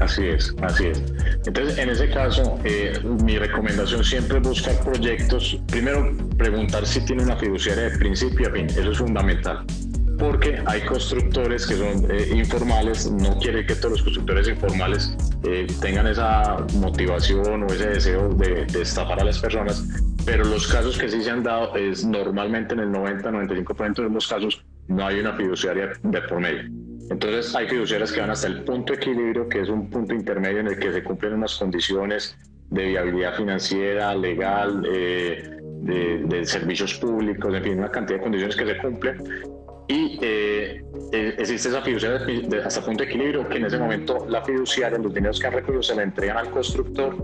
Así 0.00 0.24
es, 0.24 0.54
así 0.62 0.86
es. 0.86 1.02
Entonces, 1.44 1.76
en 1.76 1.90
ese 1.90 2.08
caso, 2.08 2.58
eh, 2.64 2.98
mi 3.22 3.36
recomendación 3.36 4.02
siempre 4.02 4.38
es 4.38 4.44
buscar 4.44 4.74
proyectos. 4.80 5.60
Primero, 5.68 6.10
preguntar 6.38 6.86
si 6.86 7.04
tiene 7.04 7.22
una 7.22 7.36
fiduciaria 7.36 7.90
de 7.90 7.98
principio 7.98 8.48
a 8.48 8.52
fin. 8.52 8.66
Eso 8.66 8.92
es 8.92 8.98
fundamental. 8.98 9.62
Porque 10.18 10.62
hay 10.66 10.82
constructores 10.82 11.66
que 11.66 11.74
son 11.74 12.10
eh, 12.10 12.28
informales. 12.34 13.10
No 13.10 13.38
quiere 13.38 13.66
que 13.66 13.74
todos 13.74 13.92
los 13.92 14.02
constructores 14.02 14.48
informales 14.48 15.16
eh, 15.44 15.66
tengan 15.80 16.06
esa 16.06 16.58
motivación 16.74 17.64
o 17.64 17.66
ese 17.66 17.88
deseo 17.88 18.28
de, 18.30 18.66
de 18.66 18.82
estafar 18.82 19.20
a 19.20 19.24
las 19.24 19.38
personas. 19.38 19.84
Pero 20.24 20.44
los 20.44 20.66
casos 20.68 20.96
que 20.98 21.08
sí 21.08 21.22
se 21.22 21.30
han 21.30 21.42
dado 21.42 21.74
es 21.76 22.04
normalmente 22.04 22.74
en 22.74 22.80
el 22.80 22.88
90-95% 22.90 23.94
de 24.02 24.10
los 24.10 24.28
casos 24.28 24.64
no 24.88 25.06
hay 25.06 25.20
una 25.20 25.32
fiduciaria 25.34 25.92
de 26.02 26.22
por 26.22 26.40
medio. 26.40 26.62
Entonces 27.10 27.54
hay 27.54 27.68
fiduciarias 27.68 28.12
que 28.12 28.20
van 28.20 28.30
hasta 28.30 28.46
el 28.46 28.62
punto 28.64 28.92
de 28.92 28.98
equilibrio, 28.98 29.48
que 29.48 29.60
es 29.60 29.68
un 29.68 29.90
punto 29.90 30.14
intermedio 30.14 30.60
en 30.60 30.68
el 30.68 30.78
que 30.78 30.92
se 30.92 31.02
cumplen 31.02 31.34
unas 31.34 31.56
condiciones 31.56 32.36
de 32.70 32.86
viabilidad 32.86 33.34
financiera, 33.36 34.14
legal, 34.14 34.82
eh, 34.90 35.58
de, 35.82 36.46
servicios 36.46 36.94
públicos, 36.94 37.54
en 37.54 37.62
fin, 37.62 37.78
una 37.78 37.90
cantidad 37.90 38.18
de 38.18 38.22
condiciones 38.22 38.56
que 38.56 38.66
se 38.66 38.78
cumplen. 38.78 39.22
Y 39.88 40.18
eh, 40.22 40.84
eh, 41.12 41.34
existe 41.38 41.68
esa 41.68 41.82
fiduciaria 41.82 42.20
hasta 42.64 42.84
punto 42.84 43.04
de 43.04 43.10
equilibrio, 43.10 43.48
que 43.48 43.58
en 43.58 43.66
ese 43.66 43.78
momento 43.78 44.26
la 44.28 44.42
fiduciaria, 44.42 44.98
los 44.98 45.12
dineros 45.12 45.40
que 45.40 45.46
han 45.46 45.52
recogido, 45.54 45.82
se 45.82 45.94
la 45.94 46.02
entregan 46.02 46.36
al 46.38 46.50
constructor 46.50 47.16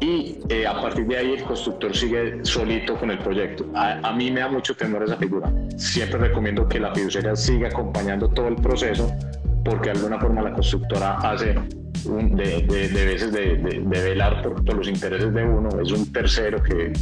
y 0.00 0.38
eh, 0.48 0.66
a 0.66 0.80
partir 0.80 1.06
de 1.06 1.16
ahí 1.16 1.32
el 1.34 1.42
constructor 1.42 1.94
sigue 1.94 2.38
solito 2.44 2.96
con 2.96 3.10
el 3.10 3.18
proyecto. 3.18 3.66
A, 3.74 4.12
mí 4.12 4.30
me 4.30 4.40
da 4.40 4.48
mucho 4.48 4.74
temor 4.74 5.02
esa 5.02 5.16
figura. 5.16 5.52
Siempre 5.76 6.18
recomiendo 6.20 6.68
que 6.68 6.78
la 6.78 6.94
fiduciaria 6.94 7.34
siga 7.34 7.68
acompañando 7.68 8.28
todo 8.28 8.48
el 8.48 8.56
proceso 8.56 9.12
porque 9.64 9.90
de 9.90 9.96
alguna 9.96 10.18
forma 10.20 10.42
la 10.42 10.52
constructora 10.52 11.16
hace 11.18 11.54
de, 12.04 12.62
de, 12.62 13.06
veces 13.06 13.32
de, 13.32 13.56
de, 13.56 13.80
velar 13.80 14.42
por 14.42 14.74
los 14.74 14.88
intereses 14.88 15.32
de 15.32 15.44
uno, 15.44 15.68
es 15.80 15.90
un 15.92 16.10
tercero 16.12 16.62
que, 16.62 16.92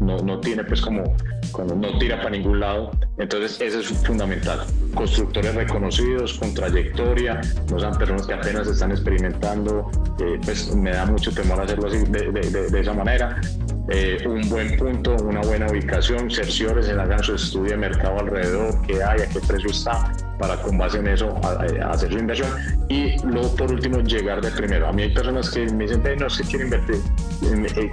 no, 0.00 0.18
no, 0.18 0.40
tiene 0.40 0.64
pues 0.64 0.80
como, 0.80 1.16
como, 1.52 1.74
no 1.74 1.98
tira 1.98 2.18
para 2.18 2.30
ningún 2.30 2.60
lado, 2.60 2.90
entonces 3.18 3.60
eso 3.60 3.80
es 3.80 3.88
fundamental. 4.06 4.60
Constructores 4.94 5.54
reconocidos, 5.54 6.38
con 6.38 6.54
trayectoria, 6.54 7.40
no 7.70 7.78
sean 7.78 7.96
personas 7.98 8.26
que 8.26 8.34
apenas 8.34 8.68
están 8.68 8.92
experimentando, 8.92 9.90
eh, 10.20 10.38
pues 10.44 10.74
me 10.74 10.90
da 10.90 11.06
mucho 11.06 11.32
temor 11.32 11.60
hacerlo 11.60 11.88
así 11.88 11.98
de, 12.04 12.80
esa 12.80 12.92
manera. 12.92 13.40
Eh, 13.88 14.18
un 14.26 14.48
buen 14.48 14.76
punto, 14.76 15.14
una 15.14 15.40
buena 15.42 15.66
ubicación, 15.68 16.28
cerciores, 16.28 16.88
hagan 16.88 17.22
su 17.22 17.34
estudio 17.36 17.72
de 17.72 17.76
mercado 17.76 18.18
alrededor, 18.18 18.74
qué 18.86 19.02
hay, 19.02 19.20
a 19.20 19.28
qué 19.28 19.38
precio 19.40 19.70
está, 19.70 20.12
para 20.40 20.56
con 20.60 20.76
base 20.76 20.98
en 20.98 21.06
eso 21.06 21.38
hacer 21.88 22.12
su 22.12 22.18
inversión. 22.18 22.50
Y 22.88 23.16
luego, 23.24 23.54
por 23.54 23.70
último, 23.70 24.00
llegar 24.00 24.40
de 24.40 24.50
primero. 24.50 24.88
A 24.88 24.92
mí 24.92 25.02
hay 25.02 25.14
personas 25.14 25.50
que 25.50 25.66
me 25.72 25.84
dicen, 25.84 26.02
no 26.18 26.28
sé, 26.28 26.42
quiero 26.44 26.64
invertir. 26.64 27.00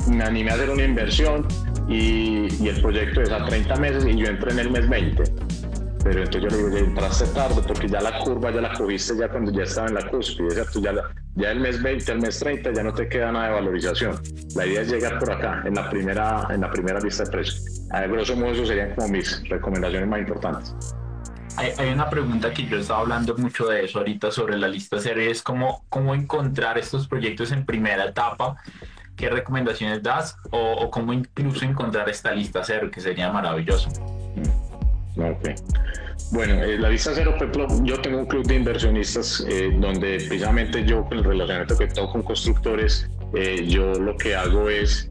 Me 0.07 0.23
animé 0.23 0.51
a 0.51 0.55
hacer 0.55 0.69
una 0.71 0.83
inversión 0.83 1.47
y, 1.87 2.47
y, 2.63 2.69
el 2.69 2.81
proyecto 2.81 3.21
es 3.21 3.29
a 3.31 3.45
30 3.45 3.75
meses 3.75 4.05
y 4.05 4.17
yo 4.17 4.27
entré 4.27 4.51
en 4.51 4.59
el 4.59 4.71
mes 4.71 4.89
20. 4.89 5.23
Pero 6.03 6.23
entonces 6.23 6.51
yo 6.51 6.57
le 6.57 6.65
digo, 6.65 6.77
entraste 6.89 7.25
tarde 7.27 7.61
porque 7.65 7.87
ya 7.87 8.01
la 8.01 8.19
curva 8.19 8.51
ya 8.51 8.61
la 8.61 8.73
cogiste 8.73 9.15
ya 9.17 9.29
cuando 9.29 9.51
ya 9.51 9.63
estaba 9.63 9.87
en 9.87 9.93
la 9.93 10.09
cúspide. 10.09 10.49
Ya, 10.81 10.93
ya 11.35 11.51
el 11.51 11.59
mes 11.61 11.81
20, 11.81 12.11
el 12.11 12.19
mes 12.19 12.39
30 12.39 12.73
ya 12.73 12.83
no 12.83 12.93
te 12.93 13.07
queda 13.07 13.31
nada 13.31 13.47
de 13.47 13.53
valorización. 13.53 14.21
La 14.55 14.65
idea 14.65 14.81
es 14.81 14.91
llegar 14.91 15.17
por 15.19 15.31
acá, 15.31 15.63
en 15.65 15.75
la 15.75 15.89
primera, 15.89 16.47
en 16.49 16.61
la 16.61 16.69
primera 16.69 16.99
lista 16.99 17.23
de 17.23 17.31
precios. 17.31 17.87
A 17.91 18.01
grosso 18.01 18.35
modo, 18.35 18.51
eso 18.51 18.65
serían 18.65 18.93
como 18.95 19.07
mis 19.07 19.47
recomendaciones 19.47 20.09
más 20.09 20.19
importantes. 20.19 20.75
Hay, 21.55 21.93
una 21.93 22.09
pregunta 22.09 22.51
que 22.51 22.65
yo 22.65 22.79
estaba 22.79 23.01
hablando 23.01 23.37
mucho 23.37 23.67
de 23.67 23.85
eso 23.85 23.99
ahorita 23.99 24.31
sobre 24.31 24.57
la 24.57 24.67
lista 24.67 24.99
serie, 24.99 25.29
es 25.29 25.43
cómo, 25.43 25.85
cómo 25.87 26.15
encontrar 26.15 26.79
estos 26.79 27.07
proyectos 27.07 27.51
en 27.51 27.63
primera 27.63 28.05
etapa, 28.05 28.55
qué 29.15 29.29
recomendaciones 29.29 30.01
das 30.01 30.35
o, 30.49 30.89
cómo 30.89 31.13
incluso 31.13 31.63
encontrar 31.63 32.09
esta 32.09 32.31
lista 32.31 32.63
cero, 32.63 32.89
que 32.91 33.01
sería 33.01 33.31
maravilloso. 33.31 33.89
Okay. 35.15 35.55
Bueno, 36.31 36.63
eh, 36.63 36.77
la 36.79 36.89
lista 36.89 37.11
cero, 37.13 37.35
yo 37.83 38.01
tengo 38.01 38.19
un 38.19 38.25
club 38.25 38.45
de 38.47 38.55
inversionistas 38.55 39.45
eh, 39.47 39.71
donde 39.77 40.17
precisamente 40.17 40.83
yo, 40.83 41.05
con 41.05 41.19
el 41.19 41.23
relacionamiento 41.23 41.77
que 41.77 41.87
tengo 41.87 42.11
con 42.11 42.23
constructores, 42.23 43.09
eh, 43.35 43.65
yo 43.67 43.93
lo 43.93 44.17
que 44.17 44.35
hago 44.35 44.69
es 44.69 45.09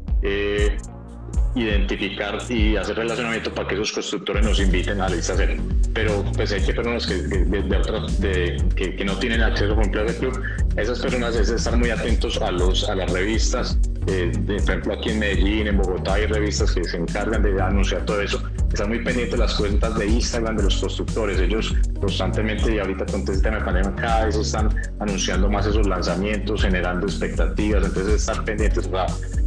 identificar 1.54 2.38
y 2.48 2.76
hacer 2.76 2.96
relacionamiento 2.96 3.52
para 3.52 3.68
que 3.68 3.74
esos 3.74 3.92
constructores 3.92 4.44
nos 4.44 4.58
inviten 4.60 5.00
a 5.00 5.08
la 5.08 5.16
lista 5.16 5.34
cero. 5.36 5.62
Pero 5.94 6.24
pues 6.34 6.52
hay 6.52 6.62
que 6.62 6.72
personas 6.72 7.06
que, 7.06 7.14
de, 7.14 8.56
que, 8.74 8.96
que, 8.96 9.04
no 9.04 9.18
tienen 9.18 9.42
acceso 9.42 9.74
ejemplo 9.74 10.00
al 10.00 10.14
club, 10.14 10.40
esas 10.76 11.00
personas 11.00 11.36
es 11.36 11.50
estar 11.50 11.76
muy 11.76 11.90
atentos 11.90 12.40
a, 12.40 12.50
los, 12.50 12.88
a 12.88 12.94
las 12.94 13.12
revistas, 13.12 13.78
eh, 14.06 14.32
por 14.46 14.54
ejemplo 14.54 14.94
aquí 14.94 15.10
en 15.10 15.18
Medellín, 15.18 15.66
en 15.66 15.78
Bogotá 15.78 16.14
hay 16.14 16.26
revistas 16.26 16.72
que 16.72 16.84
se 16.84 16.96
encargan 16.96 17.42
de 17.42 17.60
anunciar 17.60 18.04
todo 18.04 18.20
eso, 18.20 18.42
están 18.72 18.88
muy 18.88 19.04
pendientes 19.04 19.32
de 19.32 19.38
las 19.38 19.54
cuentas 19.54 19.98
de 19.98 20.06
Instagram 20.06 20.56
de 20.56 20.64
los 20.64 20.76
constructores, 20.80 21.38
ellos 21.38 21.74
constantemente 22.00 22.74
y 22.74 22.78
ahorita 22.78 23.06
con 23.06 23.20
este 23.20 23.38
tema 23.38 23.58
de 23.58 23.64
pandemia 23.64 23.94
cada 23.96 24.26
vez 24.26 24.36
están 24.36 24.74
anunciando 25.00 25.50
más 25.50 25.66
esos 25.66 25.86
lanzamientos, 25.86 26.62
generando 26.62 27.06
expectativas, 27.06 27.84
entonces 27.84 28.14
estar 28.14 28.44
pendientes, 28.44 28.88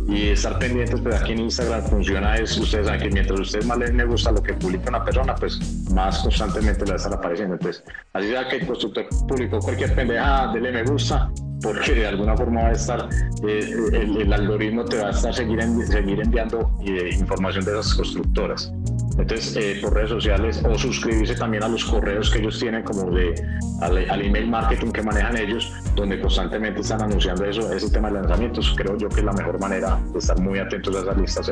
y 0.07 0.29
estar 0.29 0.59
pendientes, 0.59 1.01
pues 1.01 1.15
aquí 1.15 1.31
en 1.31 1.39
Instagram 1.39 1.83
funciona 1.83 2.35
es, 2.35 2.55
ustedes 2.57 2.85
saben 2.85 3.01
que 3.01 3.09
mientras 3.09 3.39
ustedes 3.39 3.65
más 3.65 3.77
les 3.79 4.07
gusta 4.07 4.31
lo 4.31 4.43
que 4.43 4.53
publica 4.53 4.89
una 4.89 5.03
persona, 5.03 5.33
pues 5.33 5.59
más 5.91 6.19
constantemente 6.19 6.85
le 6.85 6.91
va 6.91 6.93
a 6.93 6.97
estar 6.97 7.13
apareciendo. 7.13 7.55
Entonces, 7.55 7.83
así 8.13 8.27
sea 8.29 8.47
que 8.47 8.57
el 8.57 8.67
constructor 8.67 9.07
publicó 9.27 9.59
cualquier 9.59 9.95
pendeja, 9.95 10.51
dele 10.53 10.71
me 10.71 10.83
gusta, 10.83 11.31
porque 11.65 11.95
de 11.95 12.07
alguna 12.07 12.37
forma 12.37 12.61
va 12.63 12.67
a 12.69 12.73
estar, 12.73 13.09
eh, 13.47 13.73
el, 13.91 14.31
algoritmo 14.31 14.85
te 14.85 14.97
va 14.97 15.07
a 15.07 15.09
estar 15.09 15.33
seguir, 15.33 15.59
seguir 15.87 16.21
enviando 16.21 16.71
eh, 16.85 17.09
información 17.17 17.65
de 17.65 17.71
esas 17.71 17.95
constructoras. 17.95 18.71
Entonces, 19.17 19.55
eh, 19.55 19.79
por 19.81 19.93
redes 19.93 20.09
sociales 20.09 20.61
o 20.63 20.77
suscribirse 20.77 21.35
también 21.35 21.63
a 21.63 21.67
los 21.67 21.85
correos 21.85 22.29
que 22.29 22.39
ellos 22.39 22.59
tienen, 22.59 22.83
como 22.83 23.09
de 23.11 23.33
al, 23.81 24.21
email 24.21 24.47
marketing 24.47 24.91
que 24.91 25.01
manejan 25.01 25.37
ellos, 25.37 25.73
donde 25.95 26.19
constantemente 26.19 26.81
están 26.81 27.01
anunciando 27.01 27.45
eso, 27.45 27.71
ese 27.73 27.89
tema 27.89 28.09
de 28.09 28.15
lanzamientos. 28.15 28.73
Creo 28.77 28.97
yo 28.97 29.07
que 29.09 29.21
es 29.21 29.25
la 29.25 29.33
mejor 29.33 29.59
manera 29.59 29.99
de 30.11 30.19
estar 30.19 30.37
muy 30.39 30.59
atentos 30.59 30.95
a 30.95 30.99
esas 30.99 31.17
listas. 31.17 31.51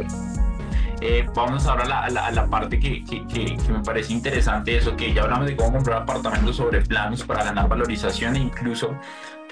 Eh, 1.05 1.27
vamos 1.35 1.65
ahora 1.65 1.83
a 1.83 2.09
la, 2.09 2.31
la, 2.31 2.45
parte 2.47 2.79
que, 2.79 3.03
que, 3.03 3.27
que, 3.27 3.57
me 3.69 3.81
parece 3.83 4.13
interesante, 4.13 4.77
eso 4.77 4.95
que 4.95 5.13
ya 5.13 5.23
hablamos 5.23 5.47
de 5.47 5.55
cómo 5.57 5.73
comprar 5.73 6.03
apartamentos 6.03 6.55
sobre 6.55 6.79
planos 6.79 7.23
para 7.23 7.43
ganar 7.43 7.67
valorización 7.67 8.37
e 8.37 8.39
incluso 8.39 8.97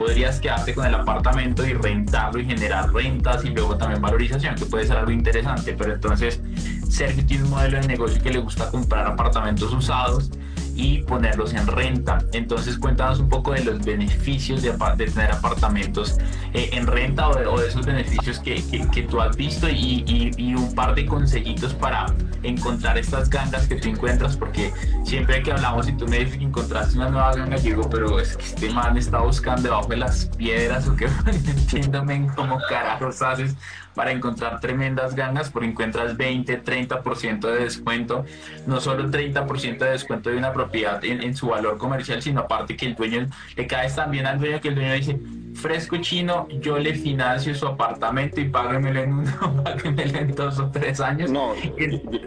podrías 0.01 0.39
quedarte 0.39 0.73
con 0.73 0.87
el 0.87 0.95
apartamento 0.95 1.63
y 1.63 1.73
rentarlo 1.73 2.39
y 2.39 2.45
generar 2.45 2.91
rentas 2.91 3.45
y 3.45 3.49
luego 3.49 3.77
también 3.77 4.01
valorización, 4.01 4.55
que 4.55 4.65
puede 4.65 4.87
ser 4.87 4.97
algo 4.97 5.11
interesante, 5.11 5.75
pero 5.77 5.93
entonces 5.93 6.41
Sergio 6.89 7.23
tiene 7.23 7.43
un 7.43 7.51
modelo 7.51 7.79
de 7.79 7.87
negocio 7.87 8.19
que 8.19 8.31
le 8.31 8.39
gusta 8.39 8.67
comprar 8.71 9.05
apartamentos 9.05 9.71
usados 9.71 10.31
y 10.75 11.03
ponerlos 11.03 11.53
en 11.53 11.67
renta. 11.67 12.19
Entonces 12.33 12.77
cuéntanos 12.77 13.19
un 13.19 13.29
poco 13.29 13.53
de 13.53 13.63
los 13.63 13.83
beneficios 13.83 14.61
de, 14.61 14.71
tener 14.71 15.31
apartamentos 15.31 16.17
eh, 16.53 16.69
en 16.73 16.87
renta 16.87 17.29
o 17.29 17.59
de, 17.59 17.67
esos 17.67 17.85
beneficios 17.85 18.39
que, 18.39 18.63
que, 18.91 19.03
tú 19.03 19.21
has 19.21 19.35
visto 19.35 19.69
y, 19.69 20.03
y, 20.37 20.53
un 20.53 20.73
par 20.73 20.95
de 20.95 21.05
consejitos 21.05 21.73
para 21.73 22.05
encontrar 22.43 22.97
estas 22.97 23.29
gangas 23.29 23.67
que 23.67 23.75
tú 23.75 23.89
encuentras 23.89 24.35
porque 24.35 24.73
siempre 25.03 25.43
que 25.43 25.51
hablamos 25.51 25.87
y 25.87 25.93
tú 25.93 26.07
me 26.07 26.19
dices 26.19 26.37
que 26.37 26.45
encontraste 26.45 26.97
una 26.97 27.09
nueva 27.09 27.35
ganga, 27.35 27.57
digo, 27.57 27.89
pero 27.89 28.19
es 28.19 28.37
que 28.37 28.43
este 28.43 28.69
man 28.69 28.97
está 28.97 29.19
buscando 29.19 29.63
debajo 29.63 29.87
de 29.89 29.97
las 29.97 30.25
piedras 30.37 30.87
o 30.87 30.95
que 30.95 31.05
entiéndome 31.27 32.27
cómo 32.35 32.59
carajos 32.69 33.21
haces 33.21 33.55
para 33.95 34.11
encontrar 34.11 34.59
tremendas 34.59 35.15
ganas 35.15 35.49
porque 35.49 35.69
encuentras 35.69 36.17
20, 36.17 36.63
30% 36.63 37.39
de 37.39 37.63
descuento, 37.63 38.25
no 38.67 38.79
solo 38.79 39.09
30% 39.09 39.77
de 39.77 39.91
descuento 39.91 40.29
de 40.29 40.37
una 40.37 40.53
propiedad 40.53 41.03
en, 41.03 41.35
su 41.35 41.47
valor 41.47 41.77
comercial, 41.77 42.21
sino 42.21 42.41
aparte 42.41 42.75
que 42.75 42.87
el 42.87 42.95
dueño 42.95 43.27
le 43.55 43.67
cae 43.67 43.89
también 43.91 44.25
al 44.25 44.39
dueño 44.39 44.59
que 44.61 44.69
el 44.69 44.75
dueño 44.75 44.93
dice, 44.93 45.19
fresco 45.55 45.97
chino, 45.97 46.47
yo 46.59 46.77
le 46.77 46.93
financio 46.93 47.53
su 47.55 47.67
apartamento 47.67 48.39
y 48.39 48.49
páguemelo 48.49 49.01
en 49.01 49.13
uno, 49.13 49.63
páguemelo 49.63 50.19
en 50.19 50.35
dos 50.35 50.59
o 50.59 50.69
tres 50.69 50.99
años. 50.99 51.31
No, 51.31 51.53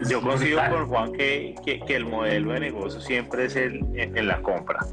yo 0.09 0.21
coincido 0.21 0.59
con 0.69 0.87
Juan 0.87 1.13
que, 1.13 1.55
que, 1.65 1.95
el 1.95 2.05
modelo 2.05 2.53
de 2.53 2.59
negocio 2.59 2.99
siempre 2.99 3.45
es 3.45 3.55
el, 3.55 3.85
en 3.95 4.27
la 4.27 4.41
compra. 4.41 4.85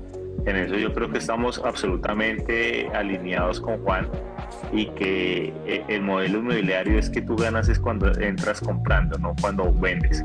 En 0.46 0.56
eso 0.56 0.74
yo 0.74 0.92
creo 0.92 1.10
que 1.10 1.18
estamos 1.18 1.60
absolutamente 1.64 2.88
alineados 2.94 3.60
con 3.60 3.78
Juan 3.82 4.08
y 4.72 4.86
que 4.90 5.52
eh, 5.66 5.84
el 5.88 6.02
modelo 6.02 6.38
inmobiliario 6.38 6.98
es 6.98 7.10
que 7.10 7.20
tú 7.20 7.36
ganas 7.36 7.68
es 7.68 7.78
cuando 7.78 8.12
entras 8.20 8.60
comprando, 8.60 9.18
no 9.18 9.34
cuando 9.40 9.72
vendes. 9.72 10.24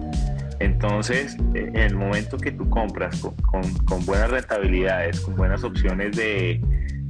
Entonces, 0.60 1.38
eh, 1.54 1.70
en 1.74 1.78
el 1.78 1.96
momento 1.96 2.38
que 2.38 2.52
tú 2.52 2.70
compras 2.70 3.22
con, 3.22 3.74
con, 3.86 4.06
buenas 4.06 4.32
rentabilidades, 4.32 5.20
con 5.22 5.36
buenas 5.36 5.64
opciones 5.64 6.16
de, 6.16 6.62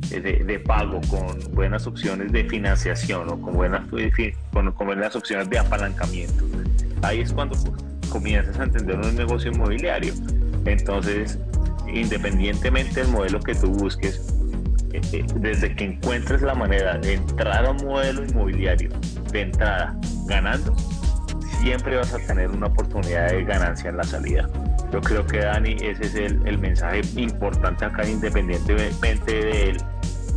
de, 0.10 0.60
pago, 0.60 1.00
con 1.10 1.54
buenas 1.54 1.88
opciones 1.88 2.32
de 2.32 2.44
financiación 2.46 3.30
o 3.30 3.42
con 3.42 3.54
buenas, 3.54 3.88
con, 4.52 4.74
buenas 4.76 5.16
opciones 5.16 5.50
de 5.50 5.60
apalancamiento. 5.60 6.44
Ahí 7.04 7.22
es 7.22 7.32
cuando 7.32 7.56
comienzas 8.10 8.60
a 8.60 8.64
entender 8.64 8.98
un 8.98 9.16
negocio 9.16 9.52
inmobiliario. 9.52 10.14
Entonces, 10.66 11.40
independientemente 11.88 13.02
del 13.02 13.12
modelo 13.12 13.40
que 13.40 13.56
tú 13.56 13.72
busques, 13.72 14.34
eh, 14.94 15.26
desde 15.36 15.76
que 15.76 15.86
encuentres 15.86 16.42
la 16.42 16.56
manera 16.56 16.98
de 16.98 17.16
entrar 17.16 17.66
a 17.66 17.72
un 17.72 17.86
modelo 17.86 18.24
inmobiliario 18.24 18.90
de 19.32 19.42
entrada 19.42 19.98
ganando, 20.28 20.76
siempre 21.62 21.98
vas 21.98 22.14
a 22.14 22.20
tener 22.20 22.50
una 22.50 22.68
oportunidad 22.68 23.30
de 23.30 23.44
ganancia 23.44 23.90
en 23.90 23.98
la 23.98 24.04
salida. 24.04 24.50
Yo 24.92 25.02
creo 25.02 25.26
que 25.26 25.40
Dani, 25.40 25.76
ese 25.82 26.04
es 26.04 26.16
el, 26.16 26.58
mensaje 26.58 27.02
importante 27.16 27.86
acá, 27.86 28.08
independientemente 28.08 29.32
del, 29.34 29.78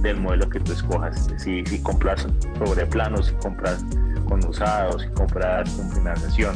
del 0.03 0.16
modelo 0.16 0.48
que 0.51 0.59
tú 0.61 0.72
escojas. 0.72 1.28
Si, 1.38 1.64
si 1.66 1.80
compras 1.82 2.26
sobre 2.59 2.86
planos, 2.86 3.26
si 3.26 3.34
compras 3.34 3.84
con 4.28 4.44
usados, 4.46 5.03
si 5.03 5.09
compras 5.11 5.70
con 5.70 5.90
financiación. 5.92 6.55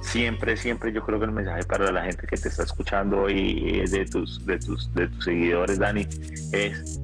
Siempre, 0.00 0.56
siempre 0.56 0.92
yo 0.92 1.02
creo 1.02 1.18
que 1.18 1.26
el 1.26 1.32
mensaje 1.32 1.62
para 1.64 1.92
la 1.92 2.02
gente 2.02 2.26
que 2.26 2.36
te 2.36 2.48
está 2.48 2.62
escuchando 2.62 3.28
y 3.28 3.86
de 3.86 4.06
tus, 4.06 4.44
de 4.44 4.58
tus, 4.58 4.92
de 4.94 5.08
tus 5.08 5.24
seguidores, 5.24 5.78
Dani, 5.78 6.06
es 6.52 7.00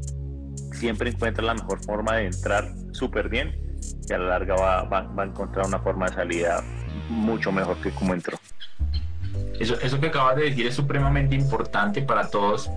siempre 0.76 1.10
encuentra 1.10 1.44
la 1.44 1.54
mejor 1.54 1.82
forma 1.84 2.16
de 2.16 2.26
entrar 2.26 2.72
súper 2.92 3.28
bien 3.28 3.58
y 4.08 4.12
a 4.12 4.18
la 4.18 4.28
larga 4.28 4.54
va, 4.54 4.82
va, 4.84 5.02
va 5.02 5.22
a 5.22 5.26
encontrar 5.26 5.66
una 5.66 5.78
forma 5.78 6.06
de 6.06 6.14
salida 6.14 6.62
mucho 7.08 7.52
mejor 7.52 7.76
que 7.78 7.90
como 7.90 8.14
entró. 8.14 8.38
Eso, 9.58 9.78
eso 9.80 10.00
que 10.00 10.08
acabas 10.08 10.36
de 10.36 10.44
decir 10.44 10.66
es 10.66 10.74
supremamente 10.74 11.34
importante 11.34 12.02
para 12.02 12.28
todos 12.28 12.70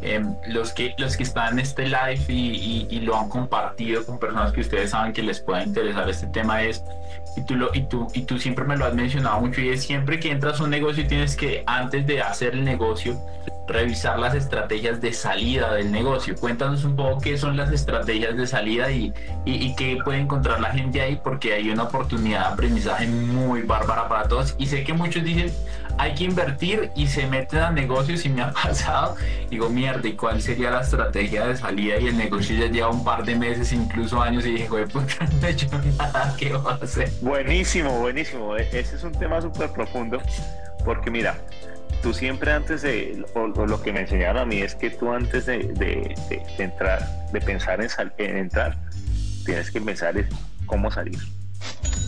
em, 0.00 0.34
los, 0.48 0.72
que, 0.72 0.94
los 0.98 1.16
que 1.16 1.22
están 1.22 1.54
en 1.54 1.58
este 1.60 1.84
live 1.84 2.24
y, 2.28 2.86
y, 2.90 3.00
lo 3.00 3.16
han 3.16 3.28
compartido 3.28 4.04
con 4.04 4.18
personas 4.18 4.52
que 4.52 4.62
ustedes 4.62 4.90
saben 4.90 5.12
que 5.12 5.22
les 5.22 5.40
pueda 5.40 5.62
interesar 5.62 6.08
este 6.08 6.26
tema 6.28 6.62
es, 6.62 6.82
y 7.36 7.42
tú, 7.42 7.54
lo, 7.56 7.70
y, 7.74 7.82
tú, 7.82 8.08
y 8.14 8.22
tú 8.22 8.38
siempre 8.38 8.64
me 8.64 8.76
lo 8.76 8.84
has 8.84 8.94
mencionado 8.94 9.40
mucho, 9.40 9.60
y 9.60 9.70
es 9.70 9.82
siempre 9.82 10.20
que 10.20 10.30
entras 10.30 10.60
a 10.60 10.64
un 10.64 10.70
negocio 10.70 11.06
tienes 11.06 11.36
que, 11.36 11.62
antes 11.66 12.06
de 12.06 12.20
hacer 12.20 12.54
el 12.54 12.64
negocio, 12.64 13.18
revisar 13.66 14.18
las 14.18 14.34
estrategias 14.34 15.00
de 15.00 15.12
salida 15.12 15.74
del 15.74 15.90
negocio. 15.90 16.34
Cuéntanos 16.36 16.84
un 16.84 16.96
poco 16.96 17.20
qué 17.20 17.38
son 17.38 17.56
las 17.56 17.70
estrategias 17.72 18.36
de 18.36 18.46
salida 18.46 18.90
y, 18.90 19.12
y, 19.44 19.74
qué 19.76 19.98
puede 20.04 20.18
encontrar 20.18 20.60
la 20.60 20.70
gente 20.70 21.00
ahí, 21.00 21.18
porque 21.22 21.54
hay 21.54 21.70
una 21.70 21.84
oportunidad 21.84 22.40
de 22.40 22.52
aprendizaje 22.54 23.06
muy 23.06 23.62
bárbara 23.62 24.08
para 24.08 24.28
todos. 24.28 24.54
Y 24.58 24.66
sé 24.66 24.84
que 24.84 24.92
muchos 24.92 25.24
dicen, 25.24 25.52
hay 25.98 26.14
que 26.14 26.24
invertir 26.24 26.90
y 26.96 27.06
se 27.06 27.26
meten 27.26 27.60
a 27.60 27.70
negocios 27.70 28.24
y 28.24 28.28
me 28.28 28.42
ha 28.42 28.50
pasado. 28.62 29.16
Digo, 29.50 29.68
mierda, 29.68 30.08
¿y 30.08 30.14
cuál 30.14 30.40
sería 30.40 30.70
la 30.70 30.80
estrategia 30.80 31.46
de 31.46 31.56
salida? 31.56 31.98
Y 31.98 32.08
el 32.08 32.16
negocio 32.16 32.56
ya 32.56 32.66
lleva 32.66 32.90
un 32.90 33.04
par 33.04 33.24
de 33.24 33.36
meses, 33.36 33.72
incluso 33.72 34.20
años, 34.20 34.44
y 34.46 34.52
dije, 34.52 34.68
puta, 34.68 35.26
no 35.40 35.46
he 35.46 35.50
hecho 35.50 35.66
¿qué 36.38 36.52
va 36.52 36.72
a 36.72 36.74
hacer? 36.74 37.10
Buenísimo, 37.20 37.98
buenísimo. 38.00 38.56
E-, 38.56 38.68
ese 38.72 38.96
es 38.96 39.04
un 39.04 39.12
tema 39.12 39.40
súper 39.40 39.70
profundo, 39.70 40.20
porque 40.84 41.10
mira, 41.10 41.36
tú 42.02 42.12
siempre 42.12 42.52
antes 42.52 42.82
de, 42.82 43.24
o, 43.34 43.46
lo 43.46 43.80
que 43.80 43.92
me 43.92 44.00
enseñaron 44.00 44.42
a 44.42 44.44
mí 44.44 44.60
es 44.60 44.74
que 44.74 44.90
tú 44.90 45.10
antes 45.10 45.46
de, 45.46 45.58
de, 45.58 46.14
entrar, 46.58 47.08
de 47.32 47.40
pensar 47.40 47.80
en, 47.80 47.88
en, 48.18 48.36
entrar, 48.36 48.76
tienes 49.44 49.70
que 49.70 49.80
pensar 49.80 50.16
en 50.18 50.28
cómo 50.66 50.90
salir. 50.90 51.18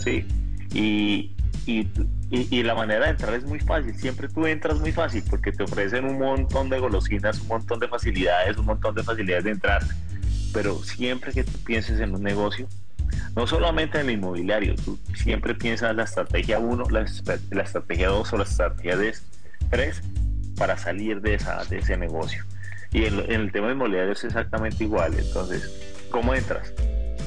¿sí? 0.02 0.26
Y, 0.72 1.33
y, 1.66 1.88
y, 2.30 2.62
la 2.62 2.74
manera 2.74 3.04
de 3.04 3.12
entrar 3.12 3.34
es 3.34 3.44
muy 3.44 3.60
fácil, 3.60 3.94
siempre 3.94 4.28
tú 4.28 4.46
entras 4.46 4.78
muy 4.80 4.92
fácil 4.92 5.22
porque 5.28 5.52
te 5.52 5.62
ofrecen 5.62 6.04
un 6.04 6.18
montón 6.18 6.68
de 6.68 6.78
golosinas, 6.78 7.40
un 7.40 7.48
montón 7.48 7.80
de 7.80 7.88
facilidades, 7.88 8.56
un 8.56 8.66
montón 8.66 8.94
de 8.94 9.02
facilidades 9.02 9.44
de 9.44 9.50
entrar, 9.52 9.82
pero 10.52 10.82
siempre 10.82 11.32
que 11.32 11.44
tú 11.44 11.58
pienses 11.64 12.00
en 12.00 12.14
un 12.14 12.22
negocio, 12.22 12.68
no 13.36 13.46
solamente 13.46 13.98
en 14.00 14.08
el 14.08 14.16
inmobiliario, 14.16 14.74
tú 14.76 14.98
siempre 15.14 15.54
piensas 15.54 15.94
la 15.94 16.04
estrategia 16.04 16.58
1, 16.58 16.84
la, 16.90 17.02
estrategia 17.62 18.08
2 18.08 18.32
o 18.32 18.36
la 18.36 18.44
estrategia 18.44 18.96
10 18.96 19.24
tres 19.70 20.02
para 20.56 20.76
salir 20.76 21.20
de, 21.20 21.34
esa, 21.34 21.64
de 21.64 21.78
ese 21.78 21.96
negocio. 21.96 22.44
Y 22.92 23.06
en, 23.06 23.18
el 23.28 23.50
tema 23.50 23.72
inmobiliario 23.72 24.12
es 24.12 24.22
exactamente 24.24 24.84
igual. 24.84 25.14
Entonces, 25.18 25.68
¿cómo 26.10 26.34
entras? 26.34 26.72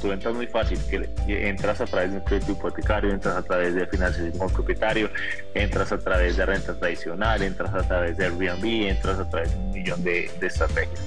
Tú 0.00 0.12
entras 0.12 0.34
muy 0.34 0.46
fácil, 0.46 0.78
que 0.88 1.48
entras 1.48 1.80
a 1.80 1.86
través 1.86 2.12
de 2.12 2.18
un 2.18 2.24
crédito 2.24 2.52
hipotecario, 2.52 3.10
entras 3.10 3.36
a 3.36 3.42
través 3.42 3.74
de 3.74 3.86
financiación 3.86 4.50
propietario, 4.50 5.10
entras 5.54 5.90
a 5.92 5.98
través 5.98 6.36
de 6.36 6.46
renta 6.46 6.74
tradicional, 6.74 7.42
entras 7.42 7.74
a 7.74 7.82
través 7.86 8.16
de 8.16 8.26
Airbnb, 8.26 8.88
entras 8.88 9.18
a 9.18 9.28
través 9.28 9.50
de 9.50 9.56
un 9.58 9.70
millón 9.72 10.04
de, 10.04 10.30
estrategias. 10.40 11.00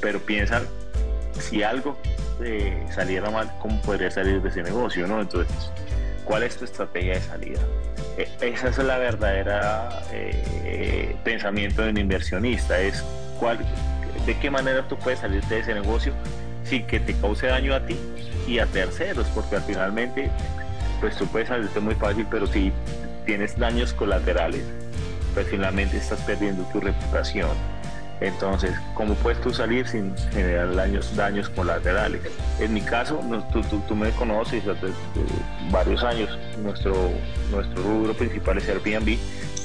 Pero 0.00 0.20
piensan, 0.20 0.62
si 1.38 1.62
algo 1.62 1.98
eh, 2.42 2.82
saliera 2.94 3.30
mal, 3.30 3.50
¿cómo 3.60 3.80
podría 3.82 4.10
salir 4.10 4.40
de 4.40 4.48
ese 4.48 4.62
negocio? 4.62 5.06
¿no? 5.06 5.20
Entonces, 5.20 5.70
¿cuál 6.24 6.42
es 6.42 6.56
tu 6.56 6.64
estrategia 6.64 7.14
de 7.14 7.20
salida? 7.20 7.60
E, 8.16 8.28
esa 8.40 8.68
es 8.68 8.78
la 8.78 8.96
verdadera 8.98 10.02
eh, 10.12 11.14
pensamiento 11.22 11.82
de 11.82 11.90
un 11.90 11.98
inversionista, 11.98 12.80
es 12.80 13.04
cuál, 13.38 13.58
de 14.24 14.38
qué 14.38 14.50
manera 14.50 14.86
tú 14.88 14.96
puedes 14.96 15.20
salir 15.20 15.42
de 15.44 15.58
ese 15.58 15.74
negocio 15.74 16.14
sin 16.68 16.86
que 16.86 17.00
te 17.00 17.14
cause 17.14 17.46
daño 17.46 17.74
a 17.74 17.80
ti 17.80 17.96
y 18.46 18.58
a 18.58 18.66
terceros, 18.66 19.26
porque 19.34 19.58
finalmente 19.60 20.30
pues 21.00 21.16
tú 21.16 21.26
puedes 21.26 21.48
salirte 21.48 21.80
muy 21.80 21.94
fácil, 21.94 22.26
pero 22.30 22.46
si 22.46 22.72
tienes 23.24 23.58
daños 23.58 23.92
colaterales, 23.92 24.64
pues 25.34 25.46
finalmente 25.48 25.96
estás 25.96 26.20
perdiendo 26.20 26.62
tu 26.72 26.80
reputación 26.80 27.50
entonces, 28.20 28.74
¿cómo 28.94 29.14
puedes 29.14 29.40
tú 29.42 29.52
salir 29.52 29.86
sin 29.86 30.16
generar 30.32 30.74
daños, 30.74 31.14
daños 31.16 31.50
colaterales? 31.50 32.22
En 32.58 32.72
mi 32.72 32.80
caso, 32.80 33.20
tú, 33.52 33.62
tú, 33.86 33.94
me 33.94 34.10
conoces 34.12 34.66
hace 34.66 34.86
varios 35.70 36.02
años, 36.02 36.38
nuestro, 36.62 36.94
nuestro 37.50 37.82
rubro 37.82 38.14
principal 38.14 38.56
es 38.56 38.68
Airbnb, 38.68 39.18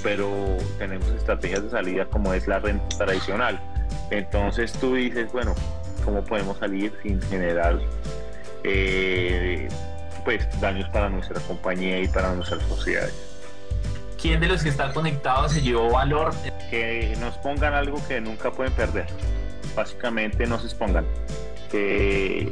pero 0.04 0.30
tenemos 0.78 1.08
estrategias 1.10 1.64
de 1.64 1.70
salida 1.70 2.06
como 2.06 2.34
es 2.34 2.46
la 2.48 2.60
renta 2.60 2.98
tradicional. 2.98 3.60
Entonces 4.10 4.74
tú 4.74 4.96
dices, 4.96 5.32
bueno, 5.32 5.56
¿cómo 6.02 6.24
podemos 6.24 6.58
salir 6.58 6.94
sin 7.04 7.22
generar 7.22 7.80
eh, 8.64 9.68
pues, 10.24 10.48
daños 10.60 10.90
para 10.90 11.10
nuestra 11.10 11.40
compañía 11.42 12.00
y 12.00 12.08
para 12.08 12.34
nuestras 12.34 12.62
sociedades? 12.64 13.32
quién 14.22 14.40
de 14.40 14.48
los 14.48 14.62
que 14.62 14.70
está 14.70 14.94
conectado 14.94 15.50
se 15.50 15.62
llevó 15.62 15.90
valor. 15.90 16.34
Que 16.70 17.18
nos 17.20 17.38
pongan 17.40 17.74
algo 17.74 18.02
que 18.08 18.22
nunca 18.22 18.52
pueden 18.52 18.72
perder. 18.74 19.08
Básicamente 19.76 20.46
no 20.46 20.60
se 20.60 20.68
expongan. 20.68 21.06
Que, 21.70 22.52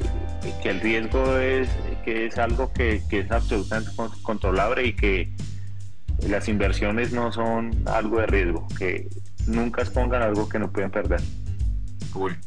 que 0.64 0.70
el 0.70 0.82
riesgo 0.82 1.38
es, 1.38 1.70
que 2.04 2.26
es 2.26 2.38
algo 2.38 2.74
que, 2.74 3.02
que 3.10 3.20
es 3.20 3.32
absolutamente 3.32 3.92
controlable 4.24 4.88
y 4.88 4.94
que 4.94 5.32
las 6.28 6.48
inversiones 6.48 7.12
no 7.14 7.32
son 7.32 7.72
algo 7.86 8.20
de 8.20 8.28
riesgo. 8.28 8.68
Que 8.78 9.08
nunca 9.46 9.82
expongan 9.82 10.22
algo 10.22 10.50
que 10.50 10.60
no 10.60 10.72
pueden 10.72 10.92
perder. 10.92 11.22
Cool, 12.12 12.38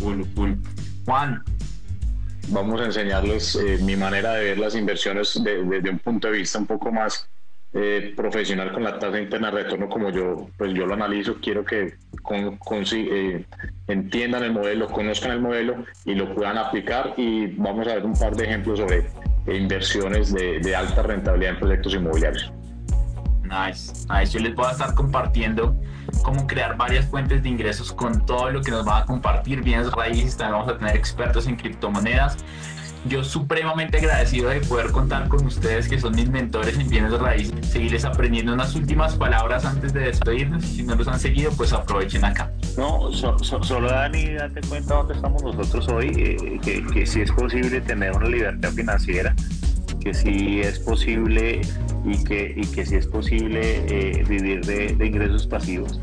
cool, 0.00 0.26
cool. 0.34 0.58
Juan, 1.04 1.42
vamos 2.48 2.80
a 2.80 2.86
enseñarles 2.86 3.56
eh, 3.56 3.78
mi 3.82 3.96
manera 3.96 4.34
de 4.34 4.44
ver 4.44 4.58
las 4.58 4.74
inversiones 4.74 5.40
desde 5.42 5.90
un 5.90 5.98
punto 5.98 6.28
de 6.28 6.38
vista 6.38 6.58
un 6.58 6.66
poco 6.66 6.90
más 6.90 7.28
eh, 7.72 8.12
profesional 8.16 8.72
con 8.72 8.82
la 8.82 8.98
tasa 8.98 9.20
interna 9.20 9.50
de 9.50 9.62
retorno 9.62 9.88
como 9.88 10.10
yo 10.10 10.48
pues 10.58 10.74
yo 10.74 10.86
lo 10.86 10.94
analizo 10.94 11.36
quiero 11.40 11.64
que 11.64 11.94
con, 12.22 12.58
eh, 12.92 13.44
entiendan 13.86 14.42
el 14.42 14.52
modelo 14.52 14.88
conozcan 14.88 15.30
el 15.32 15.40
modelo 15.40 15.84
y 16.04 16.16
lo 16.16 16.34
puedan 16.34 16.58
aplicar 16.58 17.14
y 17.16 17.46
vamos 17.46 17.86
a 17.86 17.94
ver 17.94 18.04
un 18.04 18.14
par 18.14 18.34
de 18.34 18.44
ejemplos 18.44 18.80
sobre 18.80 19.06
inversiones 19.46 20.32
de, 20.34 20.58
de 20.58 20.74
alta 20.74 21.02
rentabilidad 21.02 21.52
en 21.54 21.60
proyectos 21.60 21.94
inmobiliarios 21.94 22.52
Nice, 23.50 23.92
nice. 24.08 24.32
Yo 24.32 24.40
les 24.40 24.54
voy 24.54 24.66
a 24.66 24.70
estar 24.70 24.94
compartiendo 24.94 25.76
cómo 26.22 26.46
crear 26.46 26.76
varias 26.76 27.06
fuentes 27.06 27.42
de 27.42 27.48
ingresos 27.48 27.92
con 27.92 28.24
todo 28.24 28.50
lo 28.50 28.62
que 28.62 28.70
nos 28.70 28.84
van 28.84 29.02
a 29.02 29.06
compartir, 29.06 29.62
bienes 29.62 29.90
raíces, 29.92 30.36
también 30.36 30.60
vamos 30.60 30.74
a 30.74 30.78
tener 30.78 30.96
expertos 30.96 31.46
en 31.46 31.56
criptomonedas 31.56 32.38
yo 33.06 33.24
supremamente 33.24 33.98
agradecido 33.98 34.50
de 34.50 34.60
poder 34.60 34.90
contar 34.90 35.28
con 35.28 35.46
ustedes 35.46 35.88
que 35.88 35.98
son 35.98 36.14
mis 36.14 36.28
mentores 36.28 36.78
en 36.78 36.88
bienes 36.88 37.12
raíces, 37.18 37.66
seguirles 37.66 38.04
aprendiendo 38.04 38.52
unas 38.52 38.74
últimas 38.74 39.14
palabras 39.16 39.64
antes 39.64 39.92
de 39.92 40.00
despedirnos 40.00 40.64
si 40.64 40.82
no 40.82 40.94
los 40.94 41.08
han 41.08 41.18
seguido 41.18 41.50
pues 41.52 41.72
aprovechen 41.72 42.24
acá. 42.24 42.50
No, 42.76 43.10
solo 43.12 43.90
Dani, 43.90 44.34
date 44.34 44.60
cuenta 44.68 44.94
dónde 44.94 45.14
estamos 45.14 45.42
nosotros 45.42 45.88
hoy, 45.88 46.12
eh, 46.14 46.60
que, 46.62 46.86
que 46.86 47.06
si 47.06 47.22
es 47.22 47.32
posible 47.32 47.80
tener 47.80 48.12
una 48.12 48.28
libertad 48.28 48.70
financiera, 48.70 49.34
que 50.00 50.14
si 50.14 50.60
es 50.60 50.78
posible 50.78 51.60
y 52.04 52.24
que, 52.24 52.54
y 52.56 52.66
que 52.66 52.86
si 52.86 52.96
es 52.96 53.06
posible 53.06 53.60
eh, 53.62 54.24
vivir 54.28 54.64
de, 54.64 55.06
ingresos 55.06 55.46
pasivos. 55.46 56.00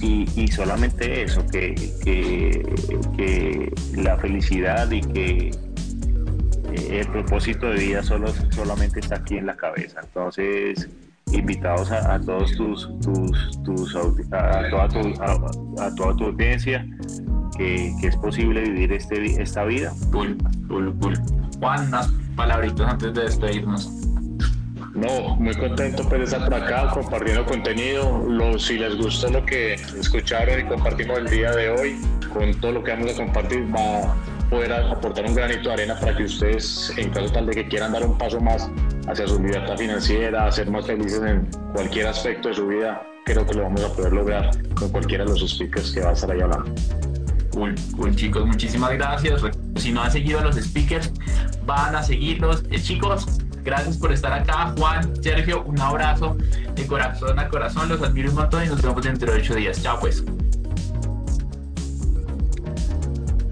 Y, 0.00 0.28
y, 0.36 0.48
solamente 0.48 1.22
eso, 1.22 1.46
que, 1.46 1.74
que, 2.04 2.62
que, 3.16 3.72
la 3.96 4.18
felicidad 4.18 4.90
y 4.90 5.00
que 5.00 5.48
eh, 6.72 7.00
el 7.00 7.06
propósito 7.06 7.70
de 7.70 7.78
vida 7.78 8.02
solo, 8.02 8.28
solamente 8.50 9.00
está 9.00 9.16
aquí 9.16 9.38
en 9.38 9.46
la 9.46 9.56
cabeza. 9.56 10.00
Entonces, 10.02 10.90
invitados 11.32 11.90
a, 11.90 12.20
todos 12.20 12.52
tus, 12.56 13.00
tus, 13.00 13.62
tus 13.62 13.96
a, 13.96 14.68
toda 14.70 14.88
tu, 14.88 15.22
a, 15.80 15.94
toda 15.94 16.16
tu 16.16 16.24
audiencia 16.24 16.86
que, 17.56 17.92
es 18.02 18.16
posible 18.16 18.62
vivir 18.62 18.92
este, 18.92 19.42
esta 19.42 19.64
vida. 19.64 19.92
Cool, 20.12 20.36
cool, 20.68 20.94
cool. 21.00 21.14
Juan, 21.60 21.90
unas 22.34 22.36
palabritas 22.36 22.88
antes 22.88 23.14
de 23.14 23.22
despedirnos. 23.22 23.90
No, 24.94 25.36
muy 25.36 25.54
contento 25.54 26.08
pues, 26.08 26.20
de 26.20 26.24
estar 26.24 26.44
por 26.44 26.54
acá 26.54 26.90
compartiendo 26.92 27.44
contenido. 27.44 28.58
Si 28.58 28.78
les 28.78 28.96
gustó 28.96 29.28
lo 29.28 29.44
que 29.44 29.74
escucharon 29.74 30.60
y 30.60 30.64
compartimos 30.64 31.18
el 31.18 31.28
día 31.28 31.50
de 31.50 31.70
hoy, 31.70 31.96
con 32.32 32.54
todo 32.60 32.72
lo 32.72 32.84
que 32.84 32.92
vamos 32.92 33.12
a 33.12 33.16
compartir, 33.16 33.66
va 33.74 34.12
a 34.12 34.14
poder 34.50 34.72
aportar 34.72 35.26
un 35.26 35.34
granito 35.34 35.68
de 35.68 35.72
arena 35.72 35.98
para 35.98 36.16
que 36.16 36.24
ustedes, 36.24 36.92
en 36.96 37.10
caso 37.10 37.32
tal 37.32 37.46
de 37.46 37.54
que 37.54 37.68
quieran 37.68 37.92
dar 37.92 38.06
un 38.06 38.16
paso 38.16 38.40
más 38.40 38.70
hacia 39.08 39.26
su 39.26 39.42
libertad 39.42 39.76
financiera, 39.76 40.50
ser 40.52 40.70
más 40.70 40.86
felices 40.86 41.22
en 41.22 41.48
cualquier 41.72 42.06
aspecto 42.06 42.48
de 42.50 42.54
su 42.54 42.68
vida, 42.68 43.02
creo 43.24 43.44
que 43.44 43.54
lo 43.54 43.64
vamos 43.64 43.82
a 43.82 43.92
poder 43.92 44.12
lograr 44.12 44.50
con 44.74 44.90
cualquiera 44.90 45.24
de 45.24 45.30
los 45.30 45.40
speakers 45.40 45.92
que 45.92 46.02
va 46.02 46.10
a 46.10 46.12
estar 46.12 46.30
ahí 46.30 46.40
hablando. 46.40 46.72
Cool, 47.54 48.16
chicos, 48.16 48.44
muchísimas 48.46 48.92
gracias. 48.92 49.42
Si 49.76 49.92
no 49.92 50.02
han 50.02 50.10
seguido 50.10 50.40
a 50.40 50.42
los 50.42 50.56
speakers, 50.56 51.12
van 51.64 51.94
a 51.94 52.02
seguirlos. 52.02 52.64
Eh, 52.70 52.80
chicos, 52.80 53.26
Gracias 53.64 53.96
por 53.96 54.12
estar 54.12 54.30
acá, 54.30 54.74
Juan, 54.76 55.10
Sergio, 55.22 55.64
un 55.64 55.80
abrazo 55.80 56.36
de 56.74 56.86
corazón 56.86 57.38
a 57.38 57.48
corazón, 57.48 57.88
los 57.88 58.02
admiro 58.02 58.28
un 58.28 58.36
montón 58.36 58.62
y 58.62 58.66
nos 58.66 58.82
vemos 58.82 59.02
dentro 59.02 59.32
de 59.32 59.38
ocho 59.38 59.54
días. 59.54 59.82
Chao 59.82 59.98
pues. 59.98 60.22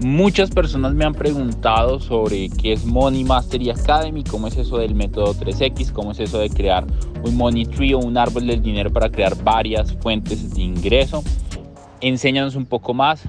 Muchas 0.01 0.51
personas 0.51 0.93
me 0.93 1.03
han 1.03 1.15
preguntado 1.15 1.99
sobre 1.99 2.49
qué 2.49 2.73
es 2.73 2.85
Money 2.85 3.23
Mastery 3.23 3.71
Academy, 3.71 4.23
cómo 4.23 4.47
es 4.47 4.57
eso 4.57 4.77
del 4.77 4.93
método 4.93 5.33
3X, 5.33 5.91
cómo 5.91 6.11
es 6.11 6.19
eso 6.19 6.37
de 6.37 6.49
crear 6.51 6.85
un 7.23 7.35
Money 7.35 7.65
Tree 7.65 7.95
o 7.95 7.99
un 7.99 8.15
árbol 8.15 8.45
del 8.45 8.61
dinero 8.61 8.91
para 8.91 9.09
crear 9.09 9.35
varias 9.43 9.93
fuentes 9.95 10.53
de 10.53 10.61
ingreso. 10.61 11.23
Enséñanos 12.01 12.55
un 12.55 12.67
poco 12.67 12.93
más. 12.93 13.23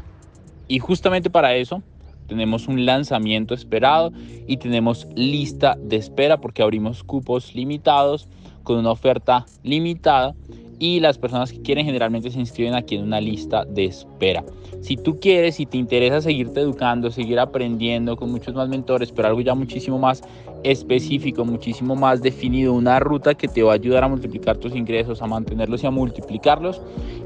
Y 0.69 0.79
justamente 0.79 1.31
para 1.31 1.55
eso 1.57 1.83
tenemos 2.27 2.69
un 2.69 2.87
lanzamiento 2.87 3.55
esperado 3.55 4.13
y 4.47 4.57
tenemos 4.57 5.07
lista 5.15 5.77
de 5.81 5.97
espera 5.97 6.39
porque 6.39 6.63
abrimos 6.63 7.05
cupos 7.05 7.55
limitados 7.55 8.29
con 8.63 8.79
una 8.79 8.91
oferta 8.91 9.45
limitada 9.63 10.35
y 10.79 11.01
las 11.01 11.19
personas 11.19 11.53
que 11.53 11.63
quieren 11.63 11.87
generalmente 11.87 12.31
se 12.31 12.41
inscriben 12.41 12.75
aquí 12.75 12.97
en 12.97 13.05
una 13.05 13.21
lista 13.21 13.65
de 13.65 13.85
espera. 13.85 14.45
Si 14.81 14.97
tú 14.97 15.19
quieres, 15.21 15.57
si 15.57 15.67
te 15.67 15.79
interesa 15.79 16.21
seguirte 16.21 16.61
educando, 16.61 17.11
seguir 17.11 17.39
aprendiendo 17.39 18.17
con 18.17 18.31
muchos 18.31 18.55
más 18.55 18.69
mentores, 18.69 19.13
pero 19.13 19.29
algo 19.29 19.41
ya 19.41 19.55
muchísimo 19.55 19.99
más 19.99 20.23
específico, 20.63 21.45
muchísimo 21.45 21.95
más 21.95 22.23
definido, 22.23 22.73
una 22.73 22.99
ruta 22.99 23.35
que 23.35 23.49
te 23.49 23.63
va 23.63 23.73
a 23.73 23.75
ayudar 23.75 24.05
a 24.05 24.09
multiplicar 24.09 24.57
tus 24.57 24.75
ingresos, 24.75 25.23
a 25.23 25.27
mantenerlos 25.27 25.83
y 25.83 25.87
a 25.87 25.91
multiplicarlos, 25.91 26.81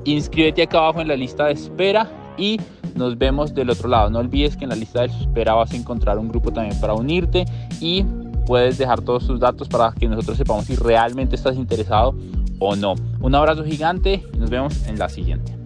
inscríbete 0.05 0.62
acá 0.62 0.78
abajo 0.78 1.01
en 1.01 1.09
la 1.09 1.16
lista 1.16 1.47
de 1.47 1.53
espera 1.53 2.28
y 2.39 2.61
nos 2.95 3.18
vemos 3.18 3.55
del 3.55 3.70
otro 3.70 3.89
lado. 3.89 4.11
No 4.11 4.18
olvides 4.18 4.57
que 4.57 4.64
en 4.64 4.70
la 4.70 4.76
lista 4.76 5.03
de 5.03 5.07
espera 5.07 5.55
vas 5.55 5.72
a 5.72 5.76
encontrar 5.76 6.18
un 6.18 6.28
grupo 6.28 6.53
también 6.53 6.78
para 6.80 6.95
unirte 6.95 7.45
y 7.80 8.05
puedes 8.47 8.78
dejar 8.78 9.03
todos 9.03 9.26
tus 9.26 9.39
datos 9.39 9.68
para 9.68 9.93
que 9.93 10.09
nosotros 10.09 10.39
sepamos 10.39 10.64
si 10.64 10.74
realmente 10.76 11.36
estás 11.36 11.57
interesado 11.57 12.14
o 12.59 12.76
no. 12.76 12.95
Un 13.20 13.34
abrazo 13.34 13.64
gigante 13.64 14.24
y 14.32 14.39
nos 14.39 14.51
vemos 14.51 14.86
en 14.86 14.99
la 14.99 15.09
siguiente. 15.09 15.57